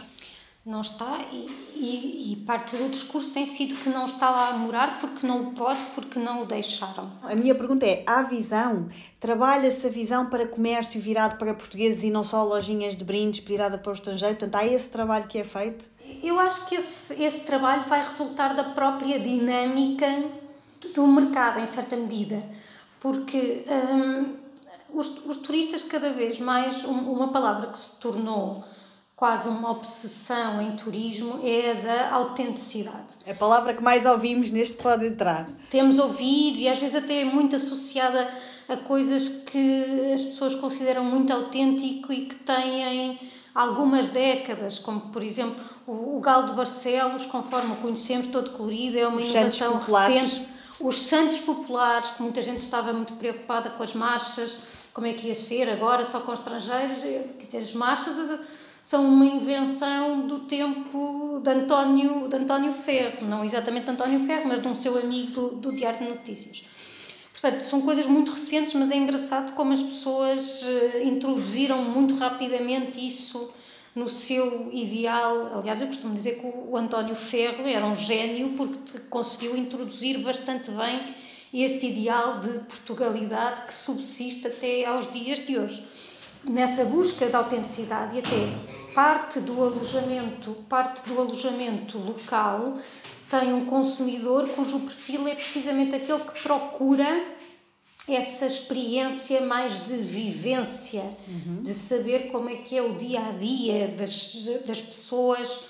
Não 0.66 0.82
está, 0.82 1.20
e, 1.32 1.46
e, 1.76 2.34
e, 2.34 2.36
parte 2.38 2.76
do 2.76 2.90
discurso 2.90 3.32
tem 3.32 3.46
sido 3.46 3.76
que 3.76 3.88
não 3.88 4.06
está 4.06 4.32
lá 4.32 4.50
a 4.50 4.54
morar 4.54 4.98
porque 4.98 5.28
não 5.28 5.50
o 5.50 5.52
pode, 5.52 5.80
porque 5.94 6.18
não 6.18 6.42
o 6.42 6.48
deixaram. 6.48 7.12
A 7.22 7.36
minha 7.36 7.54
pergunta 7.54 7.86
é: 7.86 8.02
há 8.08 8.24
visão? 8.24 8.90
Trabalha-se 9.20 9.86
a 9.86 9.92
visão 9.92 10.26
para 10.26 10.48
comércio 10.48 11.00
virado 11.00 11.38
para 11.38 11.54
portugueses 11.54 12.02
e 12.02 12.10
não 12.10 12.24
só 12.24 12.44
lojinhas 12.44 12.96
de 12.96 13.04
brindes 13.04 13.46
virada 13.46 13.78
para 13.78 13.92
o 13.92 13.94
estrangeiro? 13.94 14.38
Portanto, 14.38 14.56
há 14.56 14.66
esse 14.66 14.90
trabalho 14.92 15.28
que 15.28 15.38
é 15.38 15.44
feito? 15.44 15.88
Eu 16.24 16.40
acho 16.40 16.66
que 16.68 16.74
esse, 16.74 17.24
esse 17.24 17.42
trabalho 17.42 17.84
vai 17.84 18.02
resultar 18.02 18.56
da 18.56 18.64
própria 18.64 19.20
dinâmica 19.20 20.08
do 20.96 21.06
mercado, 21.06 21.60
em 21.60 21.68
certa 21.68 21.96
medida, 21.96 22.44
porque 23.00 23.64
hum, 23.70 24.34
os, 24.96 25.26
os 25.26 25.38
turistas 25.38 25.84
cada 25.84 26.14
vez 26.14 26.40
mais, 26.40 26.84
uma 26.86 27.28
palavra 27.28 27.68
que 27.68 27.78
se 27.78 28.00
tornou 28.00 28.64
quase 29.16 29.48
uma 29.48 29.72
obsessão 29.72 30.62
em 30.62 30.76
turismo 30.76 31.40
é 31.44 31.72
a 31.72 31.74
da 31.74 32.12
autenticidade. 32.12 33.14
É 33.26 33.32
a 33.32 33.36
palavra 33.36 33.74
que 33.74 33.82
mais 33.82 34.06
ouvimos 34.06 34.52
neste 34.52 34.76
pode 34.76 35.06
entrar. 35.06 35.48
Temos 35.70 36.00
ouvido 36.00 36.58
e 36.58 36.68
às 36.68 36.80
vezes 36.80 36.96
até 36.96 37.22
é 37.22 37.26
muito 37.26 37.56
associada 37.56 38.28
a 38.68 38.76
coisas 38.76 39.30
que 39.30 40.12
as 40.14 40.24
pessoas 40.24 40.56
consideram 40.56 41.04
muito 41.04 41.32
autêntico 41.32 42.12
e 42.12 42.26
que 42.26 42.36
têm 42.36 43.20
algumas 43.54 44.10
décadas, 44.10 44.80
como 44.80 45.00
por 45.00 45.24
exemplo 45.24 45.64
o, 45.88 46.18
o 46.18 46.20
galo 46.20 46.48
de 46.48 46.54
Barcelos, 46.54 47.26
conforme 47.26 47.72
o 47.72 47.76
conhecemos, 47.78 48.28
todo 48.28 48.52
colorido, 48.52 49.00
é 49.00 49.08
uma 49.08 49.22
Os 49.22 49.30
inovação 49.30 49.78
recente. 49.78 50.46
Os 50.78 51.04
santos 51.04 51.40
populares, 51.40 52.10
que 52.10 52.22
muita 52.22 52.42
gente 52.42 52.60
estava 52.60 52.92
muito 52.92 53.14
preocupada 53.14 53.70
com 53.70 53.82
as 53.82 53.94
marchas, 53.94 54.58
como 54.96 55.08
é 55.08 55.14
que 55.14 55.28
ia 55.28 55.36
ser 55.36 55.70
agora, 55.70 56.06
só 56.06 56.22
com 56.22 56.34
estrangeiros. 56.34 57.00
Quer 57.02 57.46
dizer, 57.46 57.58
as 57.58 57.74
marchas 57.74 58.16
são 58.82 59.06
uma 59.06 59.26
invenção 59.26 60.26
do 60.26 60.40
tempo 60.46 61.42
de 61.44 61.50
António, 61.50 62.30
de 62.30 62.38
António 62.38 62.72
Ferro, 62.72 63.28
não 63.28 63.44
exatamente 63.44 63.84
de 63.84 63.92
António 63.92 64.26
Ferro, 64.26 64.48
mas 64.48 64.62
de 64.62 64.68
um 64.70 64.74
seu 64.74 64.98
amigo 64.98 65.32
do, 65.34 65.50
do 65.58 65.76
Diário 65.76 66.00
de 66.00 66.10
Notícias. 66.12 66.64
Portanto, 67.34 67.60
são 67.60 67.82
coisas 67.82 68.06
muito 68.06 68.32
recentes, 68.32 68.74
mas 68.74 68.90
é 68.90 68.96
engraçado 68.96 69.54
como 69.54 69.74
as 69.74 69.84
pessoas 69.84 70.64
uh, 70.64 71.04
introduziram 71.04 71.84
muito 71.84 72.16
rapidamente 72.16 73.06
isso 73.06 73.54
no 73.94 74.08
seu 74.08 74.70
ideal. 74.72 75.60
Aliás, 75.60 75.82
eu 75.82 75.88
costumo 75.88 76.16
dizer 76.16 76.40
que 76.40 76.48
o 76.48 76.78
António 76.78 77.16
Ferro 77.16 77.68
era 77.68 77.86
um 77.86 77.96
gênio 77.96 78.54
porque 78.56 78.98
conseguiu 79.10 79.58
introduzir 79.58 80.20
bastante 80.20 80.72
bem 80.72 81.14
este 81.64 81.88
ideal 81.88 82.40
de 82.40 82.60
Portugalidade 82.60 83.62
que 83.62 83.74
subsiste 83.74 84.48
até 84.48 84.86
aos 84.86 85.12
dias 85.12 85.46
de 85.46 85.58
hoje. 85.58 85.88
Nessa 86.44 86.86
busca 86.86 87.26
de 87.28 87.36
autenticidade 87.36 88.18
e 88.18 88.20
até 88.20 88.94
parte 88.94 89.40
do 89.40 89.64
alojamento, 89.64 90.54
parte 90.70 91.08
do 91.08 91.20
alojamento 91.20 91.98
local 91.98 92.78
tem 93.30 93.54
um 93.54 93.66
consumidor 93.66 94.48
cujo 94.50 94.80
perfil 94.82 95.28
é 95.28 95.36
precisamente 95.36 95.96
aquele 95.96 96.20
que 96.20 96.42
procura 96.42 97.36
essa 98.08 98.46
experiência 98.46 99.42
mais 99.42 99.86
de 99.88 99.98
vivência, 99.98 101.04
uhum. 101.28 101.64
de 101.64 101.74
saber 101.74 102.32
como 102.32 102.50
é 102.50 102.58
que 102.58 102.78
é 102.78 102.82
o 102.82 102.96
dia 102.98 103.20
a 103.20 103.32
dia 103.32 103.88
das, 103.88 104.46
das 104.66 104.80
pessoas 104.80 105.66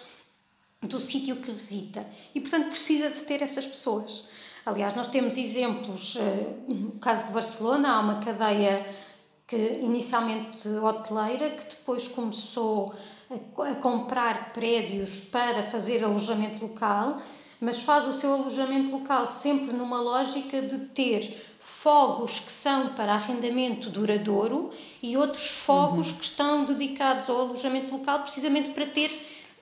do 0.81 0.99
sítio 0.99 1.37
que 1.37 1.51
visita. 1.51 2.05
E, 2.33 2.41
portanto, 2.41 2.69
precisa 2.69 3.09
de 3.09 3.21
ter 3.21 3.41
essas 3.41 3.65
pessoas. 3.65 4.27
Aliás, 4.65 4.95
nós 4.95 5.07
temos 5.07 5.37
exemplos, 5.37 6.15
eh, 6.15 6.53
no 6.67 6.93
caso 6.93 7.27
de 7.27 7.33
Barcelona, 7.33 7.97
há 7.97 7.99
uma 7.99 8.19
cadeia 8.19 8.83
que 9.45 9.55
inicialmente 9.55 10.67
hoteleira, 10.67 11.51
que 11.51 11.75
depois 11.75 12.07
começou 12.07 12.91
a, 13.29 13.75
comprar 13.75 14.53
prédios 14.53 15.19
para 15.19 15.61
fazer 15.61 16.03
alojamento 16.03 16.65
local, 16.65 17.21
mas 17.61 17.79
faz 17.81 18.05
o 18.05 18.13
seu 18.13 18.33
alojamento 18.33 18.89
local 18.89 19.27
sempre 19.27 19.71
numa 19.71 20.01
lógica 20.01 20.59
de 20.63 20.79
ter 20.87 21.45
fogos 21.59 22.39
que 22.39 22.51
são 22.51 22.95
para 22.95 23.13
arrendamento 23.13 23.91
duradouro 23.91 24.71
e 25.01 25.15
outros 25.15 25.47
fogos 25.47 26.09
uhum. 26.09 26.17
que 26.17 26.25
estão 26.25 26.65
dedicados 26.65 27.29
ao 27.29 27.41
alojamento 27.41 27.95
local, 27.95 28.21
precisamente 28.21 28.69
para 28.69 28.87
ter 28.87 29.11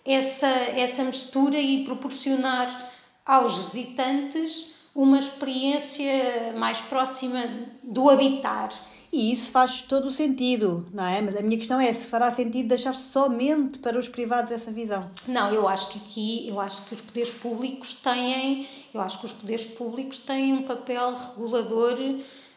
essa, 0.06 0.48
essa 0.48 1.04
mistura 1.04 1.60
e 1.60 1.84
proporcionar 1.84 2.90
aos 3.26 3.58
visitantes 3.58 4.73
uma 4.96 5.18
experiência 5.18 6.54
mais 6.58 6.80
próxima 6.82 7.44
do 7.82 8.10
habitar. 8.10 8.70
E 9.12 9.32
isso 9.32 9.52
faz 9.52 9.82
todo 9.82 10.08
o 10.08 10.12
sentido, 10.12 10.88
não 10.92 11.06
é? 11.06 11.22
Mas 11.22 11.36
a 11.36 11.42
minha 11.42 11.58
questão 11.58 11.80
é 11.80 11.94
se 11.94 12.08
fará 12.08 12.32
sentido 12.32 12.68
deixar 12.68 12.96
somente 12.96 13.78
para 13.78 13.98
os 13.98 14.08
privados 14.08 14.52
essa 14.52 14.72
visão. 14.72 15.10
Não, 15.28 15.54
eu 15.54 15.68
acho 15.68 15.90
que 15.90 16.00
aqui, 16.00 16.50
eu 16.50 16.60
acho 16.60 16.86
que 16.86 16.96
os 16.96 17.02
poderes 17.02 17.32
públicos 17.32 17.94
têm, 17.94 18.68
eu 18.92 19.00
acho 19.00 19.20
que 19.20 19.26
os 19.26 19.32
poderes 19.32 19.66
públicos 19.66 20.18
têm 20.18 20.54
um 20.54 20.64
papel 20.64 21.14
regulador 21.14 21.96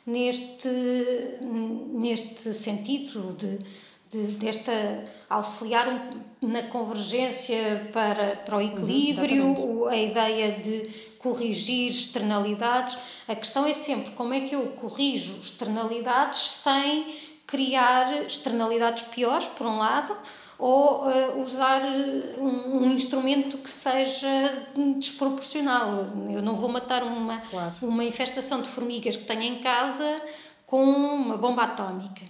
neste, 0.06 0.70
neste 1.92 2.54
sentido 2.54 3.36
de, 3.36 3.58
de 4.10 4.32
desta 4.36 5.04
auxiliar 5.28 6.10
na 6.40 6.62
convergência 6.64 7.90
para, 7.92 8.36
para 8.36 8.56
o 8.56 8.60
equilíbrio, 8.62 9.44
uhum, 9.44 9.88
a 9.88 9.96
ideia 9.96 10.60
de 10.60 10.88
corrigir 11.18 11.90
externalidades. 11.90 12.96
A 13.26 13.34
questão 13.34 13.66
é 13.66 13.74
sempre 13.74 14.10
como 14.12 14.34
é 14.34 14.40
que 14.40 14.54
eu 14.54 14.68
corrijo 14.68 15.40
externalidades 15.40 16.40
sem 16.40 17.16
criar 17.46 18.24
externalidades 18.24 19.04
piores, 19.04 19.46
por 19.46 19.66
um 19.66 19.78
lado, 19.78 20.16
ou 20.58 21.06
uh, 21.06 21.42
usar 21.42 21.82
um, 22.38 22.78
um, 22.78 22.92
instrumento 22.92 23.58
que 23.58 23.70
seja 23.70 24.66
desproporcional. 24.98 26.08
Eu 26.30 26.42
não 26.42 26.56
vou 26.56 26.68
matar 26.68 27.02
uma, 27.02 27.38
claro. 27.40 27.74
uma 27.82 28.04
infestação 28.04 28.62
de 28.62 28.68
formigas 28.68 29.16
que 29.16 29.24
tenho 29.24 29.42
em 29.42 29.58
casa 29.60 30.20
com 30.66 30.82
uma 30.82 31.36
bomba 31.36 31.64
atómica. 31.64 32.22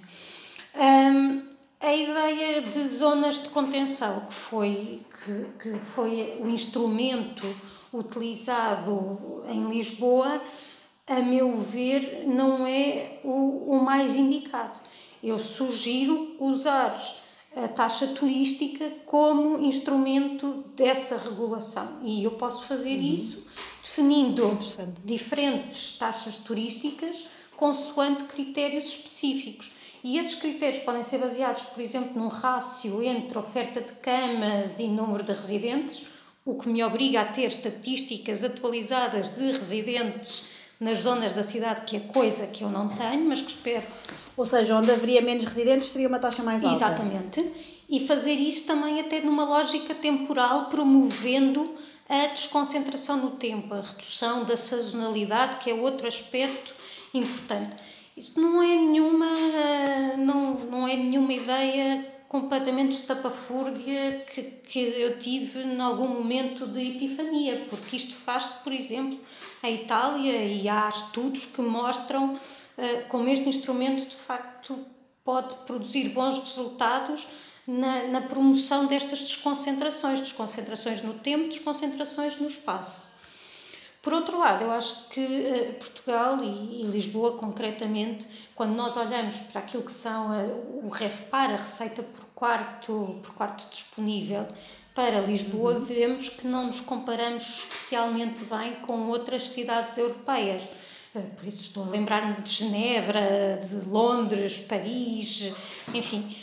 Um, 0.75 1.43
a 1.81 1.95
ideia 1.95 2.63
de 2.63 2.89
zonas 2.89 3.43
de 3.43 3.49
contenção, 3.51 4.27
que 4.27 4.35
foi, 4.35 5.03
que, 5.25 5.47
que 5.63 5.79
foi 5.95 6.39
o 6.41 6.49
instrumento 6.49 7.47
utilizado 7.99 9.45
em 9.49 9.69
Lisboa, 9.69 10.43
a 11.07 11.21
meu 11.21 11.57
ver, 11.59 12.25
não 12.27 12.67
é 12.67 13.21
o, 13.23 13.77
o 13.77 13.85
mais 13.85 14.17
indicado. 14.17 14.79
Eu 15.23 15.39
sugiro 15.39 16.37
usar 16.39 17.01
a 17.55 17.69
taxa 17.69 18.09
turística 18.09 18.91
como 19.07 19.65
instrumento 19.65 20.65
dessa 20.77 21.17
regulação. 21.17 22.01
E 22.03 22.23
eu 22.23 22.33
posso 22.33 22.67
fazer 22.67 22.97
uhum. 22.97 23.15
isso 23.15 23.51
definindo 23.83 24.59
diferentes 25.05 25.97
taxas 25.97 26.37
turísticas 26.37 27.27
consoante 27.57 28.25
critérios 28.25 28.87
específicos. 28.87 29.73
E 30.05 30.19
esses 30.19 30.35
critérios 30.35 30.83
podem 30.83 31.03
ser 31.03 31.19
baseados, 31.19 31.63
por 31.65 31.81
exemplo, 31.81 32.21
num 32.21 32.29
rácio 32.29 33.03
entre 33.03 33.39
oferta 33.39 33.81
de 33.81 33.93
camas 33.95 34.79
e 34.79 34.87
número 34.87 35.25
de 35.25 35.33
residentes, 35.33 36.07
o 36.47 36.55
que 36.55 36.69
me 36.69 36.83
obriga 36.85 37.23
a 37.23 37.25
ter 37.25 37.47
estatísticas 37.47 38.45
atualizadas 38.45 39.35
de 39.35 39.51
residentes 39.51 40.47
nas 40.79 41.01
zonas 41.01 41.33
da 41.33 41.43
cidade, 41.43 41.81
que 41.85 41.97
é 41.97 42.01
coisa 42.01 42.47
que 42.47 42.63
eu 42.63 42.71
não 42.71 42.89
tenho, 42.89 43.29
mas 43.29 43.41
que 43.41 43.51
espero. 43.51 43.85
Ou 44.37 44.47
seja, 44.47 44.77
onde 44.77 44.91
haveria 44.93 45.21
menos 45.21 45.45
residentes 45.45 45.91
teria 45.91 46.07
uma 46.07 46.21
taxa 46.21 46.45
mais 46.45 46.63
alta. 46.63 46.77
Exatamente. 46.77 47.53
E 47.89 48.07
fazer 48.07 48.35
isso 48.35 48.65
também 48.65 49.01
até 49.01 49.21
numa 49.21 49.45
lógica 49.45 49.93
temporal, 49.93 50.67
promovendo 50.67 51.69
a 52.09 52.27
desconcentração 52.27 53.17
no 53.17 53.33
tempo, 53.33 53.75
a 53.75 53.81
redução 53.81 54.45
da 54.45 54.57
sazonalidade, 54.57 55.65
que 55.65 55.71
é 55.71 55.75
outro 55.75 56.07
aspecto 56.07 56.75
importante. 57.13 57.75
Isto 58.17 58.41
não 58.41 58.63
é 58.63 58.69
nenhuma, 58.69 59.35
não, 60.17 60.55
não 60.71 60.89
é 60.89 60.95
nenhuma 60.97 61.33
ideia 61.33 62.16
completamente 62.29 62.93
estapafúrdia 62.93 64.25
que, 64.33 64.43
que 64.43 64.79
eu 64.79 65.19
tive 65.19 65.61
em 65.61 65.81
algum 65.81 66.09
momento 66.09 66.67
de 66.67 66.81
epifania, 66.81 67.67
porque 67.69 67.97
isto 67.97 68.15
faz-se, 68.15 68.63
por 68.65 68.73
exemplo, 68.73 69.19
em 69.63 69.75
Itália 69.77 70.45
e 70.45 70.69
há 70.69 70.89
estudos 70.89 71.47
que 71.47 71.63
mostram 71.63 72.35
uh, 72.35 72.39
como 73.09 73.29
este 73.29 73.49
instrumento 73.49 74.09
de 74.09 74.17
facto 74.17 74.79
pode 75.25 75.55
produzir 75.67 76.09
bons 76.11 76.39
resultados 76.39 77.27
na, 77.67 78.05
na 78.05 78.21
promoção 78.21 78.87
destas 78.87 79.21
desconcentrações, 79.21 80.21
desconcentrações 80.21 81.03
no 81.03 81.15
tempo, 81.15 81.49
desconcentrações 81.49 82.39
no 82.39 82.49
espaço. 82.49 83.16
Por 84.07 84.15
outro 84.15 84.39
lado, 84.39 84.63
eu 84.63 84.71
acho 84.71 85.09
que 85.09 85.21
uh, 85.21 85.73
Portugal 85.81 86.39
e, 86.41 86.81
e, 86.81 86.85
Lisboa, 86.85 87.33
concretamente, 87.33 88.25
quando 88.55 88.77
nós 88.77 88.97
olhamos 88.97 89.37
para 89.41 89.63
aquilo 89.63 89.83
que 89.83 89.91
são 89.91 90.31
uh, 90.31 90.87
o 90.87 90.89
REFPAR, 90.89 91.51
a 91.51 91.57
receita 91.57 92.05
por 92.05 92.25
quarto, 92.33 93.19
por 93.21 93.35
quarto 93.35 93.69
disponível 93.69 94.47
para 94.95 95.23
Lisboa, 95.23 95.73
uhum. 95.73 95.81
vemos 95.81 96.29
que 96.29 96.47
não 96.47 96.69
nos 96.69 96.79
comparamos 96.79 97.65
especialmente 97.65 98.45
bem 98.45 98.77
com 98.77 99.09
outras 99.09 99.49
cidades 99.49 99.99
europeias. 99.99 100.63
Uh, 101.13 101.23
por 101.37 101.49
isso 101.49 101.63
estou 101.63 101.83
a 101.83 101.89
lembrar-me 101.89 102.41
de 102.43 102.49
Genebra, 102.49 103.59
de 103.61 103.91
Londres, 103.91 104.65
Paris, 104.69 105.53
enfim 105.93 106.37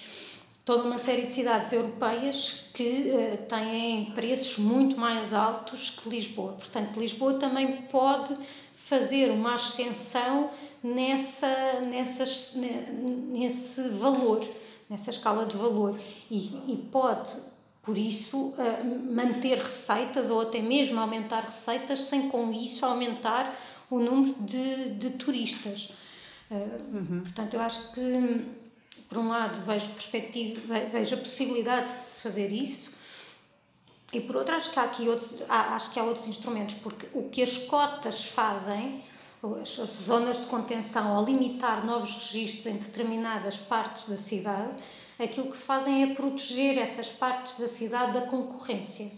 toda 0.65 0.83
uma 0.83 0.97
série 0.97 1.23
de 1.23 1.31
cidades 1.31 1.73
europeias 1.73 2.69
que 2.73 3.11
uh, 3.11 3.37
têm 3.47 4.11
preços 4.11 4.57
muito 4.57 4.99
mais 4.99 5.33
altos 5.33 5.89
que 5.89 6.09
Lisboa. 6.09 6.53
Portanto, 6.53 6.99
Lisboa 6.99 7.33
também 7.33 7.83
pode 7.83 8.35
fazer 8.75 9.31
uma 9.31 9.55
ascensão 9.55 10.51
nessa, 10.81 11.81
nessas, 11.81 12.55
nesse 12.55 13.89
valor, 13.89 14.47
nessa 14.89 15.09
escala 15.09 15.45
de 15.45 15.55
valor. 15.55 15.97
E, 16.31 16.37
e 16.67 16.87
pode, 16.91 17.33
por 17.81 17.97
isso, 17.97 18.49
uh, 18.49 19.13
manter 19.13 19.57
receitas 19.57 20.29
ou 20.29 20.41
até 20.41 20.61
mesmo 20.61 20.99
aumentar 20.99 21.41
receitas 21.41 22.01
sem 22.01 22.29
com 22.29 22.51
isso 22.53 22.85
aumentar 22.85 23.53
o 23.89 23.99
número 23.99 24.33
de, 24.39 24.91
de 24.91 25.09
turistas. 25.11 25.93
Uh, 26.49 26.95
uhum. 26.95 27.21
Portanto, 27.21 27.53
eu 27.53 27.61
acho 27.61 27.93
que 27.93 28.62
por 29.09 29.17
um 29.17 29.29
lado, 29.29 29.61
vejo, 29.61 29.89
perspectiva, 29.89 30.79
vejo 30.91 31.15
a 31.15 31.17
possibilidade 31.17 31.93
de 31.93 32.03
se 32.03 32.21
fazer 32.21 32.51
isso, 32.51 32.93
e 34.13 34.21
por 34.21 34.35
outro, 34.35 34.53
acho 34.55 34.71
que 34.71 34.79
há 34.79 34.83
aqui 34.83 35.09
outros, 35.09 35.41
acho 35.49 35.91
que 35.91 35.99
há 35.99 36.03
outros 36.03 36.27
instrumentos, 36.27 36.75
porque 36.75 37.07
o 37.13 37.29
que 37.29 37.41
as 37.41 37.57
cotas 37.57 38.23
fazem, 38.23 39.03
as 39.59 39.69
zonas 40.05 40.41
de 40.41 40.45
contenção, 40.45 41.17
ao 41.17 41.25
limitar 41.25 41.83
novos 41.83 42.13
registros 42.15 42.67
em 42.67 42.77
determinadas 42.77 43.57
partes 43.57 44.07
da 44.07 44.17
cidade, 44.17 44.75
aquilo 45.17 45.49
que 45.49 45.57
fazem 45.57 46.03
é 46.03 46.13
proteger 46.13 46.77
essas 46.77 47.09
partes 47.09 47.59
da 47.59 47.67
cidade 47.67 48.13
da 48.13 48.21
concorrência. 48.21 49.11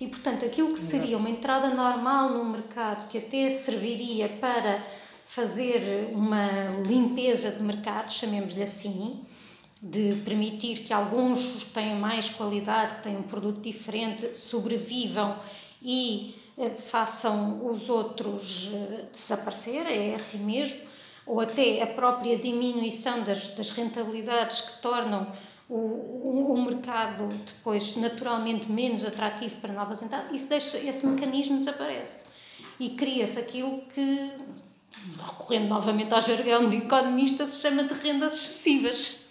E, 0.00 0.08
portanto, 0.08 0.44
aquilo 0.44 0.72
que 0.72 0.80
seria 0.80 1.16
uma 1.16 1.30
entrada 1.30 1.72
normal 1.72 2.30
no 2.30 2.44
mercado, 2.44 3.06
que 3.06 3.18
até 3.18 3.48
serviria 3.50 4.28
para 4.40 4.84
fazer 5.30 6.10
uma 6.12 6.48
limpeza 6.84 7.52
de 7.52 7.62
mercado, 7.62 8.10
chamemos-lhe 8.10 8.64
assim, 8.64 9.24
de 9.80 10.16
permitir 10.24 10.78
que 10.78 10.92
alguns 10.92 11.62
que 11.62 11.70
tenham 11.70 12.00
mais 12.00 12.28
qualidade, 12.28 12.96
que 12.96 13.02
tenham 13.04 13.20
um 13.20 13.28
produto 13.28 13.60
diferente, 13.60 14.36
sobrevivam 14.36 15.38
e 15.80 16.34
eh, 16.58 16.70
façam 16.70 17.64
os 17.64 17.88
outros 17.88 18.72
eh, 18.74 19.04
desaparecer, 19.12 19.86
é 19.86 20.14
assim 20.14 20.38
mesmo, 20.38 20.80
ou 21.24 21.38
até 21.40 21.80
a 21.80 21.86
própria 21.86 22.36
diminuição 22.36 23.22
das, 23.22 23.54
das 23.54 23.70
rentabilidades 23.70 24.62
que 24.62 24.82
tornam 24.82 25.32
o, 25.68 25.76
o, 25.76 26.54
o, 26.54 26.64
mercado 26.64 27.28
depois 27.46 27.96
naturalmente 27.96 28.68
menos 28.68 29.04
atrativo 29.04 29.60
para 29.60 29.72
novas 29.72 30.02
entradas, 30.02 30.32
isso 30.32 30.48
deixa, 30.48 30.76
esse 30.78 31.06
mecanismo 31.06 31.58
desaparece. 31.58 32.24
E 32.80 32.90
cria-se 32.90 33.38
aquilo 33.38 33.82
que, 33.94 34.32
recorrendo 35.18 35.68
novamente 35.68 36.12
ao 36.12 36.20
jargão 36.20 36.68
de 36.68 36.78
economista, 36.78 37.46
se 37.46 37.60
chama 37.60 37.84
de 37.84 37.94
rendas 37.94 38.34
excessivas. 38.34 39.30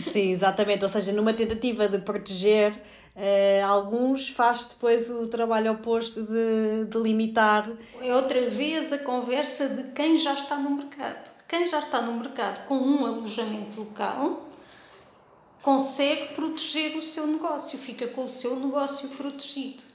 Sim, 0.00 0.32
exatamente. 0.32 0.84
Ou 0.84 0.88
seja, 0.88 1.12
numa 1.12 1.32
tentativa 1.32 1.88
de 1.88 1.98
proteger 1.98 2.72
uh, 2.72 3.66
alguns, 3.66 4.28
faz 4.28 4.66
depois 4.66 5.10
o 5.10 5.26
trabalho 5.28 5.72
oposto 5.72 6.22
de, 6.22 6.86
de 6.88 6.98
limitar. 6.98 7.70
É 8.00 8.14
outra 8.14 8.48
vez 8.48 8.92
a 8.92 8.98
conversa 8.98 9.68
de 9.68 9.90
quem 9.92 10.16
já 10.16 10.34
está 10.34 10.56
no 10.56 10.70
mercado. 10.70 11.30
Quem 11.48 11.68
já 11.68 11.80
está 11.80 12.00
no 12.00 12.14
mercado 12.14 12.66
com 12.66 12.76
um 12.76 13.04
alojamento 13.04 13.80
local 13.80 14.48
consegue 15.60 16.34
proteger 16.34 16.96
o 16.96 17.02
seu 17.02 17.26
negócio, 17.26 17.78
fica 17.78 18.06
com 18.08 18.24
o 18.24 18.28
seu 18.28 18.56
negócio 18.56 19.10
protegido 19.10 19.91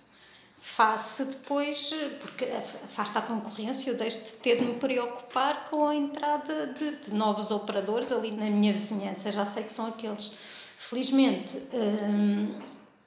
face 0.59 1.25
depois, 1.25 1.91
porque 2.19 2.45
afasta 2.83 3.19
a 3.19 3.21
concorrência, 3.21 3.91
eu 3.91 3.97
deixo 3.97 4.25
de 4.25 4.31
ter 4.33 4.57
de 4.59 4.65
me 4.65 4.75
preocupar 4.75 5.69
com 5.69 5.87
a 5.87 5.95
entrada 5.95 6.67
de, 6.67 6.95
de, 6.97 7.13
novos 7.13 7.51
operadores 7.51 8.11
ali 8.11 8.31
na 8.31 8.45
minha 8.45 8.73
vizinhança, 8.73 9.31
já 9.31 9.45
sei 9.45 9.63
que 9.63 9.71
são 9.71 9.87
aqueles. 9.87 10.35
Felizmente, 10.77 11.57
hum, 11.73 12.59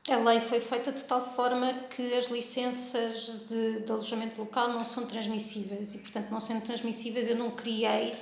a 0.09 0.17
lei 0.17 0.41
foi 0.41 0.61
feita 0.61 0.91
de 0.93 1.03
tal 1.03 1.35
forma 1.35 1.73
que 1.91 2.15
as 2.15 2.27
licenças 2.27 3.49
de, 3.49 3.81
de 3.81 3.93
alojamento 3.93 4.41
local 4.41 4.69
não 4.69 4.85
são 4.85 5.07
transmissíveis 5.07 5.95
e, 5.95 5.99
portanto, 5.99 6.31
não 6.31 6.41
sendo 6.41 6.63
transmissíveis, 6.63 7.29
eu 7.29 7.37
não 7.37 7.51
criei 7.51 8.15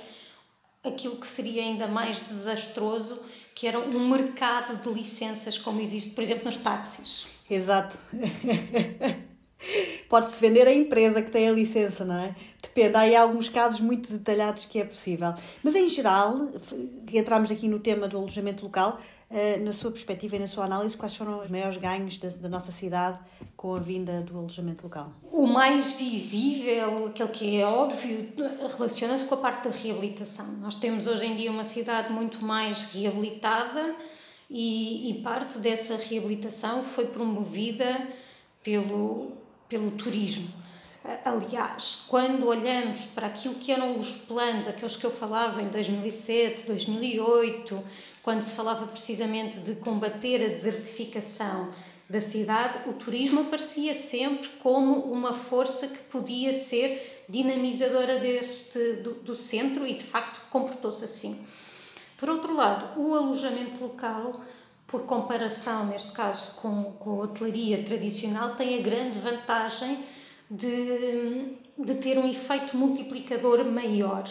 aquilo 0.83 1.17
que 1.17 1.27
seria 1.27 1.63
ainda 1.63 1.87
mais 1.87 2.19
desastroso, 2.27 3.21
que 3.53 3.67
era 3.67 3.79
um 3.79 4.07
mercado 4.07 4.77
de 4.77 4.89
licenças 4.93 5.57
como 5.57 5.81
existe, 5.81 6.11
por 6.11 6.23
exemplo, 6.23 6.45
nos 6.45 6.57
táxis. 6.57 7.27
Exato. 7.49 7.97
Pode-se 10.07 10.39
vender 10.39 10.67
a 10.67 10.73
empresa 10.73 11.21
que 11.21 11.29
tem 11.29 11.49
a 11.49 11.51
licença, 11.51 12.05
não 12.05 12.17
é? 12.17 12.33
Depende, 12.61 12.95
há 12.95 13.01
aí 13.01 13.15
alguns 13.15 13.49
casos 13.49 13.81
muito 13.81 14.11
detalhados 14.11 14.65
que 14.65 14.79
é 14.79 14.85
possível. 14.85 15.33
Mas 15.61 15.75
em 15.75 15.87
geral, 15.87 16.49
entramos 17.11 17.51
aqui 17.51 17.67
no 17.67 17.79
tema 17.79 18.07
do 18.07 18.17
alojamento 18.17 18.63
local, 18.63 18.99
na 19.61 19.71
sua 19.71 19.91
perspectiva 19.91 20.35
e 20.37 20.39
na 20.39 20.47
sua 20.47 20.65
análise, 20.65 20.97
quais 20.97 21.15
foram 21.15 21.39
os 21.39 21.49
maiores 21.49 21.77
ganhos 21.77 22.17
da, 22.17 22.29
da 22.29 22.49
nossa 22.49 22.71
cidade 22.71 23.19
com 23.55 23.75
a 23.75 23.79
vinda 23.79 24.21
do 24.21 24.37
alojamento 24.37 24.83
local? 24.83 25.13
O 25.31 25.45
mais 25.45 25.91
visível, 25.91 27.05
aquele 27.07 27.29
que 27.29 27.61
é 27.61 27.65
óbvio, 27.65 28.33
relaciona-se 28.75 29.25
com 29.25 29.35
a 29.35 29.37
parte 29.37 29.69
da 29.69 29.75
reabilitação. 29.75 30.53
Nós 30.57 30.75
temos 30.75 31.05
hoje 31.05 31.27
em 31.27 31.35
dia 31.35 31.51
uma 31.51 31.63
cidade 31.63 32.11
muito 32.11 32.43
mais 32.43 32.91
reabilitada 32.91 33.95
e, 34.49 35.11
e 35.11 35.21
parte 35.21 35.59
dessa 35.59 35.95
reabilitação 35.95 36.83
foi 36.83 37.05
promovida 37.05 38.07
pelo, 38.63 39.33
pelo 39.67 39.91
turismo. 39.91 40.58
Aliás, 41.23 42.05
quando 42.07 42.45
olhamos 42.45 43.05
para 43.05 43.27
aquilo 43.27 43.55
que 43.55 43.71
eram 43.71 43.97
os 43.97 44.15
planos, 44.15 44.67
aqueles 44.67 44.95
que 44.95 45.05
eu 45.05 45.11
falava 45.11 45.61
em 45.61 45.67
2007, 45.67 46.67
2008, 46.67 47.83
quando 48.21 48.41
se 48.41 48.53
falava 48.53 48.85
precisamente 48.85 49.59
de 49.59 49.75
combater 49.75 50.43
a 50.43 50.49
desertificação 50.49 51.73
da 52.09 52.19
cidade, 52.19 52.89
o 52.89 52.93
turismo 52.93 53.41
aparecia 53.41 53.93
sempre 53.93 54.49
como 54.61 54.99
uma 55.11 55.33
força 55.33 55.87
que 55.87 55.99
podia 56.05 56.53
ser 56.53 57.23
dinamizadora 57.29 58.19
deste, 58.19 58.93
do, 59.03 59.13
do 59.13 59.35
centro 59.35 59.87
e 59.87 59.93
de 59.93 60.03
facto 60.03 60.41
comportou-se 60.49 61.05
assim. 61.05 61.45
Por 62.17 62.29
outro 62.29 62.53
lado, 62.55 62.99
o 62.99 63.15
alojamento 63.15 63.81
local, 63.81 64.33
por 64.85 65.03
comparação, 65.03 65.85
neste 65.85 66.11
caso, 66.11 66.55
com, 66.55 66.83
com 66.93 67.21
a 67.21 67.23
hotelaria 67.23 67.83
tradicional, 67.83 68.55
tem 68.55 68.77
a 68.77 68.81
grande 68.81 69.19
vantagem 69.19 70.03
de, 70.49 71.55
de 71.77 71.95
ter 71.95 72.17
um 72.17 72.29
efeito 72.29 72.75
multiplicador 72.75 73.63
maior. 73.65 74.23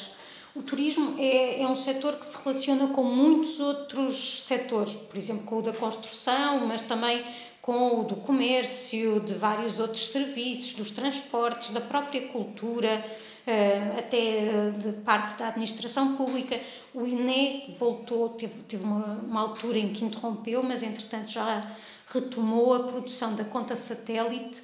O 0.55 0.63
turismo 0.63 1.15
é, 1.19 1.63
é 1.63 1.69
um 1.69 1.77
setor 1.77 2.17
que 2.17 2.27
se 2.27 2.37
relaciona 2.43 2.89
com 2.89 3.05
muitos 3.05 3.61
outros 3.61 4.43
setores, 4.43 4.95
por 4.95 5.17
exemplo, 5.17 5.45
com 5.45 5.59
o 5.59 5.63
da 5.63 5.73
construção, 5.73 6.67
mas 6.67 6.83
também 6.83 7.25
com 7.63 8.01
o 8.01 8.05
do 8.05 8.17
comércio, 8.17 9.21
de 9.21 9.35
vários 9.35 9.79
outros 9.79 10.09
serviços, 10.09 10.75
dos 10.75 10.91
transportes, 10.91 11.71
da 11.71 11.83
própria 11.83 12.27
cultura, 12.29 13.05
eh, 13.47 13.95
até 13.99 14.71
de 14.71 14.93
parte 15.03 15.39
da 15.39 15.49
administração 15.49 16.17
pública. 16.17 16.59
O 16.95 17.07
INE 17.07 17.77
voltou, 17.79 18.31
teve, 18.31 18.63
teve 18.63 18.83
uma, 18.83 19.21
uma 19.23 19.41
altura 19.43 19.79
em 19.79 19.93
que 19.93 20.05
interrompeu, 20.05 20.63
mas 20.63 20.83
entretanto 20.83 21.31
já 21.31 21.71
retomou 22.07 22.73
a 22.73 22.81
produção 22.85 23.37
da 23.37 23.45
conta 23.45 23.77
satélite 23.77 24.63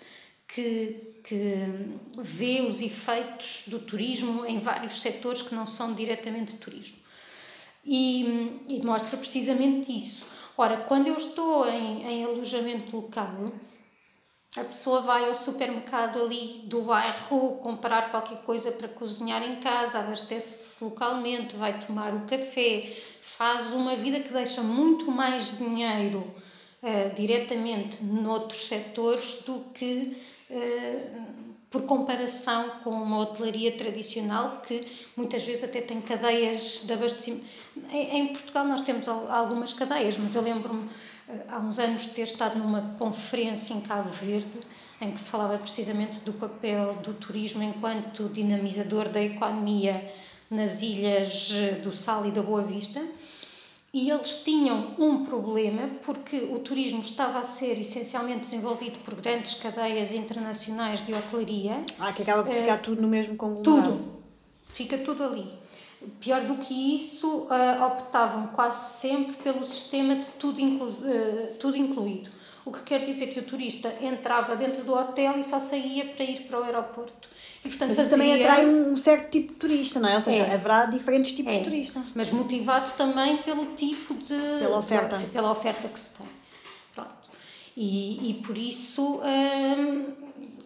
que 0.49 1.14
que 1.25 1.67
vê 2.19 2.61
os 2.61 2.83
efeitos 2.83 3.65
do 3.67 3.81
turismo 3.81 4.45
em 4.45 4.61
vários 4.61 5.01
setores 5.01 5.41
que 5.41 5.55
não 5.55 5.67
são 5.67 5.95
diretamente 5.95 6.57
turismo. 6.57 6.99
E, 7.85 8.61
e 8.69 8.83
mostra 8.85 9.17
precisamente 9.17 9.95
isso. 9.95 10.27
Ora, 10.57 10.77
quando 10.77 11.07
eu 11.07 11.17
estou 11.17 11.69
em, 11.69 12.07
em 12.07 12.25
alojamento 12.25 12.95
local, 12.95 13.51
a 14.57 14.63
pessoa 14.63 15.01
vai 15.01 15.25
ao 15.25 15.35
supermercado 15.35 16.23
ali 16.23 16.63
do 16.67 16.83
bairro 16.83 17.57
comprar 17.57 18.11
qualquer 18.11 18.41
coisa 18.43 18.71
para 18.73 18.87
cozinhar 18.87 19.43
em 19.43 19.57
casa, 19.57 19.99
abastece-se 19.99 20.85
localmente, 20.85 21.57
vai 21.57 21.81
tomar 21.81 22.15
o 22.15 22.21
café, 22.21 22.93
faz 23.21 23.73
uma 23.73 23.97
vida 23.97 24.21
que 24.21 24.33
deixa 24.33 24.63
muito 24.63 25.11
mais 25.11 25.59
dinheiro 25.59 26.19
uh, 26.83 27.15
diretamente 27.17 28.05
noutros 28.05 28.69
setores 28.69 29.43
do 29.45 29.59
que 29.75 30.17
por 31.75 31.83
comparação 31.87 32.71
com 32.85 32.91
uma 32.91 33.19
hotelaria 33.19 33.77
tradicional 33.77 34.63
que 34.65 34.87
muitas 35.17 35.43
vezes 35.43 35.65
até 35.65 35.81
tem 35.81 36.01
cadeias 36.01 36.85
de 36.87 36.93
abastecimento. 36.93 37.45
Em, 37.91 38.29
Portugal 38.29 38.65
nós 38.65 38.83
temos 38.83 39.09
algumas 39.09 39.73
cadeias, 39.73 40.17
mas 40.17 40.37
eu 40.37 40.43
lembro-me 40.43 40.89
eh, 41.29 41.33
há 41.49 41.59
uns 41.59 41.81
anos 41.81 42.03
de 42.03 42.11
ter 42.11 42.23
estado 42.23 42.57
numa 42.57 42.95
conferência 42.97 43.75
em 43.75 43.81
Cabo 43.81 44.09
Verde 44.09 44.61
em 45.01 45.11
que 45.11 45.21
se 45.21 45.29
falava 45.29 45.59
precisamente 45.59 46.21
do 46.21 46.33
papel 46.35 46.95
do 47.03 47.13
turismo 47.13 47.65
enquanto 47.65 48.29
dinamizador 48.29 49.09
da 49.09 49.21
economia 49.21 50.13
nas 50.49 50.81
ilhas 50.81 51.51
eh, 51.53 51.73
do 51.83 51.91
Sal 51.91 52.25
e 52.25 52.31
da 52.31 52.43
Boa 52.43 52.63
Vista 52.63 53.05
e 53.95 54.11
eles 54.11 54.43
tinham 54.43 54.93
um 54.99 55.25
problema 55.25 55.89
porque 56.05 56.37
o 56.37 56.59
turismo 56.59 56.99
estava 56.99 57.39
a 57.39 57.45
ser 57.45 57.79
essencialmente 57.79 58.41
desenvolvido 58.41 58.99
por 59.05 59.15
grandes 59.15 59.55
cadeias 59.55 60.11
internacionais 60.11 61.07
de 61.07 61.15
hotelaria. 61.15 61.81
Ah, 61.97 62.13
que 62.13 62.23
acaba 62.23 62.43
por 62.43 62.53
ficar 62.53 62.81
uh, 62.81 62.83
tudo 62.83 63.01
no 63.01 63.07
mesmo 63.07 63.37
conglomerado. 63.37 63.93
Tudo. 63.93 64.23
Fica 64.65 64.99
tudo 64.99 65.23
ali. 65.23 65.49
Pior 66.19 66.43
do 66.43 66.57
que 66.57 66.75
isso, 66.93 67.47
uh, 67.47 67.85
optavam 67.85 68.49
quase 68.49 69.01
sempre 69.01 69.35
pelo 69.35 69.65
sistema 69.65 70.17
de 70.17 70.27
tudo, 70.31 70.61
inclu 70.61 70.89
uh, 70.89 71.55
tudo 71.61 71.77
incluído. 71.77 72.31
O 72.65 72.73
que 72.73 72.83
quer 72.83 73.05
dizer 73.05 73.27
que 73.27 73.41
o 73.41 73.43
turista 73.43 73.93
entrava 74.01 74.57
dentro 74.57 74.85
do 74.85 74.95
hotel 74.95 75.39
e 75.39 75.45
só 75.45 75.61
saía 75.61 76.07
para 76.07 76.25
ir 76.25 76.43
para 76.43 76.61
o 76.61 76.63
aeroporto. 76.65 77.29
E, 77.63 77.69
portanto, 77.69 77.89
mas 77.89 77.97
fazia... 77.97 78.11
também 78.11 78.43
atrai 78.43 78.67
um 78.67 78.97
certo 78.97 79.31
tipo 79.31 79.53
de 79.53 79.59
turista, 79.59 80.01
não 80.01 80.09
é? 80.09 80.15
Ou 80.15 80.21
seja, 80.23 80.45
é. 80.45 80.55
haverá 80.55 80.87
diferentes 80.87 81.33
tipos 81.33 81.53
é. 81.53 81.59
de 81.59 81.65
turista. 81.65 82.03
Mas 82.15 82.31
motivado 82.31 82.91
também 82.93 83.39
pelo 83.39 83.75
tipo 83.75 84.15
de. 84.15 84.59
Pela 84.61 84.79
oferta. 84.79 85.19
Pela 85.33 85.51
oferta 85.51 85.89
que 85.89 86.01
se 86.01 86.19
tem. 86.19 86.27
Pronto. 86.95 87.11
E, 87.77 88.31
e 88.31 88.35
por 88.35 88.57
isso 88.57 89.21
hum, 89.21 90.15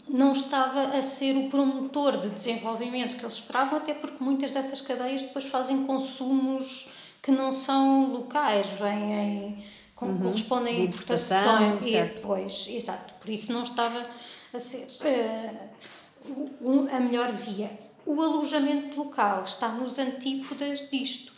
não 0.09 0.33
estava 0.33 0.97
a 0.97 1.03
ser 1.03 1.37
o 1.37 1.49
promotor 1.49 2.19
de 2.19 2.29
desenvolvimento 2.31 3.17
que 3.17 3.23
eles 3.23 3.35
esperavam, 3.35 3.79
até 3.79 3.93
porque 3.93 4.23
muitas 4.23 4.53
dessas 4.53 4.81
cadeias 4.81 5.23
depois 5.23 5.47
fazem 5.47 5.85
consumos 5.85 6.89
que 7.21 7.33
não 7.33 7.53
são 7.53 8.13
locais, 8.13 8.69
vêm 8.79 9.65
uhum. 10.07 10.19
correspondem 10.19 10.77
a 10.77 10.85
importações. 10.85 11.87
E 11.87 11.93
depois, 11.93 12.67
exato. 12.69 13.15
Por 13.15 13.31
isso 13.31 13.53
não 13.53 13.63
estava 13.63 14.07
a 14.53 14.59
ser. 14.59 14.87
Uh, 15.01 16.89
a 16.91 17.01
melhor 17.01 17.33
via. 17.33 17.71
O 18.05 18.21
alojamento 18.23 18.97
local 18.97 19.45
está 19.45 19.69
nos 19.69 19.99
antípodas 19.99 20.91
disto. 20.91 21.33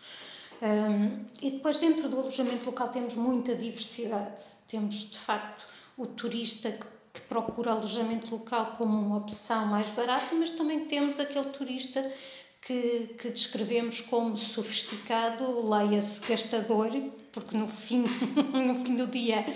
Um, 0.62 1.24
e 1.40 1.50
depois, 1.52 1.78
dentro 1.78 2.08
do 2.08 2.18
alojamento 2.18 2.66
local, 2.66 2.88
temos 2.88 3.14
muita 3.14 3.54
diversidade. 3.54 4.42
Temos, 4.68 5.10
de 5.10 5.18
facto, 5.18 5.66
o 5.96 6.06
turista 6.06 6.70
que, 6.70 6.86
que 7.14 7.20
procura 7.22 7.72
alojamento 7.72 8.30
local 8.30 8.74
como 8.76 8.98
uma 9.00 9.16
opção 9.16 9.66
mais 9.66 9.88
barata, 9.88 10.34
mas 10.34 10.50
também 10.52 10.84
temos 10.84 11.18
aquele 11.18 11.46
turista 11.46 12.00
que, 12.60 13.14
que 13.18 13.30
descrevemos 13.30 14.00
como 14.00 14.36
sofisticado, 14.36 15.68
leia-se 15.68 16.26
gastador, 16.26 16.90
porque 17.32 17.56
no 17.56 17.66
fim, 17.66 18.04
no 18.54 18.84
fim 18.84 18.96
do 18.96 19.06
dia 19.06 19.46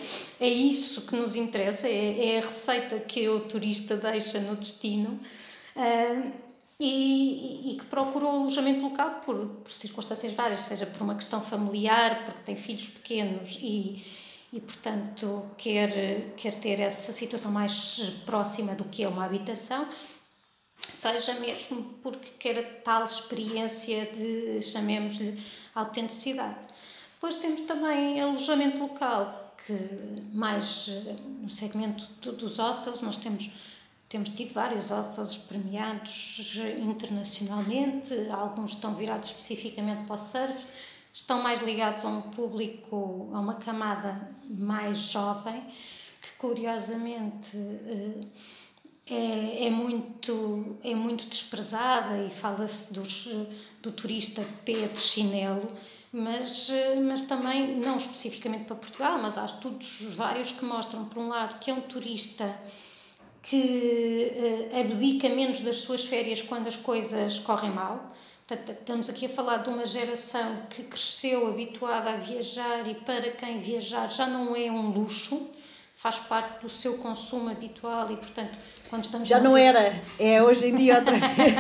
é 0.40 0.48
isso 0.48 1.06
que 1.06 1.14
nos 1.14 1.36
interessa, 1.36 1.88
é, 1.88 2.36
é 2.36 2.38
a 2.38 2.42
receita 2.42 2.98
que 3.00 3.28
o 3.28 3.40
turista 3.40 3.96
deixa 3.96 4.40
no 4.40 4.56
destino. 4.56 5.20
Uh, 5.76 6.44
e, 6.78 7.72
e, 7.72 7.76
que 7.78 7.84
procurou 7.84 8.30
alojamento 8.30 8.80
local 8.80 9.20
por, 9.24 9.46
por, 9.46 9.70
circunstâncias 9.70 10.32
várias, 10.34 10.60
seja 10.60 10.86
por 10.86 11.02
uma 11.02 11.14
questão 11.14 11.40
familiar, 11.40 12.24
porque 12.24 12.40
tem 12.44 12.56
filhos 12.56 12.88
pequenos 12.88 13.58
e, 13.62 14.04
e 14.52 14.60
portanto, 14.60 15.44
quer, 15.56 16.34
quer 16.36 16.54
ter 16.56 16.80
essa 16.80 17.12
situação 17.12 17.52
mais 17.52 18.12
próxima 18.26 18.74
do 18.74 18.84
que 18.84 19.04
é 19.04 19.08
uma 19.08 19.24
habitação, 19.24 19.88
seja 20.92 21.34
mesmo 21.34 21.94
porque 22.02 22.30
quer 22.38 22.58
a 22.58 22.80
tal 22.82 23.04
experiência 23.04 24.06
de, 24.06 24.60
chamemos-lhe, 24.60 25.42
autenticidade. 25.74 26.66
Depois 27.14 27.36
temos 27.36 27.62
também 27.62 28.20
alojamento 28.20 28.78
local, 28.78 29.54
que 29.66 29.72
mais 30.32 30.88
eh, 30.88 31.16
no 31.40 31.48
segmento 31.48 32.06
dos 32.32 32.58
hostels, 32.58 33.00
nós 33.00 33.16
temos, 33.16 33.50
temos 34.08 34.28
tido 34.30 34.52
vários 34.52 34.90
hostels 34.90 35.36
premiados 35.36 36.58
internacionalmente, 36.78 38.14
alguns 38.30 38.72
estão 38.72 38.94
virados 38.94 39.30
especificamente 39.30 40.04
para 40.04 40.14
o 40.14 40.18
surf, 40.18 40.54
estão 41.12 41.42
mais 41.42 41.62
ligados 41.62 42.04
a 42.04 42.08
um 42.08 42.22
público, 42.22 43.30
a 43.32 43.40
uma 43.40 43.54
camada 43.54 44.30
mais 44.48 44.98
jovem, 44.98 45.62
que 46.20 46.32
curiosamente 46.38 47.56
eh, 47.56 48.20
é, 49.06 49.66
é, 49.66 49.70
muito, 49.70 50.76
é 50.82 50.94
muito 50.94 51.26
desprezada 51.26 52.24
e 52.24 52.30
fala-se 52.30 52.92
do 53.82 53.92
turista 53.92 54.42
pé 54.64 54.88
de 54.88 54.98
chinelo, 54.98 55.66
mas, 56.10 56.70
mas 57.02 57.22
também, 57.22 57.76
não 57.76 57.98
especificamente 57.98 58.64
para 58.64 58.76
Portugal, 58.76 59.18
mas 59.20 59.36
há 59.36 59.44
estudos 59.44 60.00
vários 60.14 60.52
que 60.52 60.64
mostram, 60.64 61.04
por 61.04 61.18
um 61.18 61.28
lado, 61.28 61.58
que 61.60 61.70
é 61.70 61.74
um 61.74 61.80
turista 61.80 62.56
que 63.42 64.32
uh, 64.72 64.80
abdica 64.80 65.28
menos 65.28 65.60
das 65.60 65.76
suas 65.76 66.04
férias 66.04 66.40
quando 66.40 66.66
as 66.66 66.76
coisas 66.76 67.38
correm 67.38 67.70
mal. 67.70 68.14
Estamos 68.50 69.08
aqui 69.08 69.26
a 69.26 69.28
falar 69.28 69.58
de 69.58 69.68
uma 69.68 69.86
geração 69.86 70.62
que 70.68 70.82
cresceu 70.84 71.48
habituada 71.48 72.10
a 72.10 72.16
viajar 72.16 72.88
e 72.88 72.94
para 72.94 73.30
quem 73.32 73.58
viajar 73.58 74.10
já 74.10 74.26
não 74.26 74.54
é 74.54 74.70
um 74.70 74.90
luxo, 74.90 75.50
faz 75.94 76.16
parte 76.16 76.62
do 76.62 76.68
seu 76.68 76.98
consumo 76.98 77.50
habitual 77.50 78.10
e, 78.10 78.16
portanto, 78.16 78.58
quando 78.90 79.04
estamos 79.04 79.28
Já 79.28 79.40
não 79.40 79.56
era, 79.56 79.94
é 80.18 80.42
hoje 80.42 80.66
em 80.66 80.76
dia 80.76 80.96
outra 80.96 81.16
vez. 81.16 81.54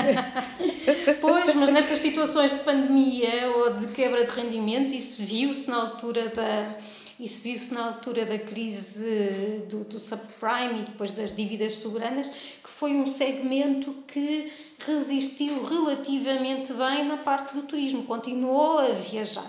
pois, 1.20 1.54
mas 1.54 1.70
nestas 1.70 1.98
situações 1.98 2.52
de 2.52 2.58
pandemia 2.58 3.48
ou 3.56 3.74
de 3.74 3.86
quebra 3.88 4.24
de 4.24 4.32
rendimentos, 4.32 4.92
isso 4.92 5.24
viu-se 5.24 5.70
na 5.70 5.76
altura 5.76 6.28
da 6.28 6.74
isso 7.18 7.42
viu-se 7.44 7.72
na 7.72 7.86
altura 7.86 8.26
da 8.26 8.38
crise 8.38 9.62
do, 9.68 9.84
do 9.84 10.00
subprime 10.00 10.80
e 10.80 10.84
depois 10.86 11.12
das 11.12 11.34
dívidas 11.34 11.76
soberanas, 11.76 12.26
que 12.28 12.68
foi 12.68 12.92
um 12.92 13.06
segmento 13.06 13.94
que 14.08 14.52
resistiu 14.80 15.64
relativamente 15.64 16.72
bem 16.72 17.06
na 17.06 17.16
parte 17.16 17.54
do 17.54 17.62
turismo, 17.62 18.02
continuou 18.02 18.80
a 18.80 18.92
viajar. 18.94 19.48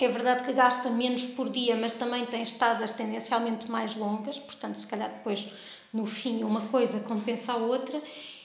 É 0.00 0.06
verdade 0.06 0.44
que 0.44 0.52
gasta 0.52 0.90
menos 0.90 1.22
por 1.24 1.50
dia, 1.50 1.74
mas 1.74 1.92
também 1.94 2.24
tem 2.26 2.42
estadas 2.42 2.92
tendencialmente 2.92 3.68
mais 3.68 3.96
longas, 3.96 4.38
portanto, 4.38 4.76
se 4.76 4.86
calhar 4.86 5.10
depois 5.10 5.48
no 5.92 6.06
fim 6.06 6.44
uma 6.44 6.60
coisa 6.68 7.00
compensa 7.00 7.54
a 7.54 7.56
outra 7.56 8.00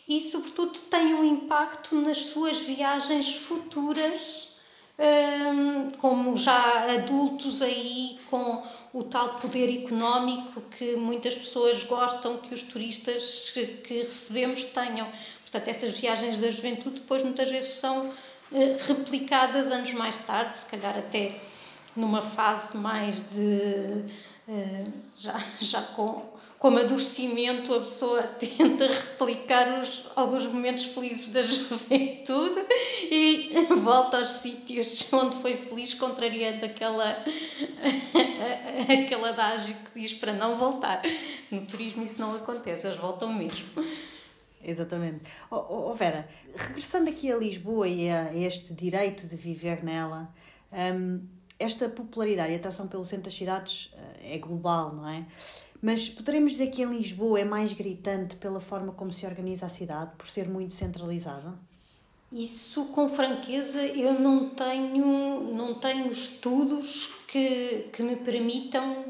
e, 0.08 0.20
sobretudo, 0.20 0.80
tem 0.90 1.14
um 1.14 1.24
impacto 1.24 1.96
nas 1.96 2.26
suas 2.26 2.58
viagens 2.58 3.36
futuras, 3.36 4.56
hum, 4.98 5.92
como 6.00 6.36
já 6.36 6.92
adultos 6.92 7.62
aí 7.62 8.20
com 8.32 8.64
o 8.92 9.04
tal 9.04 9.36
poder 9.36 9.84
económico 9.84 10.60
que 10.78 10.96
muitas 10.96 11.36
pessoas 11.36 11.84
gostam 11.84 12.38
que 12.38 12.54
os 12.54 12.64
turistas 12.64 13.52
que 13.52 14.02
recebemos 14.04 14.66
tenham. 14.66 15.08
Portanto, 15.42 15.68
estas 15.68 16.00
viagens 16.00 16.40
da 16.40 16.50
juventude 16.50 17.02
depois 17.02 17.22
muitas 17.24 17.52
vezes 17.52 17.74
são 17.74 18.12
replicadas 18.88 19.72
anos 19.72 19.94
mais 19.94 20.18
tarde, 20.20 20.58
se 20.58 20.70
calhar 20.72 20.98
até 20.98 21.40
numa 21.96 22.22
fase 22.22 22.78
mais 22.78 23.30
de. 23.30 24.06
Eh, 24.48 24.86
já, 25.18 25.38
já 25.62 25.82
com 25.82 26.34
com 26.64 26.70
amadurecimento 26.70 27.76
a 27.76 27.82
pessoa 27.82 28.24
tenta 28.40 28.88
replicar 28.88 29.82
os, 29.82 30.06
alguns 30.16 30.46
momentos 30.46 30.86
felizes 30.86 31.34
da 31.34 31.44
juventude 31.44 32.66
e 33.12 33.52
volta 33.82 34.20
aos 34.20 34.30
sítios 34.30 35.06
onde 35.12 35.36
foi 35.40 35.58
feliz, 35.58 35.94
contrariando 35.94 36.64
aquela, 36.64 37.18
aquele 38.88 39.26
adágio 39.26 39.76
que 39.76 40.00
diz 40.00 40.14
para 40.14 40.32
não 40.32 40.56
voltar. 40.56 41.02
No 41.52 41.66
turismo 41.66 42.02
isso 42.02 42.22
não 42.22 42.34
acontece, 42.34 42.88
eles 42.88 42.98
voltam 42.98 43.34
mesmo. 43.34 43.68
Exatamente. 44.64 45.22
Oh, 45.52 45.90
oh 45.90 45.94
Vera, 45.94 46.28
regressando 46.56 47.10
aqui 47.10 47.32
a 47.32 47.38
Lisboa 47.38 47.88
e 47.88 48.10
a 48.10 48.34
este 48.34 48.74
direito 48.74 49.28
de 49.28 49.36
viver 49.36 49.84
nela, 49.84 50.34
um, 50.72 51.22
esta 51.60 51.90
popularidade 51.90 52.54
e 52.54 52.56
atração 52.56 52.88
pelo 52.88 53.06
centro 53.06 53.26
das 53.26 53.36
cidades 53.36 53.94
eh, 54.22 54.36
é 54.36 54.38
global, 54.38 54.94
não 54.94 55.08
é? 55.08 55.26
Mas 55.82 56.08
poderemos 56.08 56.54
dizer 56.54 56.68
que 56.68 56.82
em 56.82 56.86
Lisboa 56.86 57.40
é 57.40 57.44
mais 57.44 57.74
gritante 57.74 58.38
pela 58.38 58.62
forma 58.62 58.94
como 58.94 59.12
se 59.12 59.26
organiza 59.26 59.66
a 59.66 59.70
cidade, 59.70 60.12
por 60.18 60.28
ser 60.28 60.48
muito 60.48 60.74
centralizada? 60.74 61.54
Isso, 62.32 62.86
com 62.86 63.10
franqueza, 63.10 63.86
eu 63.86 64.20
não 64.20 64.50
tenho, 64.50 65.54
não 65.54 65.76
tenho 65.76 66.10
estudos 66.10 67.14
que, 67.28 67.90
que 67.94 68.02
me 68.02 68.16
permitam 68.16 69.06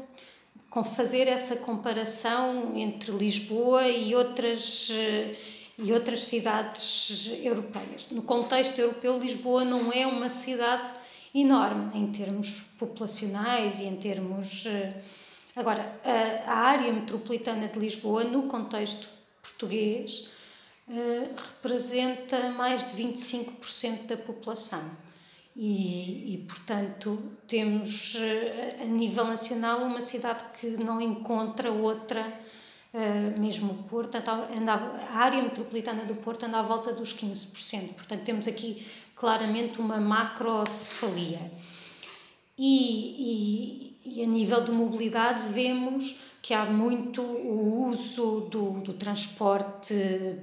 fazer 0.82 1.28
essa 1.28 1.56
comparação 1.56 2.72
entre 2.74 3.12
Lisboa 3.12 3.86
e 3.86 4.14
outras, 4.14 4.88
e 5.78 5.92
outras 5.92 6.24
cidades 6.24 7.30
europeias. 7.42 8.06
No 8.10 8.22
contexto 8.22 8.78
europeu, 8.78 9.18
Lisboa 9.18 9.64
não 9.64 9.92
é 9.92 10.06
uma 10.06 10.28
cidade 10.28 10.90
enorme 11.34 11.96
em 11.98 12.10
termos 12.10 12.62
populacionais 12.78 13.78
e 13.78 13.84
em 13.84 13.96
termos 13.96 14.66
Agora, 15.56 16.00
a, 16.46 16.52
área 16.52 16.92
metropolitana 16.92 17.68
de 17.68 17.78
Lisboa, 17.78 18.24
no 18.24 18.44
contexto 18.44 19.06
português, 19.40 20.28
eh, 20.88 21.30
representa 21.36 22.48
mais 22.50 22.90
de 22.90 23.00
25% 23.00 24.06
da 24.06 24.16
população. 24.16 24.82
E, 25.56 26.34
e, 26.34 26.38
portanto, 26.48 27.16
temos 27.46 28.16
eh, 28.16 28.78
a 28.82 28.84
nível 28.84 29.24
nacional 29.24 29.80
uma 29.82 30.00
cidade 30.00 30.44
que 30.58 30.66
não 30.66 31.00
encontra 31.00 31.70
outra, 31.70 32.40
eh, 32.92 33.34
mesmo 33.38 33.72
o 33.72 33.82
Porto, 33.84 34.16
andava, 34.16 34.98
a 35.10 35.16
área 35.16 35.40
metropolitana 35.40 36.04
do 36.04 36.16
Porto 36.16 36.44
anda 36.44 36.58
à 36.58 36.62
volta 36.62 36.92
dos 36.92 37.14
15%. 37.14 37.94
Portanto, 37.94 38.24
temos 38.24 38.48
aqui 38.48 38.84
claramente 39.14 39.78
uma 39.78 40.00
macrocefalia. 40.00 41.52
E, 42.58 43.94
e 44.04 44.22
a 44.22 44.26
nível 44.26 44.62
de 44.62 44.70
mobilidade, 44.70 45.46
vemos 45.48 46.20
que 46.42 46.52
há 46.52 46.66
muito 46.66 47.22
o 47.22 47.88
uso 47.88 48.48
do, 48.50 48.80
do 48.80 48.92
transporte 48.92 49.94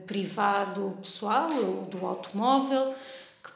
privado 0.07 0.97
pessoal, 0.99 1.49
do 1.85 2.03
automóvel, 2.03 2.95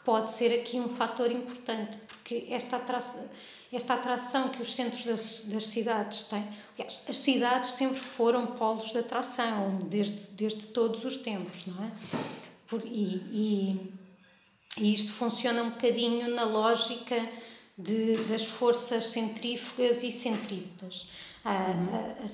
pode 0.06 0.32
ser 0.32 0.54
aqui 0.60 0.80
um 0.80 0.88
fator 0.88 1.32
importante, 1.32 1.98
porque 2.08 2.48
esta 2.50 2.78
atração, 2.78 3.30
esta 3.74 3.96
atração 3.96 4.50
que 4.50 4.62
os 4.62 4.74
centros 4.74 5.04
das, 5.04 5.46
das 5.48 5.66
cidades 5.66 6.26
têm. 6.26 6.48
Aliás, 6.78 7.00
as 7.10 7.18
cidades 7.18 7.72
sempre 7.72 8.00
foram 8.00 8.48
polos 8.48 8.92
de 8.92 9.00
atração, 9.00 9.80
desde, 9.90 10.28
desde 10.32 10.68
todos 10.68 11.04
os 11.04 11.18
tempos, 11.18 11.66
não 11.66 11.84
é? 11.84 11.92
Por, 12.68 12.82
e, 12.86 13.16
e, 13.32 13.92
e 14.78 14.94
isto 14.94 15.12
funciona 15.12 15.64
um 15.64 15.72
bocadinho 15.72 16.34
na 16.34 16.44
lógica 16.44 17.28
de, 17.78 18.16
das 18.26 18.46
forças 18.46 19.08
centrífugas 19.08 20.04
e 20.04 20.12
centrípetas. 20.12 21.10
Uhum. 21.44 22.26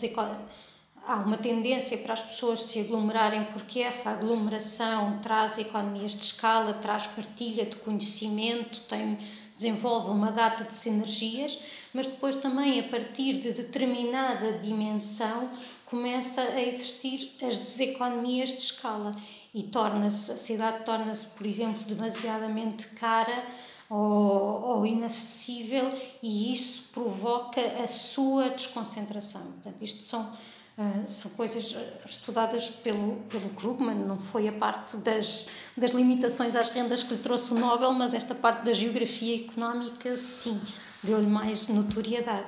Há 1.12 1.16
uma 1.18 1.38
tendência 1.38 1.98
para 1.98 2.14
as 2.14 2.22
pessoas 2.22 2.64
se 2.64 2.80
aglomerarem 2.80 3.46
porque 3.46 3.82
essa 3.82 4.12
aglomeração 4.12 5.20
traz 5.20 5.58
economias 5.58 6.12
de 6.12 6.24
escala, 6.24 6.74
traz 6.76 7.08
partilha 7.08 7.66
de 7.66 7.76
conhecimento, 7.76 8.82
tem, 8.82 9.18
desenvolve 9.56 10.10
uma 10.10 10.32
data 10.32 10.64
de 10.64 10.74
sinergias, 10.74 11.60
mas 11.94 12.08
depois 12.08 12.38
também 12.38 12.80
a 12.80 12.84
partir 12.84 13.34
de 13.42 13.52
determinada 13.52 14.54
dimensão 14.60 15.50
começa 15.86 16.42
a 16.42 16.62
existir 16.62 17.36
as 17.42 17.58
deseconomias 17.58 18.50
de 18.50 18.62
escala 18.62 19.12
e 19.54 19.64
torna-se 19.64 20.32
a 20.32 20.38
cidade 20.38 20.86
torna-se, 20.86 21.28
por 21.28 21.46
exemplo, 21.46 21.84
demasiadamente 21.84 22.88
cara 22.88 23.44
ou, 23.90 24.86
inacessível 24.86 25.92
e 26.24 26.54
isso 26.54 26.90
provoca 26.94 27.62
a 27.84 27.88
sua 27.88 28.50
desconcentração. 28.50 29.42
Portanto, 29.42 29.82
isto 29.82 30.04
são, 30.04 30.32
uh, 30.78 31.10
são 31.10 31.32
coisas 31.32 31.76
estudadas 32.06 32.70
pelo, 32.70 33.18
pelo 33.30 33.50
Krugman, 33.50 33.96
não 33.96 34.18
foi 34.18 34.48
a 34.48 34.52
parte 34.52 34.98
das, 34.98 35.48
das 35.76 35.92
limitações 35.92 36.56
às 36.56 36.70
rendas 36.70 37.04
que 37.04 37.14
lhe 37.14 37.20
trouxe 37.20 37.54
o 37.54 37.60
Nobel, 37.60 37.94
mas 37.94 38.14
esta 38.14 38.36
parte 38.36 38.66
da 38.66 38.74
geografia 38.74 39.36
económica, 39.36 40.16
sim, 40.16 40.60
deu-lhe 41.04 41.28
mais 41.28 41.68
notoriedade. 41.68 42.48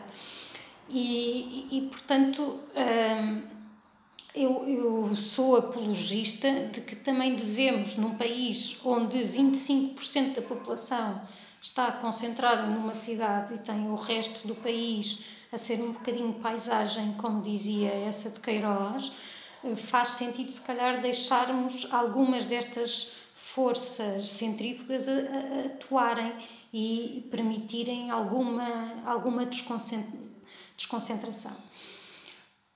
E, 0.89 1.67
e, 1.71 1.77
e 1.77 1.81
portanto, 1.89 2.59
ah, 2.75 3.41
eu, 4.35 4.67
eu 4.67 5.15
sou 5.15 5.55
apologista 5.55 6.49
de 6.71 6.81
que 6.81 6.95
também 6.95 7.35
devemos, 7.35 7.97
num 7.97 8.15
país 8.15 8.79
onde 8.83 9.17
25% 9.19 10.35
da 10.35 10.41
população 10.41 11.21
está 11.61 11.91
concentrada 11.91 12.65
numa 12.67 12.95
cidade 12.95 13.53
e 13.53 13.57
tem 13.59 13.87
o 13.89 13.95
resto 13.95 14.47
do 14.47 14.55
país 14.55 15.23
a 15.53 15.57
ser 15.57 15.79
um 15.79 15.91
bocadinho 15.91 16.33
paisagem, 16.33 17.13
como 17.13 17.41
dizia 17.41 17.89
essa 17.89 18.31
de 18.31 18.39
Queiroz, 18.39 19.11
eh, 19.63 19.75
faz 19.75 20.09
sentido 20.09 20.51
se 20.51 20.65
calhar 20.65 20.99
deixarmos 20.99 21.87
algumas 21.91 22.45
destas 22.45 23.13
forças 23.35 24.31
centrífugas 24.31 25.07
a, 25.07 25.11
a, 25.11 25.65
atuarem 25.67 26.33
e 26.73 27.27
permitirem 27.29 28.09
alguma, 28.09 29.03
alguma 29.05 29.45
desconcentração. 29.45 31.55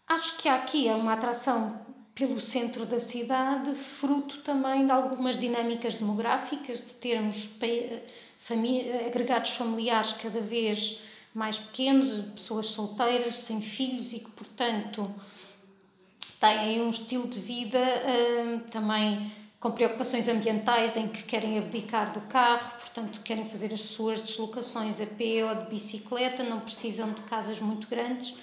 Acho 0.07 0.38
que 0.38 0.47
aqui 0.47 0.88
é 0.88 0.93
uma 0.93 1.13
atração 1.13 1.84
pelo 2.13 2.39
centro 2.39 2.86
da 2.86 2.99
cidade, 2.99 3.73
fruto 3.73 4.41
também 4.41 4.86
de 4.86 4.91
algumas 4.91 5.38
dinâmicas 5.38 5.97
demográficas, 5.97 6.82
de 6.82 6.93
termos 6.95 7.47
agregados 9.07 9.51
familiares 9.51 10.13
cada 10.13 10.41
vez 10.41 11.07
mais 11.38 11.59
pequenos, 11.59 12.09
pessoas 12.31 12.65
solteiras, 12.65 13.35
sem 13.35 13.61
filhos 13.61 14.11
e 14.11 14.17
que, 14.17 14.31
portanto, 14.31 15.13
têm 16.39 16.81
um 16.81 16.89
estilo 16.89 17.27
de 17.27 17.39
vida 17.39 17.77
hum, 17.77 18.59
também 18.71 19.31
com 19.59 19.69
preocupações 19.69 20.27
ambientais 20.27 20.97
em 20.97 21.07
que 21.07 21.21
querem 21.21 21.59
abdicar 21.59 22.11
do 22.11 22.21
carro, 22.21 22.79
portanto, 22.79 23.21
querem 23.21 23.47
fazer 23.47 23.71
as 23.71 23.81
suas 23.81 24.23
deslocações 24.23 24.99
a 24.99 25.05
pé 25.05 25.45
ou 25.45 25.63
de 25.63 25.69
bicicleta, 25.69 26.43
não 26.43 26.61
precisam 26.61 27.11
de 27.11 27.21
casas 27.21 27.59
muito 27.59 27.88
grandes 27.88 28.33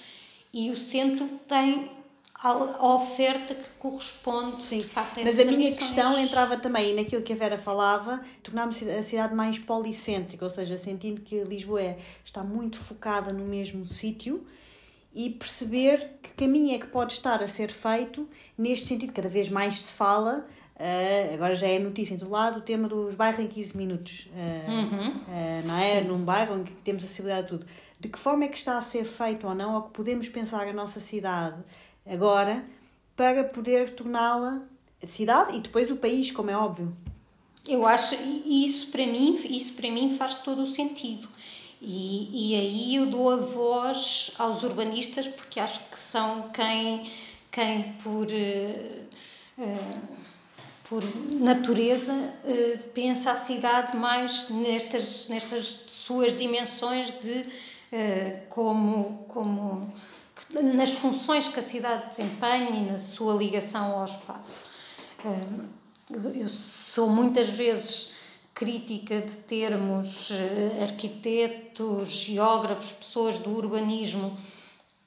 e 0.53 0.71
o 0.71 0.77
centro 0.77 1.27
tem 1.49 1.91
a 2.41 2.95
oferta 2.95 3.55
que 3.55 3.69
corresponde, 3.79 4.59
sim, 4.59 4.79
de 4.79 4.87
facto, 4.87 5.19
a 5.19 5.23
Mas 5.23 5.39
a 5.39 5.45
minha 5.45 5.55
ambições. 5.55 5.77
questão 5.77 6.19
entrava 6.19 6.57
também 6.57 6.93
naquilo 6.93 7.21
que 7.21 7.31
a 7.33 7.35
Vera 7.35 7.57
falava, 7.57 8.21
tornarmos 8.43 8.81
a 8.83 9.01
cidade 9.01 9.33
mais 9.33 9.57
policêntrica, 9.57 10.43
ou 10.43 10.49
seja, 10.49 10.77
sentindo 10.77 11.21
que 11.21 11.43
Lisboa 11.43 11.81
é, 11.81 11.97
está 12.23 12.43
muito 12.43 12.77
focada 12.77 13.31
no 13.31 13.45
mesmo 13.45 13.85
sítio 13.87 14.45
e 15.13 15.29
perceber 15.29 16.19
que 16.21 16.29
caminho 16.33 16.75
é 16.75 16.79
que 16.79 16.87
pode 16.87 17.13
estar 17.13 17.41
a 17.41 17.47
ser 17.47 17.71
feito 17.71 18.27
neste 18.57 18.87
sentido, 18.87 19.13
cada 19.13 19.29
vez 19.29 19.49
mais 19.49 19.81
se 19.81 19.93
fala. 19.93 20.45
Uh, 20.75 21.33
agora 21.35 21.55
já 21.55 21.67
é 21.67 21.79
notícia 21.79 22.15
em 22.15 22.17
todo 22.17 22.31
lado 22.31 22.59
o 22.59 22.61
tema 22.61 22.89
dos 22.89 23.15
bairros 23.15 23.39
em 23.39 23.47
15 23.47 23.77
minutos, 23.77 24.27
uh, 24.33 24.71
uhum. 24.71 25.07
uh, 25.09 25.67
não 25.67 25.77
é? 25.77 26.01
Sim. 26.01 26.09
Num 26.09 26.19
bairro 26.19 26.57
em 26.57 26.63
que 26.65 26.73
temos 26.83 27.01
acessibilidade 27.01 27.45
a 27.45 27.49
tudo 27.49 27.65
de 27.99 28.09
que 28.09 28.19
forma 28.19 28.45
é 28.45 28.47
que 28.47 28.57
está 28.57 28.77
a 28.77 28.81
ser 28.81 29.05
feito 29.05 29.47
ou 29.47 29.55
não, 29.55 29.75
ou 29.75 29.83
que 29.83 29.91
podemos 29.91 30.29
pensar 30.29 30.67
a 30.67 30.73
nossa 30.73 30.99
cidade 30.99 31.57
agora 32.05 32.63
para 33.15 33.43
poder 33.43 33.91
torná-la 33.91 34.61
cidade 35.05 35.55
e 35.55 35.59
depois 35.59 35.91
o 35.91 35.97
país, 35.97 36.31
como 36.31 36.49
é 36.49 36.57
óbvio. 36.57 36.95
Eu 37.67 37.85
acho 37.85 38.15
isso 38.45 38.91
para 38.91 39.05
mim, 39.05 39.39
isso 39.49 39.73
para 39.73 39.89
mim 39.89 40.15
faz 40.15 40.37
todo 40.37 40.63
o 40.63 40.67
sentido. 40.67 41.27
E, 41.81 42.51
e 42.51 42.55
aí 42.55 42.95
eu 42.95 43.05
dou 43.05 43.29
a 43.29 43.35
voz 43.35 44.31
aos 44.37 44.63
urbanistas 44.63 45.27
porque 45.27 45.59
acho 45.59 45.79
que 45.89 45.99
são 45.99 46.49
quem 46.49 47.11
quem 47.55 47.93
por, 48.03 48.27
por 50.89 51.03
natureza 51.31 52.13
pensa 52.93 53.31
a 53.31 53.35
cidade 53.35 53.95
mais 53.95 54.49
nestas, 54.49 55.29
nestas 55.29 55.65
suas 55.89 56.37
dimensões 56.37 57.13
de 57.21 57.45
como, 58.49 59.23
como 59.29 59.93
nas 60.61 60.91
funções 60.91 61.47
que 61.47 61.59
a 61.59 61.63
cidade 61.63 62.09
desempenha 62.09 62.69
e 62.69 62.91
na 62.91 62.97
sua 62.97 63.33
ligação 63.33 63.99
ao 63.99 64.05
espaço. 64.05 64.63
Eu 66.33 66.47
sou 66.47 67.09
muitas 67.09 67.49
vezes 67.49 68.13
crítica 68.53 69.21
de 69.21 69.35
termos 69.37 70.31
eh, 70.31 70.83
arquitetos, 70.83 72.07
geógrafos, 72.09 72.93
pessoas 72.93 73.37
do 73.39 73.49
urbanismo 73.49 74.37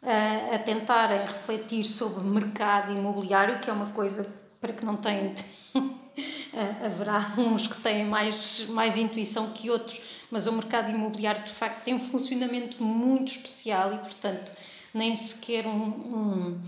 a, 0.03 0.57
a 0.57 0.59
tentarem 0.59 1.21
refletir 1.21 1.85
sobre 1.87 2.23
mercado 2.23 2.93
imobiliário, 2.93 3.59
que 3.61 3.71
é 3.71 3.73
uma 3.73 3.87
coisa 3.87 4.29
para 4.61 4.73
que 4.73 4.85
não 4.85 4.97
têm. 4.97 5.35
haverá 6.85 7.35
uns 7.39 7.67
que 7.67 7.81
têm 7.81 8.05
mais, 8.05 8.67
mais 8.69 8.97
intuição 8.97 9.53
que 9.53 9.71
outros, 9.71 10.01
mas 10.31 10.47
o 10.47 10.53
mercado 10.53 10.91
imobiliário 10.91 11.45
de 11.45 11.53
facto 11.53 11.85
tem 11.85 11.95
um 11.95 12.01
funcionamento 12.01 12.83
muito 12.83 13.33
especial 13.33 13.95
e, 13.95 13.99
portanto, 13.99 14.53
nem 14.95 15.15
sequer 15.15 15.67
um, 15.67 15.83
um 15.83 16.61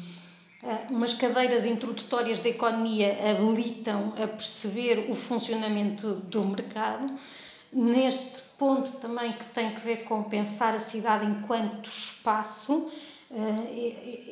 ah, 0.62 0.86
umas 0.90 1.14
cadeiras 1.14 1.64
introdutórias 1.64 2.38
da 2.38 2.50
economia 2.50 3.16
habilitam 3.30 4.12
a 4.22 4.26
perceber 4.26 5.10
o 5.10 5.14
funcionamento 5.14 6.14
do 6.14 6.44
mercado. 6.44 7.10
Neste 7.72 8.42
ponto 8.58 8.92
também 8.92 9.32
que 9.32 9.46
tem 9.46 9.74
que 9.74 9.80
ver 9.80 10.04
com 10.04 10.22
pensar 10.24 10.74
a 10.74 10.78
cidade 10.78 11.24
enquanto 11.24 11.86
espaço, 11.86 12.90
ah, 13.30 13.34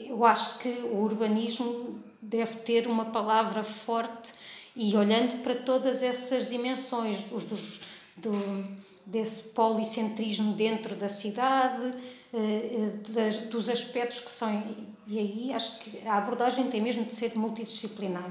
eu 0.07 0.22
acho 0.24 0.59
que 0.59 0.68
o 0.68 0.97
urbanismo 0.97 2.03
deve 2.20 2.57
ter 2.57 2.86
uma 2.86 3.07
palavra 3.07 3.64
forte 3.64 4.32
e 4.76 4.95
olhando 4.97 5.43
para 5.43 5.55
todas 5.55 6.03
essas 6.03 6.49
dimensões, 6.49 7.26
os 7.32 7.45
dos, 7.45 7.80
do, 8.23 8.77
desse 9.07 9.51
policentrismo 9.51 10.55
dentro 10.55 10.95
da 10.95 11.09
cidade, 11.09 11.93
eh, 12.33 12.91
eh, 13.16 13.31
dos 13.51 13.69
aspectos 13.69 14.21
que 14.21 14.31
são. 14.31 14.62
E 15.07 15.19
aí 15.19 15.53
acho 15.53 15.81
que 15.81 16.07
a 16.07 16.19
abordagem 16.19 16.69
tem 16.69 16.81
mesmo 16.81 17.05
de 17.05 17.14
ser 17.14 17.37
multidisciplinar. 17.37 18.31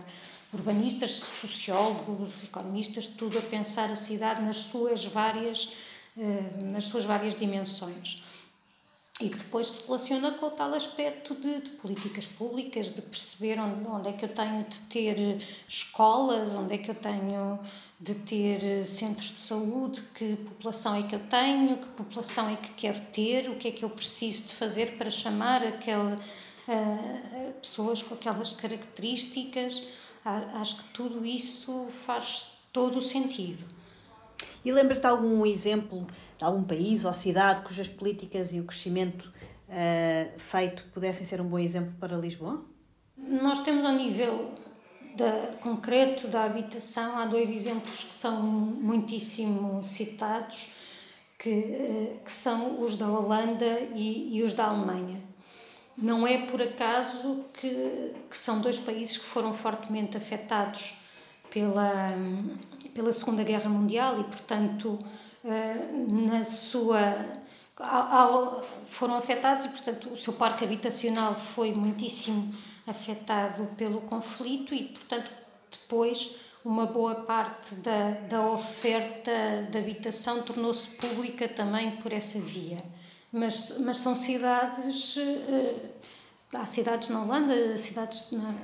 Urbanistas, 0.53 1.11
sociólogos, 1.11 2.43
economistas, 2.43 3.07
tudo 3.07 3.37
a 3.37 3.41
pensar 3.41 3.89
a 3.91 3.95
cidade 3.95 4.41
nas 4.41 4.57
suas 4.57 5.05
várias, 5.05 5.73
eh, 6.17 6.63
nas 6.63 6.85
suas 6.85 7.05
várias 7.05 7.35
dimensões 7.35 8.23
e 9.19 9.29
que 9.29 9.37
depois 9.37 9.67
se 9.67 9.87
relaciona 9.87 10.31
com 10.31 10.45
o 10.45 10.51
tal 10.51 10.73
aspecto 10.75 11.33
de, 11.33 11.61
de, 11.61 11.69
políticas 11.71 12.27
públicas, 12.27 12.91
de 12.91 13.01
perceber 13.01 13.59
onde, 13.59 13.87
onde 13.87 14.09
é 14.09 14.13
que 14.13 14.25
eu 14.25 14.29
tenho 14.29 14.63
de 14.65 14.79
ter 14.81 15.43
escolas, 15.67 16.53
onde 16.53 16.75
é 16.75 16.77
que 16.77 16.91
eu 16.91 16.95
tenho 16.95 17.59
de 17.99 18.13
ter 18.13 18.85
centros 18.85 19.31
de 19.31 19.39
saúde, 19.39 20.01
que 20.13 20.35
população 20.35 20.95
é 20.95 21.01
que 21.01 21.15
eu 21.15 21.19
tenho, 21.19 21.77
que 21.77 21.87
população 21.87 22.47
é 22.47 22.55
que 22.55 22.71
quero 22.73 22.99
ter, 23.11 23.49
o 23.49 23.55
que 23.55 23.69
é 23.69 23.71
que 23.71 23.83
eu 23.83 23.89
preciso 23.89 24.49
de 24.49 24.53
fazer 24.53 24.97
para 24.97 25.09
chamar 25.09 25.65
aquela, 25.65 26.15
uh, 26.15 27.53
pessoas 27.59 28.03
com 28.03 28.13
aquelas 28.13 28.53
características. 28.53 29.81
Acho 30.23 30.77
que 30.77 30.83
tudo 30.89 31.25
isso 31.25 31.87
faz 31.89 32.49
todo 32.71 32.97
o 32.97 33.01
sentido. 33.01 33.65
E 34.63 34.71
lembras-te 34.71 35.01
de 35.01 35.07
algum 35.07 35.45
exemplo 35.45 36.05
de 36.37 36.43
algum 36.43 36.63
país 36.63 37.05
ou 37.05 37.13
cidade 37.13 37.61
cujas 37.61 37.89
políticas 37.89 38.53
e 38.53 38.59
o 38.59 38.63
crescimento 38.63 39.23
uh, 39.67 40.39
feito 40.39 40.83
pudessem 40.93 41.25
ser 41.25 41.41
um 41.41 41.45
bom 41.45 41.59
exemplo 41.59 41.93
para 41.99 42.15
Lisboa? 42.15 42.63
Nós 43.17 43.61
temos 43.61 43.83
ao 43.83 43.93
nível 43.93 44.51
da, 45.15 45.51
concreto 45.59 46.27
da 46.27 46.43
habitação, 46.43 47.17
há 47.17 47.25
dois 47.25 47.49
exemplos 47.49 48.03
que 48.03 48.13
são 48.13 48.41
muitíssimo 48.41 49.83
citados, 49.83 50.73
que, 51.39 51.49
uh, 51.49 52.19
que 52.23 52.31
são 52.31 52.81
os 52.81 52.95
da 52.97 53.07
Holanda 53.07 53.79
e, 53.95 54.37
e 54.37 54.43
os 54.43 54.53
da 54.53 54.65
Alemanha. 54.65 55.21
Não 55.97 56.27
é 56.27 56.45
por 56.45 56.61
acaso 56.61 57.45
que, 57.53 58.13
que 58.29 58.37
são 58.37 58.61
dois 58.61 58.77
países 58.77 59.17
que 59.17 59.25
foram 59.25 59.51
fortemente 59.51 60.15
afetados 60.15 60.95
pela, 61.49 62.11
pela 62.93 63.11
Segunda 63.11 63.43
Guerra 63.43 63.67
Mundial 63.67 64.19
e, 64.19 64.23
portanto, 64.25 64.99
eh, 65.01 65.26
na 66.09 66.43
sua 66.43 67.25
foram 68.89 69.17
afetados 69.17 69.65
e 69.65 69.69
portanto 69.69 70.09
o 70.09 70.17
seu 70.17 70.33
parque 70.33 70.65
habitacional 70.65 71.35
foi 71.35 71.71
muitíssimo 71.73 72.55
afetado 72.87 73.65
pelo 73.77 74.01
conflito 74.01 74.73
e 74.73 74.83
portanto 74.83 75.31
depois 75.69 76.37
uma 76.65 76.85
boa 76.85 77.15
parte 77.15 77.75
da, 77.75 78.11
da 78.27 78.47
oferta 78.49 79.31
de 79.69 79.77
habitação 79.77 80.41
tornou-se 80.41 80.97
pública 80.97 81.47
também 81.47 81.91
por 81.97 82.11
essa 82.11 82.39
via. 82.39 82.83
Mas, 83.31 83.77
mas 83.79 83.97
são 83.97 84.15
cidades 84.15 85.17
eh, 85.17 85.75
há 86.53 86.65
cidades 86.65 87.09
na 87.09 87.21
Holanda 87.21 87.77
cidades 87.77 88.31
na, 88.31 88.55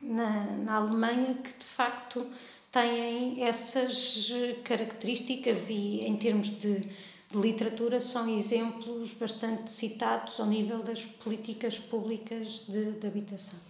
na, 0.00 0.44
na 0.64 0.76
Alemanha 0.76 1.34
que 1.34 1.52
de 1.58 1.64
facto 1.64 2.26
têm 2.74 3.44
essas 3.44 4.32
características 4.64 5.70
e, 5.70 6.00
em 6.00 6.16
termos 6.16 6.48
de, 6.48 6.80
de 6.80 7.38
literatura, 7.38 8.00
são 8.00 8.28
exemplos 8.28 9.14
bastante 9.14 9.70
citados 9.70 10.40
ao 10.40 10.46
nível 10.46 10.82
das 10.82 11.04
políticas 11.04 11.78
públicas 11.78 12.66
de, 12.66 12.92
de 12.92 13.06
habitação. 13.06 13.60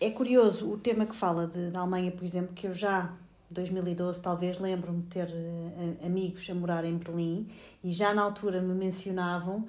É 0.00 0.10
curioso 0.10 0.70
o 0.70 0.78
tema 0.78 1.04
que 1.04 1.16
fala 1.16 1.48
de, 1.48 1.70
da 1.70 1.80
Alemanha, 1.80 2.12
por 2.12 2.24
exemplo, 2.24 2.54
que 2.54 2.68
eu 2.68 2.72
já 2.72 3.12
2012 3.50 4.22
talvez 4.22 4.58
lembro-me 4.58 5.02
de 5.02 5.08
ter 5.08 5.28
uh, 5.28 6.06
amigos 6.06 6.48
a 6.48 6.54
morar 6.54 6.84
em 6.84 6.96
Berlim 6.96 7.46
e 7.84 7.90
já 7.90 8.14
na 8.14 8.22
altura 8.22 8.62
me 8.62 8.74
mencionavam 8.74 9.66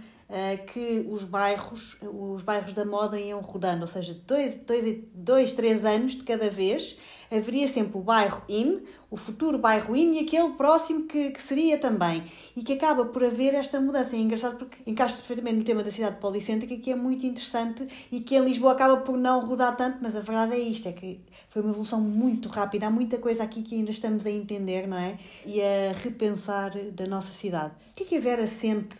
que 0.67 1.05
os 1.09 1.23
bairros 1.23 1.97
os 2.01 2.41
bairros 2.41 2.73
da 2.73 2.85
moda 2.85 3.19
iam 3.19 3.41
rodando, 3.41 3.81
ou 3.81 3.87
seja, 3.87 4.19
dois, 4.25 4.55
dois, 4.55 5.03
dois, 5.13 5.53
três 5.53 5.85
anos 5.85 6.13
de 6.13 6.23
cada 6.23 6.49
vez 6.49 6.97
haveria 7.37 7.67
sempre 7.67 7.97
o 7.97 8.01
bairro 8.01 8.43
in, 8.47 8.81
o 9.09 9.17
futuro 9.17 9.57
bairro 9.57 9.95
in 9.95 10.13
e 10.13 10.19
aquele 10.19 10.53
próximo 10.53 11.05
que, 11.07 11.31
que 11.31 11.41
seria 11.41 11.77
também. 11.77 12.23
E 12.55 12.61
que 12.61 12.73
acaba 12.73 13.05
por 13.05 13.23
haver 13.23 13.53
esta 13.55 13.79
mudança. 13.79 14.15
É 14.15 14.19
engraçado 14.19 14.57
porque 14.57 14.77
encaixa-se 14.89 15.21
perfeitamente 15.21 15.57
no 15.57 15.63
tema 15.63 15.83
da 15.83 15.91
cidade 15.91 16.17
policêntrica, 16.17 16.75
que 16.77 16.91
é 16.91 16.95
muito 16.95 17.25
interessante 17.25 17.87
e 18.11 18.19
que 18.21 18.35
em 18.35 18.43
Lisboa 18.43 18.73
acaba 18.73 18.97
por 18.97 19.17
não 19.17 19.39
rodar 19.45 19.75
tanto, 19.75 19.97
mas 20.01 20.15
a 20.15 20.19
verdade 20.19 20.53
é 20.53 20.59
isto: 20.59 20.87
é 20.87 20.91
que 20.91 21.19
foi 21.49 21.61
uma 21.61 21.71
evolução 21.71 22.01
muito 22.01 22.49
rápida. 22.49 22.87
Há 22.87 22.89
muita 22.89 23.17
coisa 23.17 23.43
aqui 23.43 23.61
que 23.61 23.75
ainda 23.75 23.91
estamos 23.91 24.25
a 24.25 24.31
entender, 24.31 24.87
não 24.87 24.97
é? 24.97 25.17
E 25.45 25.61
a 25.61 25.93
repensar 26.03 26.71
da 26.91 27.05
nossa 27.05 27.33
cidade. 27.33 27.73
O 27.91 27.95
que 27.95 28.03
é 28.03 28.05
que 28.05 28.17
a 28.17 28.19
Vera 28.19 28.47
sente 28.47 28.97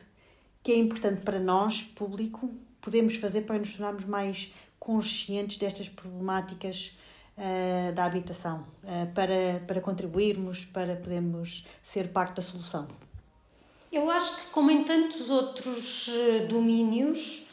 que 0.63 0.71
é 0.71 0.77
importante 0.77 1.21
para 1.21 1.39
nós, 1.39 1.83
público, 1.83 2.49
podemos 2.81 3.17
fazer 3.17 3.41
para 3.41 3.59
nos 3.59 3.75
tornarmos 3.75 4.05
mais 4.05 4.51
conscientes 4.79 5.57
destas 5.57 5.89
problemáticas 5.89 6.97
uh, 7.37 7.93
da 7.93 8.05
habitação, 8.05 8.65
uh, 8.83 9.13
para, 9.13 9.61
para 9.67 9.81
contribuirmos, 9.81 10.65
para 10.65 10.95
podermos 10.95 11.65
ser 11.83 12.07
parte 12.07 12.35
da 12.37 12.41
solução? 12.41 12.87
Eu 13.91 14.09
acho 14.09 14.37
que, 14.37 14.45
como 14.51 14.71
em 14.71 14.83
tantos 14.83 15.29
outros 15.29 16.09
eh, 16.09 16.47
domínios, 16.47 17.45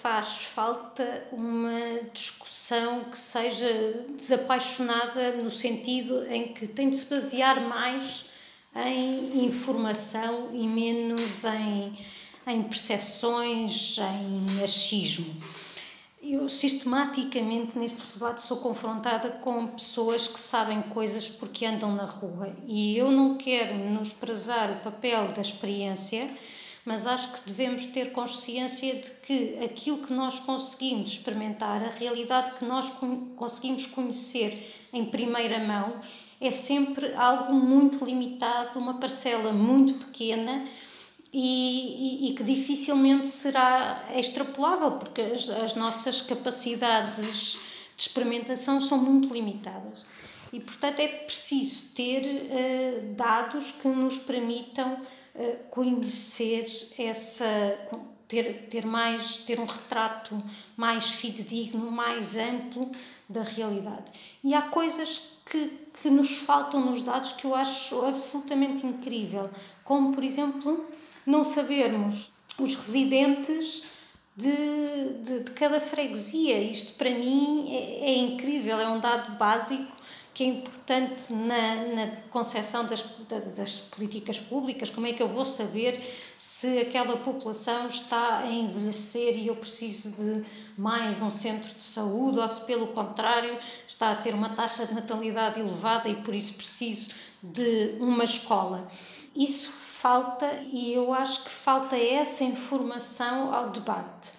faz 0.00 0.44
falta 0.44 1.26
uma 1.32 2.02
discussão 2.12 3.06
que 3.06 3.18
seja 3.18 4.04
desapaixonada 4.16 5.32
no 5.42 5.50
sentido 5.50 6.24
em 6.30 6.52
que 6.52 6.68
tem 6.68 6.90
de 6.90 6.96
se 6.96 7.12
basear 7.12 7.60
mais 7.62 8.30
em 8.76 9.44
informação 9.44 10.50
e 10.52 10.64
menos 10.64 11.44
em, 11.44 11.96
em 12.48 12.62
percepções, 12.62 13.98
em 13.98 14.62
achismo. 14.62 15.34
Eu 16.20 16.48
sistematicamente 16.48 17.78
nestes 17.78 18.08
debates 18.08 18.44
sou 18.44 18.56
confrontada 18.56 19.30
com 19.30 19.68
pessoas 19.68 20.26
que 20.26 20.40
sabem 20.40 20.82
coisas 20.82 21.30
porque 21.30 21.64
andam 21.64 21.94
na 21.94 22.04
rua 22.04 22.52
e 22.66 22.96
eu 22.96 23.10
não 23.10 23.36
quero 23.36 23.74
menosprezar 23.74 24.72
o 24.72 24.80
papel 24.80 25.32
da 25.32 25.40
experiência, 25.40 26.28
mas 26.84 27.06
acho 27.06 27.32
que 27.34 27.40
devemos 27.46 27.86
ter 27.86 28.12
consciência 28.12 28.96
de 28.96 29.10
que 29.22 29.58
aquilo 29.62 29.98
que 29.98 30.12
nós 30.12 30.40
conseguimos 30.40 31.10
experimentar, 31.10 31.82
a 31.84 31.90
realidade 31.90 32.52
que 32.52 32.64
nós 32.64 32.90
conseguimos 33.36 33.86
conhecer 33.86 34.88
em 34.92 35.04
primeira 35.04 35.60
mão, 35.60 36.00
é 36.40 36.50
sempre 36.50 37.14
algo 37.14 37.52
muito 37.52 38.04
limitado, 38.04 38.78
uma 38.78 38.94
parcela 38.94 39.52
muito 39.52 39.94
pequena 40.06 40.66
e, 41.32 42.30
e, 42.30 42.34
que 42.34 42.42
dificilmente 42.42 43.28
será 43.28 44.06
extrapolável, 44.14 44.92
porque 44.92 45.20
as, 45.20 45.48
as, 45.48 45.74
nossas 45.74 46.22
capacidades 46.22 47.58
de 47.94 48.02
experimentação 48.02 48.80
são 48.80 48.98
muito 48.98 49.32
limitadas. 49.32 50.06
E, 50.52 50.58
portanto, 50.58 51.00
é 51.00 51.08
preciso 51.08 51.94
ter 51.94 52.22
uh, 52.22 53.14
dados 53.14 53.72
que 53.72 53.88
nos 53.88 54.18
permitam 54.18 55.00
conhecer 55.70 56.66
essa 56.98 57.46
ter, 58.28 58.68
ter 58.68 58.86
mais 58.86 59.38
ter 59.38 59.58
um 59.58 59.64
retrato 59.64 60.40
mais 60.76 61.10
fidedigno, 61.10 61.90
mais 61.90 62.36
amplo 62.36 62.92
da 63.28 63.42
realidade. 63.42 64.12
E 64.44 64.54
há 64.54 64.62
coisas 64.62 65.38
que, 65.46 65.72
que 66.00 66.10
nos 66.10 66.36
faltam 66.36 66.84
nos 66.84 67.02
dados 67.02 67.32
que 67.32 67.46
eu 67.46 67.54
acho 67.54 68.04
absolutamente 68.04 68.86
incrível, 68.86 69.50
como 69.82 70.12
por 70.12 70.22
exemplo 70.22 70.86
não 71.28 71.44
sabermos 71.44 72.32
os 72.58 72.74
residentes 72.74 73.84
de, 74.34 74.50
de, 75.22 75.40
de 75.44 75.50
cada 75.50 75.78
freguesia. 75.78 76.58
Isto 76.58 76.96
para 76.96 77.10
mim 77.10 77.68
é, 77.70 78.10
é 78.10 78.16
incrível, 78.16 78.80
é 78.80 78.88
um 78.88 78.98
dado 78.98 79.36
básico 79.36 79.98
que 80.32 80.44
é 80.44 80.46
importante 80.46 81.32
na, 81.32 81.74
na 81.94 82.06
concepção 82.30 82.86
das, 82.86 83.04
das 83.56 83.80
políticas 83.80 84.38
públicas. 84.38 84.88
Como 84.88 85.06
é 85.06 85.12
que 85.12 85.22
eu 85.22 85.28
vou 85.28 85.44
saber 85.44 86.00
se 86.38 86.78
aquela 86.78 87.16
população 87.18 87.88
está 87.88 88.38
a 88.38 88.50
envelhecer 88.50 89.36
e 89.36 89.48
eu 89.48 89.56
preciso 89.56 90.12
de 90.12 90.44
mais 90.78 91.20
um 91.20 91.30
centro 91.30 91.74
de 91.74 91.82
saúde 91.82 92.38
ou 92.38 92.48
se, 92.48 92.60
pelo 92.60 92.86
contrário, 92.88 93.58
está 93.86 94.12
a 94.12 94.16
ter 94.16 94.32
uma 94.32 94.50
taxa 94.50 94.86
de 94.86 94.94
natalidade 94.94 95.60
elevada 95.60 96.08
e 96.08 96.14
por 96.22 96.34
isso 96.34 96.54
preciso 96.54 97.10
de 97.42 97.96
uma 97.98 98.24
escola? 98.24 98.88
Isso 99.34 99.72
falta 100.00 100.46
e 100.72 100.92
eu 100.92 101.12
acho 101.12 101.44
que 101.44 101.50
falta 101.50 101.96
essa 101.96 102.44
informação 102.44 103.52
ao 103.52 103.70
debate. 103.70 104.30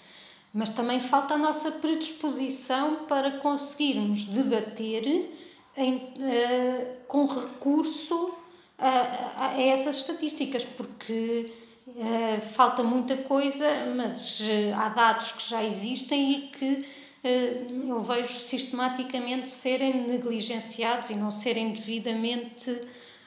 Mas 0.54 0.70
também 0.70 1.00
falta 1.00 1.34
a 1.34 1.38
nossa 1.38 1.72
predisposição 1.74 3.06
para 3.08 3.32
conseguirmos 3.32 4.26
debater 4.26 5.30
em, 5.76 5.96
uh, 5.96 6.88
com 7.08 7.26
recurso 7.26 8.34
a, 8.78 9.48
a, 9.48 9.62
essas 9.62 9.98
estatísticas, 9.98 10.64
porque 10.64 11.52
uh, 11.88 12.42
falta 12.54 12.82
muita 12.82 13.18
coisa, 13.18 13.68
mas 13.96 14.40
uh, 14.40 14.76
há 14.76 14.90
dados 14.90 15.34
que 15.34 15.50
já 15.50 15.64
existem 15.64 16.32
e 16.32 16.42
que 16.48 17.00
eu 17.22 18.00
vejo 18.00 18.34
sistematicamente 18.34 19.50
serem 19.50 20.08
negligenciados 20.08 21.10
e 21.10 21.16
não 21.16 21.32
serem 21.32 21.74
devidamente 21.74 22.82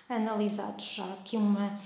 analisados. 0.08 0.96
Há 0.98 1.12
aqui 1.12 1.36
uma 1.36 1.78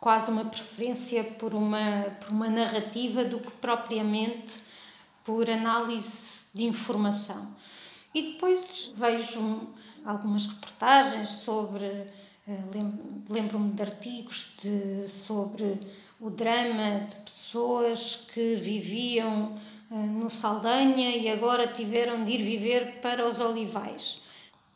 quase 0.00 0.30
uma 0.30 0.44
preferência 0.44 1.24
por 1.24 1.54
uma, 1.54 2.02
por 2.20 2.30
uma 2.30 2.48
narrativa 2.48 3.24
do 3.24 3.38
que 3.40 3.50
propriamente 3.52 4.54
por 5.24 5.50
análise 5.50 6.46
de 6.54 6.64
informação. 6.64 7.54
E 8.14 8.32
depois 8.32 8.92
vejo 8.94 9.68
algumas 10.04 10.46
reportagens 10.46 11.28
sobre, 11.30 11.86
eh, 11.86 12.64
lembro-me 13.28 13.72
de 13.72 13.82
artigos 13.82 14.54
de, 14.62 15.08
sobre 15.08 15.78
o 16.20 16.30
drama 16.30 17.06
de 17.06 17.14
pessoas 17.16 18.26
que 18.32 18.56
viviam 18.56 19.58
eh, 19.90 19.94
no 19.94 20.30
Saldanha 20.30 21.16
e 21.16 21.28
agora 21.28 21.66
tiveram 21.66 22.24
de 22.24 22.32
ir 22.32 22.42
viver 22.42 23.00
para 23.02 23.26
os 23.26 23.40
Olivais. 23.40 24.22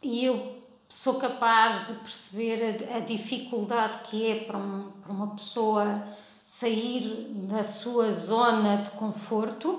E 0.02 0.24
eu 0.24 0.61
sou 0.92 1.14
capaz 1.14 1.86
de 1.88 1.94
perceber 1.94 2.86
a, 2.92 2.98
a 2.98 3.00
dificuldade 3.00 3.98
que 4.04 4.30
é 4.30 4.44
para, 4.44 4.58
um, 4.58 4.90
para 5.02 5.10
uma 5.10 5.28
pessoa 5.28 6.06
sair 6.42 7.28
da 7.48 7.64
sua 7.64 8.12
zona 8.12 8.76
de 8.76 8.90
conforto 8.90 9.70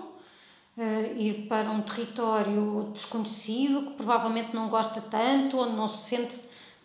uh, 0.76 1.16
ir 1.16 1.48
para 1.48 1.70
um 1.70 1.82
território 1.82 2.90
desconhecido, 2.92 3.92
que 3.92 3.92
provavelmente 3.92 4.56
não 4.56 4.68
gosta 4.68 5.00
tanto, 5.02 5.60
onde 5.60 5.76
não 5.76 5.88
se 5.88 6.10
sente 6.10 6.36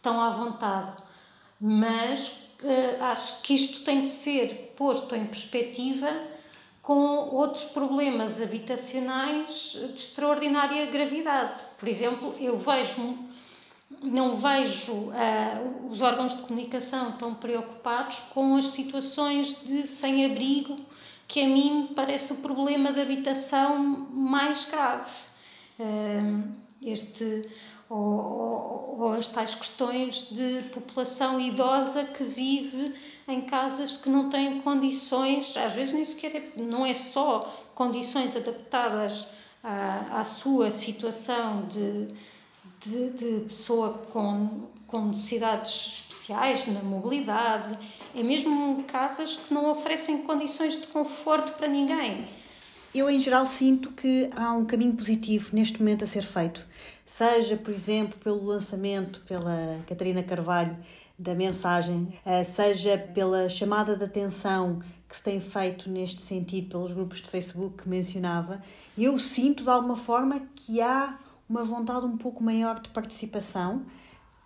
tão 0.02 0.20
à 0.20 0.30
vontade. 0.30 0.92
Mas 1.58 2.28
uh, 2.62 3.02
acho 3.04 3.40
que 3.40 3.54
isto 3.54 3.82
tem 3.82 4.02
de 4.02 4.08
ser 4.08 4.74
posto 4.76 5.16
em 5.16 5.24
perspectiva 5.24 6.08
com 6.82 7.34
outros 7.34 7.64
problemas 7.64 8.42
habitacionais 8.42 9.72
de 9.72 9.94
extraordinária 9.94 10.86
gravidade. 10.86 11.60
Por 11.78 11.88
exemplo, 11.88 12.32
eu 12.38 12.58
vejo 12.58 13.27
não 14.02 14.34
vejo 14.34 14.92
uh, 14.92 15.88
os 15.90 16.00
órgãos 16.02 16.36
de 16.36 16.42
comunicação 16.42 17.12
tão 17.12 17.34
preocupados 17.34 18.18
com 18.32 18.56
as 18.56 18.66
situações 18.66 19.62
de 19.64 19.86
sem-abrigo 19.86 20.78
que 21.26 21.42
a 21.42 21.46
mim 21.46 21.90
parece 21.94 22.32
o 22.32 22.36
problema 22.36 22.90
da 22.90 23.02
habitação 23.02 23.78
mais 24.10 24.64
grave. 24.64 25.10
Este, 26.82 27.48
ou, 27.88 27.98
ou, 27.98 28.96
ou, 29.00 29.12
as 29.12 29.28
tais 29.28 29.54
questões 29.54 30.28
de 30.30 30.62
população 30.72 31.40
idosa 31.40 32.04
que 32.04 32.24
vive 32.24 32.94
em 33.26 33.42
casas 33.42 33.96
que 33.96 34.08
não 34.08 34.30
têm 34.30 34.60
condições, 34.60 35.56
às 35.56 35.74
vezes 35.74 35.92
nem 35.92 36.04
sequer 36.04 36.36
é, 36.36 36.52
não 36.56 36.84
é 36.84 36.94
só 36.94 37.40
condições 37.74 38.34
adaptadas 38.34 39.28
à, 39.62 40.20
à 40.20 40.24
sua 40.24 40.70
situação 40.70 41.66
de, 41.66 42.08
de, 42.80 43.10
de 43.10 43.44
pessoa 43.48 43.94
com, 44.12 44.68
com 44.86 45.06
necessidades 45.06 46.04
especiais 46.08 46.66
na 46.66 46.82
mobilidade, 46.82 47.78
é 48.14 48.22
mesmo 48.22 48.84
casas 48.84 49.36
que 49.36 49.52
não 49.52 49.70
oferecem 49.70 50.22
condições 50.22 50.80
de 50.80 50.86
conforto 50.88 51.52
para 51.52 51.68
ninguém. 51.68 52.26
Eu, 52.94 53.08
em 53.10 53.18
geral, 53.18 53.44
sinto 53.44 53.92
que 53.92 54.30
há 54.34 54.52
um 54.52 54.64
caminho 54.64 54.94
positivo 54.94 55.50
neste 55.54 55.78
momento 55.78 56.04
a 56.04 56.06
ser 56.06 56.22
feito. 56.22 56.66
Seja, 57.04 57.56
por 57.56 57.72
exemplo, 57.72 58.18
pelo 58.18 58.44
lançamento 58.44 59.20
pela 59.26 59.82
Catarina 59.86 60.22
Carvalho 60.22 60.76
da 61.18 61.34
mensagem, 61.34 62.08
eh, 62.24 62.44
seja 62.44 62.96
pela 62.96 63.48
chamada 63.48 63.96
de 63.96 64.04
atenção 64.04 64.80
que 65.08 65.16
se 65.16 65.22
tem 65.22 65.40
feito 65.40 65.90
neste 65.90 66.20
sentido 66.20 66.68
pelos 66.68 66.92
grupos 66.92 67.20
de 67.20 67.28
Facebook 67.28 67.82
que 67.82 67.88
mencionava, 67.88 68.62
eu 68.96 69.18
sinto 69.18 69.64
de 69.64 69.70
alguma 69.70 69.96
forma 69.96 70.40
que 70.54 70.80
há 70.80 71.18
uma 71.48 71.64
vontade 71.64 72.04
um 72.04 72.16
pouco 72.16 72.42
maior 72.42 72.80
de 72.80 72.90
participação 72.90 73.86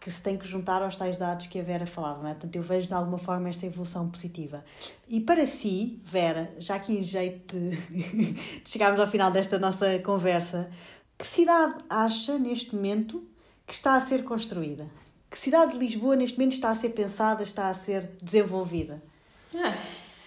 que 0.03 0.11
se 0.11 0.21
tem 0.21 0.37
que 0.37 0.47
juntar 0.47 0.83
aos 0.83 0.97
tais 0.97 1.17
dados 1.17 1.47
que 1.47 1.61
a 1.61 1.63
Vera 1.63 1.87
falava. 1.87 2.29
É? 2.29 2.33
Portanto, 2.33 2.57
eu 2.57 2.63
vejo 2.63 2.89
de 2.89 2.95
alguma 2.95 3.19
forma 3.19 3.49
esta 3.49 3.65
evolução 3.65 4.09
positiva. 4.09 4.65
E 5.09 5.21
para 5.21 5.47
si, 5.47 6.01
Vera, 6.05 6.53
já 6.59 6.79
que 6.79 6.93
em 6.93 7.03
jeito 7.03 7.57
de 7.57 8.37
chegarmos 8.65 8.99
ao 8.99 9.07
final 9.07 9.31
desta 9.31 9.59
nossa 9.59 9.99
conversa, 10.01 10.71
que 11.17 11.27
cidade 11.27 11.85
acha 11.89 12.37
neste 12.37 12.75
momento 12.75 13.25
que 13.65 13.75
está 13.75 13.95
a 13.95 14.01
ser 14.01 14.25
construída? 14.25 14.87
Que 15.31 15.39
cidade 15.39 15.73
de 15.73 15.79
Lisboa 15.79 16.17
neste 16.17 16.37
momento 16.37 16.55
está 16.55 16.71
a 16.71 16.75
ser 16.75 16.91
pensada, 16.91 17.43
está 17.43 17.69
a 17.69 17.75
ser 17.75 18.11
desenvolvida? 18.21 19.01
Ah, 19.55 19.75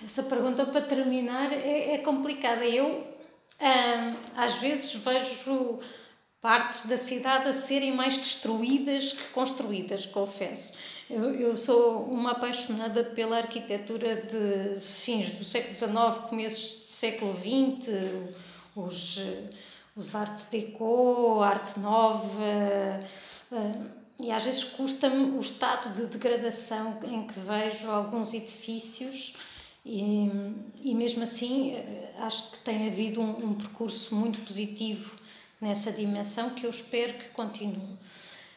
essa 0.04 0.24
pergunta 0.24 0.66
para 0.66 0.82
terminar 0.82 1.52
é, 1.52 1.96
é 1.96 1.98
complicada. 1.98 2.66
Eu 2.66 2.88
hum, 2.88 4.16
às 4.38 4.56
vezes 4.56 4.94
vejo 4.96 5.80
partes 6.46 6.86
da 6.86 6.96
cidade 6.96 7.50
a 7.50 7.54
serem 7.54 7.92
mais 7.92 8.20
destruídas 8.20 9.14
que 9.14 9.24
construídas, 9.30 10.06
confesso. 10.06 10.78
Eu, 11.10 11.34
eu 11.34 11.58
sou 11.58 12.04
uma 12.04 12.34
apaixonada 12.34 13.04
pela 13.04 13.38
arquitetura 13.38 14.18
de 14.18 14.80
fins 14.80 15.32
do 15.32 15.44
século 15.44 15.74
XIX, 15.74 16.30
começos 16.30 16.82
do 16.82 16.86
século 16.86 17.34
XX, 17.34 17.90
os, 18.76 19.20
os 19.96 20.14
Art 20.14 20.40
Deco, 20.52 21.42
Arte 21.42 21.80
Nova, 21.80 22.30
eh, 23.52 23.74
e 24.20 24.32
às 24.32 24.44
vezes 24.44 24.66
custa-me 24.66 25.36
o 25.36 25.40
estado 25.40 25.96
de 25.96 26.06
degradação 26.06 27.00
em 27.06 27.26
que 27.26 27.40
vejo 27.40 27.90
alguns 27.90 28.36
edifícios. 28.36 29.36
E, 29.84 30.30
e 30.84 30.94
mesmo 30.94 31.24
assim, 31.24 31.72
eh, 31.72 32.14
acho 32.20 32.52
que 32.52 32.60
tem 32.60 32.88
havido 32.88 33.20
um, 33.20 33.32
um 33.48 33.54
percurso 33.56 34.14
muito 34.14 34.38
positivo 34.46 35.25
nessa 35.60 35.92
dimensão 35.92 36.52
que 36.52 36.66
eu 36.66 36.70
espero 36.70 37.14
que 37.14 37.30
continue. 37.30 37.98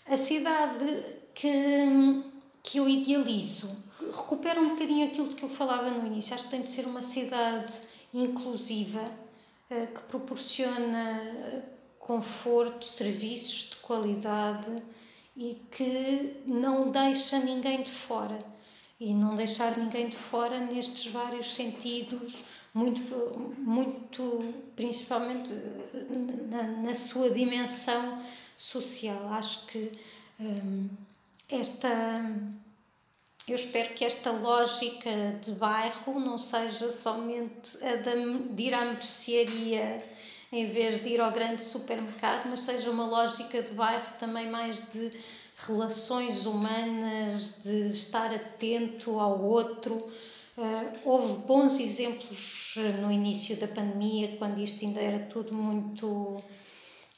A 0.07 0.17
cidade 0.17 1.05
que, 1.35 2.23
que 2.63 2.79
eu 2.79 2.89
idealizo 2.89 3.77
recupera 4.17 4.61
um 4.61 4.71
bocadinho 4.71 5.07
aquilo 5.07 5.29
de 5.29 5.37
que 5.37 5.43
eu 5.43 5.49
falava 5.49 5.91
no 5.91 6.07
início. 6.07 6.35
Acho 6.35 6.45
que 6.45 6.51
tem 6.51 6.63
de 6.63 6.71
ser 6.71 6.87
uma 6.87 7.03
cidade 7.03 7.75
inclusiva 8.13 9.03
eh, 9.71 9.87
que 9.87 10.01
proporciona 10.03 11.23
conforto, 11.99 12.87
serviços 12.87 13.71
de 13.71 13.77
qualidade 13.77 14.83
e 15.37 15.61
que 15.71 16.37
não 16.47 16.91
deixa 16.91 17.39
ninguém 17.39 17.83
de 17.83 17.93
fora. 17.93 18.39
E 18.99 19.15
não 19.15 19.37
deixar 19.37 19.77
ninguém 19.77 20.09
de 20.09 20.17
fora 20.17 20.59
nestes 20.59 21.13
vários 21.13 21.55
sentidos 21.55 22.43
muito, 22.75 23.55
muito 23.59 24.55
principalmente 24.77 25.53
na, 26.49 26.63
na 26.63 26.95
sua 26.95 27.31
dimensão 27.31 28.23
social. 28.57 29.29
Acho 29.33 29.67
que 29.67 29.93
hum, 30.41 30.89
esta. 31.49 31.89
Eu 33.47 33.55
espero 33.55 33.95
que 33.95 34.05
esta 34.05 34.31
lógica 34.31 35.39
de 35.43 35.53
bairro 35.53 36.21
não 36.21 36.37
seja 36.37 36.91
somente 36.91 37.79
a 37.83 37.97
de 37.97 38.63
ir 38.63 38.75
à 38.75 38.85
mercearia 38.85 40.05
em 40.53 40.67
vez 40.67 41.03
de 41.03 41.11
ir 41.11 41.21
ao 41.21 41.31
grande 41.31 41.63
supermercado, 41.63 42.47
mas 42.49 42.61
seja 42.61 42.91
uma 42.91 43.07
lógica 43.07 43.63
de 43.63 43.73
bairro 43.73 44.13
também 44.19 44.51
mais 44.51 44.81
de 44.93 45.13
relações 45.57 46.47
humanas, 46.47 47.63
de 47.65 47.89
estar 47.89 48.33
atento 48.33 49.19
ao 49.19 49.43
outro, 49.43 50.11
Uh, 50.59 50.91
houve 51.05 51.47
bons 51.47 51.79
exemplos 51.79 52.75
no 53.01 53.13
início 53.13 53.57
da 53.57 53.69
pandemia, 53.69 54.37
quando 54.39 54.59
isto 54.59 54.85
ainda 54.85 55.01
era 55.01 55.21
tudo 55.27 55.55
muito. 55.55 56.43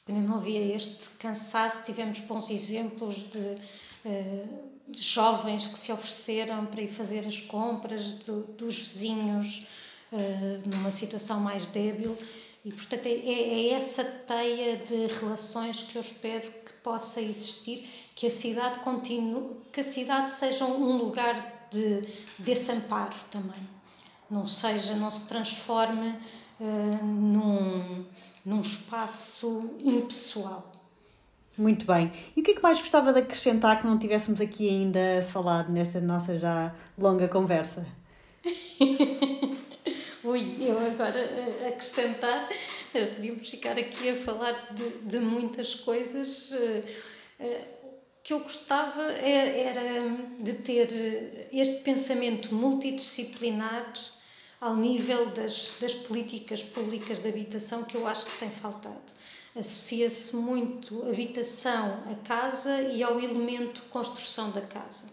quando 0.05 0.19
não 0.19 0.35
havia 0.37 0.75
este 0.75 1.09
cansaço, 1.17 1.83
tivemos 1.83 2.19
bons 2.19 2.51
exemplos 2.51 3.23
de, 3.31 3.39
uh, 4.05 4.47
de 4.87 5.01
jovens 5.01 5.65
que 5.65 5.79
se 5.79 5.91
ofereceram 5.91 6.67
para 6.67 6.83
ir 6.83 6.89
fazer 6.89 7.25
as 7.25 7.39
compras, 7.39 8.19
de, 8.19 8.31
dos 8.59 8.77
vizinhos 8.77 9.65
uh, 10.11 10.69
numa 10.69 10.91
situação 10.91 11.39
mais 11.39 11.65
débil. 11.65 12.15
E, 12.63 12.71
portanto, 12.71 13.07
é, 13.07 13.09
é, 13.09 13.69
é 13.69 13.69
essa 13.69 14.03
teia 14.03 14.77
de 14.77 15.07
relações 15.19 15.81
que 15.81 15.95
eu 15.95 16.01
espero 16.01 16.43
que 16.43 16.73
possa 16.83 17.19
existir, 17.19 17.89
que 18.13 18.27
a 18.27 18.31
cidade 18.31 18.81
continue, 18.81 19.55
que 19.73 19.79
a 19.79 19.83
cidade 19.83 20.29
seja 20.29 20.63
um 20.65 20.95
lugar 20.95 21.60
de, 21.71 22.01
desse 22.37 22.71
amparo 22.71 23.15
também. 23.31 23.67
Não 24.29 24.45
seja, 24.45 24.93
não 24.95 25.09
se 25.09 25.27
transforme 25.27 26.15
uh, 26.59 27.05
num, 27.05 28.05
num 28.45 28.61
espaço 28.61 29.71
impessoal. 29.79 30.71
Muito 31.57 31.85
bem. 31.85 32.11
E 32.35 32.41
o 32.41 32.43
que 32.43 32.51
é 32.51 32.53
que 32.55 32.63
mais 32.63 32.79
gostava 32.79 33.11
de 33.11 33.19
acrescentar 33.19 33.81
que 33.81 33.87
não 33.87 33.97
tivéssemos 33.97 34.39
aqui 34.39 34.69
ainda 34.69 35.21
falado 35.27 35.71
nesta 35.71 35.99
nossa 35.99 36.37
já 36.37 36.73
longa 36.97 37.27
conversa? 37.27 37.85
Ui, 40.23 40.57
eu 40.59 40.77
agora 40.77 41.19
eh, 41.19 41.67
acrescentar, 41.69 42.47
eh, 42.93 43.07
podíamos 43.07 43.49
ficar 43.49 43.77
aqui 43.77 44.09
a 44.09 44.15
falar 44.15 44.53
de, 44.71 44.89
de 44.99 45.19
muitas 45.19 45.73
coisas 45.75 46.53
que 48.23 48.33
eu 48.33 48.39
gostava 48.41 49.01
é, 49.13 49.61
era 49.63 50.17
de 50.39 50.53
ter 50.53 51.47
este 51.51 51.83
pensamento 51.83 52.53
multidisciplinar 52.53 53.93
ao 54.59 54.75
nível 54.75 55.31
das, 55.31 55.77
das 55.81 55.93
políticas 55.93 56.61
públicas 56.61 57.19
de 57.19 57.27
habitação 57.27 57.83
que 57.83 57.95
eu 57.95 58.05
acho 58.05 58.25
que 58.25 58.37
tem 58.37 58.51
faltado. 58.51 59.21
Associa-se 59.55 60.35
muito 60.35 61.01
habitação 61.09 62.03
à 62.09 62.15
casa 62.25 62.81
e 62.83 63.01
ao 63.01 63.19
elemento 63.19 63.81
construção 63.89 64.51
da 64.51 64.61
casa. 64.61 65.11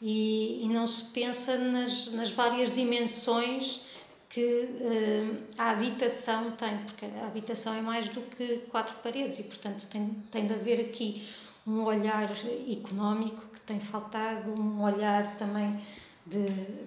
E, 0.00 0.64
e 0.64 0.68
não 0.68 0.86
se 0.86 1.12
pensa 1.12 1.56
nas, 1.56 2.10
nas 2.10 2.30
várias 2.32 2.74
dimensões 2.74 3.82
que 4.28 4.40
uh, 4.42 5.42
a 5.56 5.70
habitação 5.70 6.50
tem, 6.52 6.76
porque 6.78 7.06
a 7.06 7.26
habitação 7.26 7.74
é 7.74 7.80
mais 7.80 8.08
do 8.08 8.20
que 8.22 8.62
quatro 8.70 8.96
paredes 8.96 9.38
e, 9.38 9.44
portanto, 9.44 9.86
tem, 9.86 10.08
tem 10.30 10.46
de 10.46 10.54
haver 10.54 10.80
aqui 10.80 11.22
um 11.66 11.84
olhar 11.84 12.30
económico 12.70 13.46
que 13.52 13.60
tem 13.60 13.80
faltado, 13.80 14.50
um 14.50 14.82
olhar 14.82 15.36
também 15.36 15.80
de, 16.26 16.46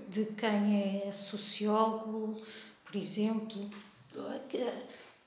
de 0.10 0.26
quem 0.34 1.04
é 1.06 1.12
sociólogo, 1.12 2.42
por 2.84 2.96
exemplo, 2.96 3.70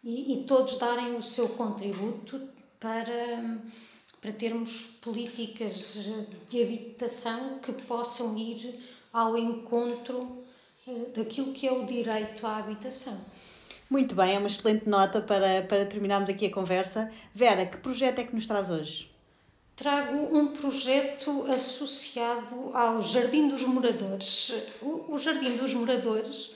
e, 0.03 0.35
e 0.35 0.45
todos 0.45 0.79
darem 0.79 1.17
o 1.17 1.23
seu 1.23 1.49
contributo 1.51 2.41
para, 2.81 3.59
para 4.21 4.33
termos 4.33 4.99
políticas 5.01 5.99
de 6.49 6.63
habitação 6.63 7.59
que 7.59 7.73
possam 7.73 8.37
ir 8.39 8.81
ao 9.13 9.37
encontro 9.37 10.45
eh, 10.87 11.11
daquilo 11.15 11.53
que 11.53 11.67
é 11.67 11.73
o 11.73 11.85
direito 11.85 12.47
à 12.47 12.59
habitação. 12.59 13.19
Muito 13.91 14.15
bem, 14.15 14.35
é 14.35 14.39
uma 14.39 14.47
excelente 14.47 14.89
nota 14.89 15.21
para, 15.21 15.63
para 15.63 15.87
terminarmos 15.87 16.29
aqui 16.29 16.47
a 16.47 16.53
conversa. 16.53 17.11
Vera, 17.35 17.65
que 17.65 17.79
projeto 17.79 18.19
é 18.19 18.25
que 18.25 18.35
nos 18.35 18.47
traz 18.47 18.71
hoje? 18.71 19.08
Trago 19.79 20.37
um 20.37 20.49
projeto 20.49 21.47
associado 21.53 22.73
ao 22.75 23.01
Jardim 23.01 23.47
dos 23.49 23.63
Moradores. 23.63 24.53
O 24.83 25.17
Jardim 25.19 25.57
dos 25.57 25.73
Moradores, 25.73 26.53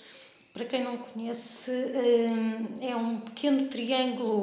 para 0.52 0.64
quem 0.64 0.82
não 0.82 0.98
conhece, 0.98 1.70
eh, 1.70 2.88
é 2.88 2.96
um 2.96 3.20
pequeno 3.20 3.68
triângulo 3.68 4.42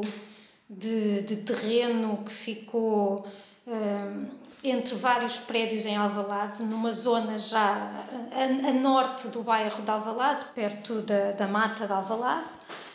de, 0.70 1.22
de 1.24 1.36
terreno 1.38 2.24
que 2.24 2.32
ficou 2.32 3.28
eh, 3.68 4.28
entre 4.64 4.96
vários 4.96 5.36
prédios 5.36 5.86
em 5.86 5.98
Alvalade, 5.98 6.64
numa 6.64 6.94
zona 6.94 7.38
já 7.38 8.06
a, 8.32 8.70
a 8.70 8.74
norte 8.74 9.28
do 9.28 9.44
bairro 9.44 9.82
de 9.82 9.92
Alvalade, 9.92 10.46
perto 10.56 11.02
da, 11.02 11.34
da 11.34 11.48
mata 11.50 11.86
de 11.86 11.92
Alvalade. 11.92 12.48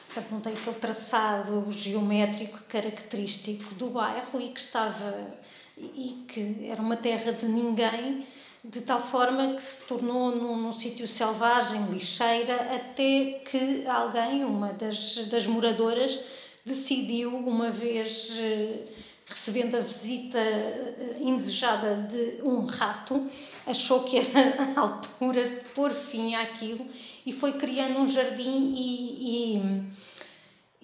Portanto, 0.07 0.33
não 0.33 0.41
tem 0.41 0.55
aquele 0.55 0.77
traçado 0.77 1.67
geométrico 1.71 2.59
característico 2.69 3.75
do 3.75 3.89
bairro 3.91 4.41
e 4.41 4.49
que 4.49 4.61
estava 4.61 5.44
e 5.77 6.25
que 6.29 6.69
era 6.69 6.81
uma 6.81 6.97
terra 6.97 7.33
de 7.33 7.47
ninguém, 7.47 8.27
de 8.65 8.81
tal 8.81 9.01
forma 9.01 9.55
que 9.55 9.63
se 9.63 9.87
tornou 9.87 10.35
num, 10.35 10.57
num 10.57 10.73
sítio 10.73 11.07
selvagem, 11.07 11.87
lixeira, 11.91 12.75
até 12.75 13.43
que 13.45 13.87
alguém, 13.87 14.45
uma 14.45 14.73
das, 14.73 15.27
das 15.27 15.47
moradoras, 15.47 16.19
decidiu, 16.65 17.37
uma 17.37 17.71
vez 17.71 18.33
eh, 18.39 18.85
recebendo 19.27 19.77
a 19.77 19.81
visita 19.81 20.39
eh, 20.39 21.17
indesejada 21.21 22.07
de 22.09 22.43
um 22.43 22.65
rato, 22.65 23.27
achou 23.67 24.05
que 24.05 24.17
era 24.17 24.73
a 24.75 24.81
altura 24.81 25.51
de 25.51 25.57
pôr 25.75 25.91
fim 25.91 26.35
àquilo 26.35 26.87
e 27.27 27.33
foi 27.33 27.53
criando 27.53 27.99
um 27.99 28.09
jardim 28.09 28.75
e, 28.75 29.57
e, 29.57 29.63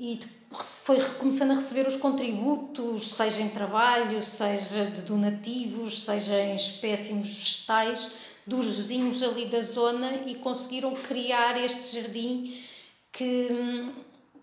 e 0.00 0.18
foi 0.50 0.98
começando 1.18 1.50
a 1.50 1.54
receber 1.56 1.86
os 1.86 1.94
contributos, 1.94 3.12
seja 3.12 3.42
em 3.42 3.50
trabalho, 3.50 4.22
seja 4.22 4.86
de 4.86 5.02
donativos, 5.02 6.02
seja 6.02 6.40
em 6.40 6.56
espécimes 6.56 7.28
vegetais, 7.28 8.10
dos 8.46 8.76
vizinhos 8.76 9.22
ali 9.22 9.44
da 9.44 9.60
zona 9.60 10.22
e 10.26 10.36
conseguiram 10.36 10.94
criar 10.94 11.62
este 11.62 12.00
jardim 12.00 12.58
que, 13.12 13.92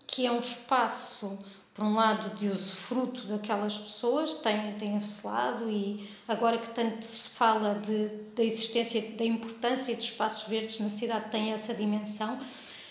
que 0.06 0.26
é 0.26 0.30
um 0.30 0.38
espaço, 0.38 1.36
por 1.74 1.84
um 1.84 1.94
lado, 1.94 2.38
de 2.38 2.46
usufruto 2.48 3.26
daquelas 3.26 3.76
pessoas, 3.76 4.34
tem, 4.34 4.74
tem 4.74 4.96
esse 4.96 5.26
lado, 5.26 5.68
e 5.68 6.08
agora 6.28 6.58
que 6.58 6.68
tanto 6.68 7.04
se 7.04 7.30
fala 7.30 7.74
de, 7.74 8.08
da 8.36 8.44
existência, 8.44 9.02
da 9.16 9.24
importância 9.24 9.94
de 9.96 10.02
espaços 10.02 10.48
verdes 10.48 10.78
na 10.78 10.88
cidade, 10.88 11.30
tem 11.30 11.52
essa 11.52 11.74
dimensão 11.74 12.38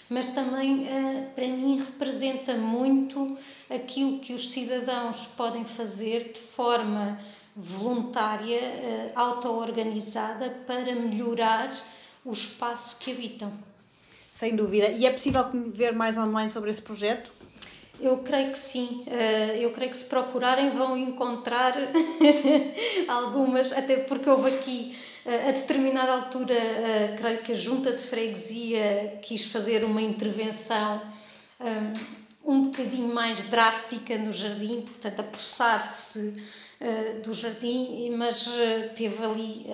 mas 0.09 0.27
também 0.27 0.88
eh, 0.88 1.27
para 1.35 1.47
mim 1.47 1.77
representa 1.77 2.53
muito 2.53 3.38
aquilo 3.69 4.19
que 4.19 4.34
os 4.34 4.49
cidadãos 4.49 5.27
podem 5.27 5.65
fazer 5.65 6.31
de 6.34 6.39
forma 6.39 7.19
voluntária, 7.55 8.59
eh, 8.59 9.11
auto-organizada 9.15 10.49
para 10.65 10.95
melhorar 10.95 11.75
o 12.23 12.31
espaço 12.31 12.99
que 12.99 13.11
habitam. 13.11 13.51
Sem 14.34 14.55
dúvida. 14.55 14.89
E 14.89 15.05
é 15.05 15.11
possível 15.11 15.43
ver 15.73 15.93
mais 15.93 16.17
online 16.17 16.49
sobre 16.49 16.69
esse 16.69 16.81
projeto? 16.81 17.31
Eu 17.99 18.19
creio 18.19 18.51
que 18.51 18.59
sim. 18.59 19.03
Eh, 19.07 19.57
eu 19.59 19.71
creio 19.71 19.89
que 19.89 19.97
se 19.97 20.05
procurarem 20.05 20.69
vão 20.69 20.95
encontrar 20.95 21.73
algumas, 23.07 23.73
até 23.73 23.97
porque 23.97 24.29
houve 24.29 24.49
aqui 24.49 24.95
a 25.27 25.51
determinada 25.51 26.13
altura, 26.13 26.55
creio 27.17 27.39
que 27.39 27.51
a 27.51 27.55
junta 27.55 27.91
de 27.91 28.01
freguesia 28.01 29.19
quis 29.21 29.43
fazer 29.43 29.83
uma 29.83 30.01
intervenção 30.01 31.01
um 32.45 32.63
bocadinho 32.63 33.13
mais 33.13 33.43
drástica 33.49 34.17
no 34.17 34.31
jardim, 34.31 34.81
portanto, 34.81 35.19
apossar-se 35.19 36.41
do 37.25 37.33
jardim, 37.33 38.11
mas 38.15 38.47
teve 38.95 39.25
ali 39.25 39.65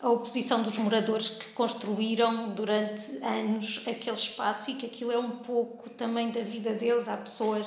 a 0.00 0.08
oposição 0.08 0.62
dos 0.62 0.78
moradores 0.78 1.28
que 1.28 1.50
construíram 1.50 2.54
durante 2.54 3.22
anos 3.22 3.82
aquele 3.86 4.16
espaço 4.16 4.70
e 4.70 4.74
que 4.76 4.86
aquilo 4.86 5.12
é 5.12 5.18
um 5.18 5.30
pouco 5.30 5.90
também 5.90 6.30
da 6.30 6.40
vida 6.40 6.72
deles. 6.72 7.06
Há 7.06 7.18
pessoas, 7.18 7.66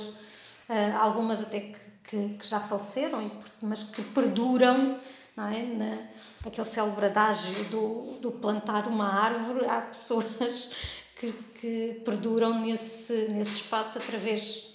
algumas 1.00 1.44
até 1.44 1.60
que, 1.60 1.80
que, 2.06 2.30
que 2.40 2.48
já 2.48 2.60
faleceram, 2.60 3.30
mas 3.62 3.84
que 3.84 4.02
perduram 4.02 4.98
não 5.36 5.48
é? 5.48 5.64
Na, 5.64 5.98
aquele 6.46 6.68
célebre 6.68 7.06
adágio 7.06 7.64
do, 7.66 8.18
do 8.22 8.32
plantar 8.32 8.88
uma 8.88 9.08
árvore, 9.08 9.66
há 9.66 9.82
pessoas 9.82 10.74
que, 11.16 11.32
que 11.60 12.02
perduram 12.06 12.62
nesse, 12.66 13.28
nesse 13.30 13.58
espaço 13.58 13.98
através 13.98 14.74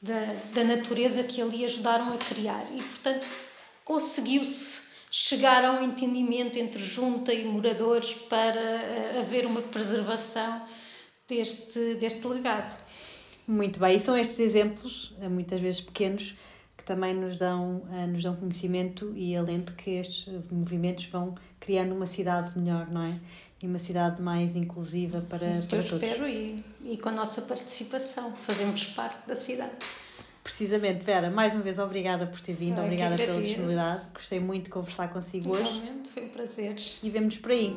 da, 0.00 0.34
da 0.52 0.64
natureza 0.64 1.22
que 1.22 1.40
ali 1.40 1.64
ajudaram 1.64 2.12
a 2.12 2.16
criar. 2.18 2.66
E, 2.72 2.82
portanto, 2.82 3.26
conseguiu-se 3.84 4.92
chegar 5.10 5.64
a 5.64 5.72
um 5.72 5.84
entendimento 5.84 6.58
entre 6.58 6.82
junta 6.82 7.32
e 7.32 7.44
moradores 7.44 8.14
para 8.14 8.60
eh, 8.60 9.18
haver 9.20 9.44
uma 9.44 9.60
preservação 9.60 10.66
deste, 11.28 11.96
deste 11.96 12.26
legado. 12.26 12.82
Muito 13.46 13.78
bem, 13.78 13.96
e 13.96 14.00
são 14.00 14.16
estes 14.16 14.38
exemplos, 14.38 15.12
eh, 15.20 15.28
muitas 15.28 15.60
vezes 15.60 15.80
pequenos, 15.80 16.34
que 16.82 16.86
também 16.86 17.14
nos 17.14 17.36
dão, 17.36 17.82
uh, 17.88 18.06
nos 18.08 18.22
dão 18.24 18.34
conhecimento 18.34 19.12
e 19.14 19.36
alento 19.36 19.72
que 19.74 19.90
estes 19.90 20.32
movimentos 20.50 21.06
vão 21.06 21.34
criando 21.60 21.94
uma 21.94 22.06
cidade 22.06 22.58
melhor, 22.58 22.88
não 22.90 23.04
é? 23.04 23.14
E 23.62 23.66
uma 23.68 23.78
cidade 23.78 24.20
mais 24.20 24.56
inclusiva 24.56 25.20
para, 25.28 25.48
Isso 25.50 25.68
para 25.68 25.78
eu 25.78 25.84
todos. 25.88 26.02
espero 26.02 26.28
e, 26.28 26.64
e 26.84 26.96
com 26.96 27.08
a 27.08 27.12
nossa 27.12 27.42
participação 27.42 28.32
fazemos 28.44 28.84
parte 28.86 29.24
da 29.28 29.36
cidade. 29.36 29.70
Precisamente, 30.42 31.04
Vera, 31.04 31.30
mais 31.30 31.52
uma 31.54 31.62
vez 31.62 31.78
obrigada 31.78 32.26
por 32.26 32.40
ter 32.40 32.54
vindo, 32.54 32.80
obrigada 32.80 33.16
pela 33.16 33.40
disponibilidade. 33.40 34.06
Gostei 34.12 34.40
muito 34.40 34.64
de 34.64 34.70
conversar 34.70 35.08
consigo 35.12 35.54
Igualmente, 35.54 35.82
hoje. 35.82 36.10
foi 36.12 36.24
um 36.24 36.28
prazer. 36.30 36.74
E 37.00 37.10
vemos 37.10 37.38
por 37.38 37.52
aí. 37.52 37.76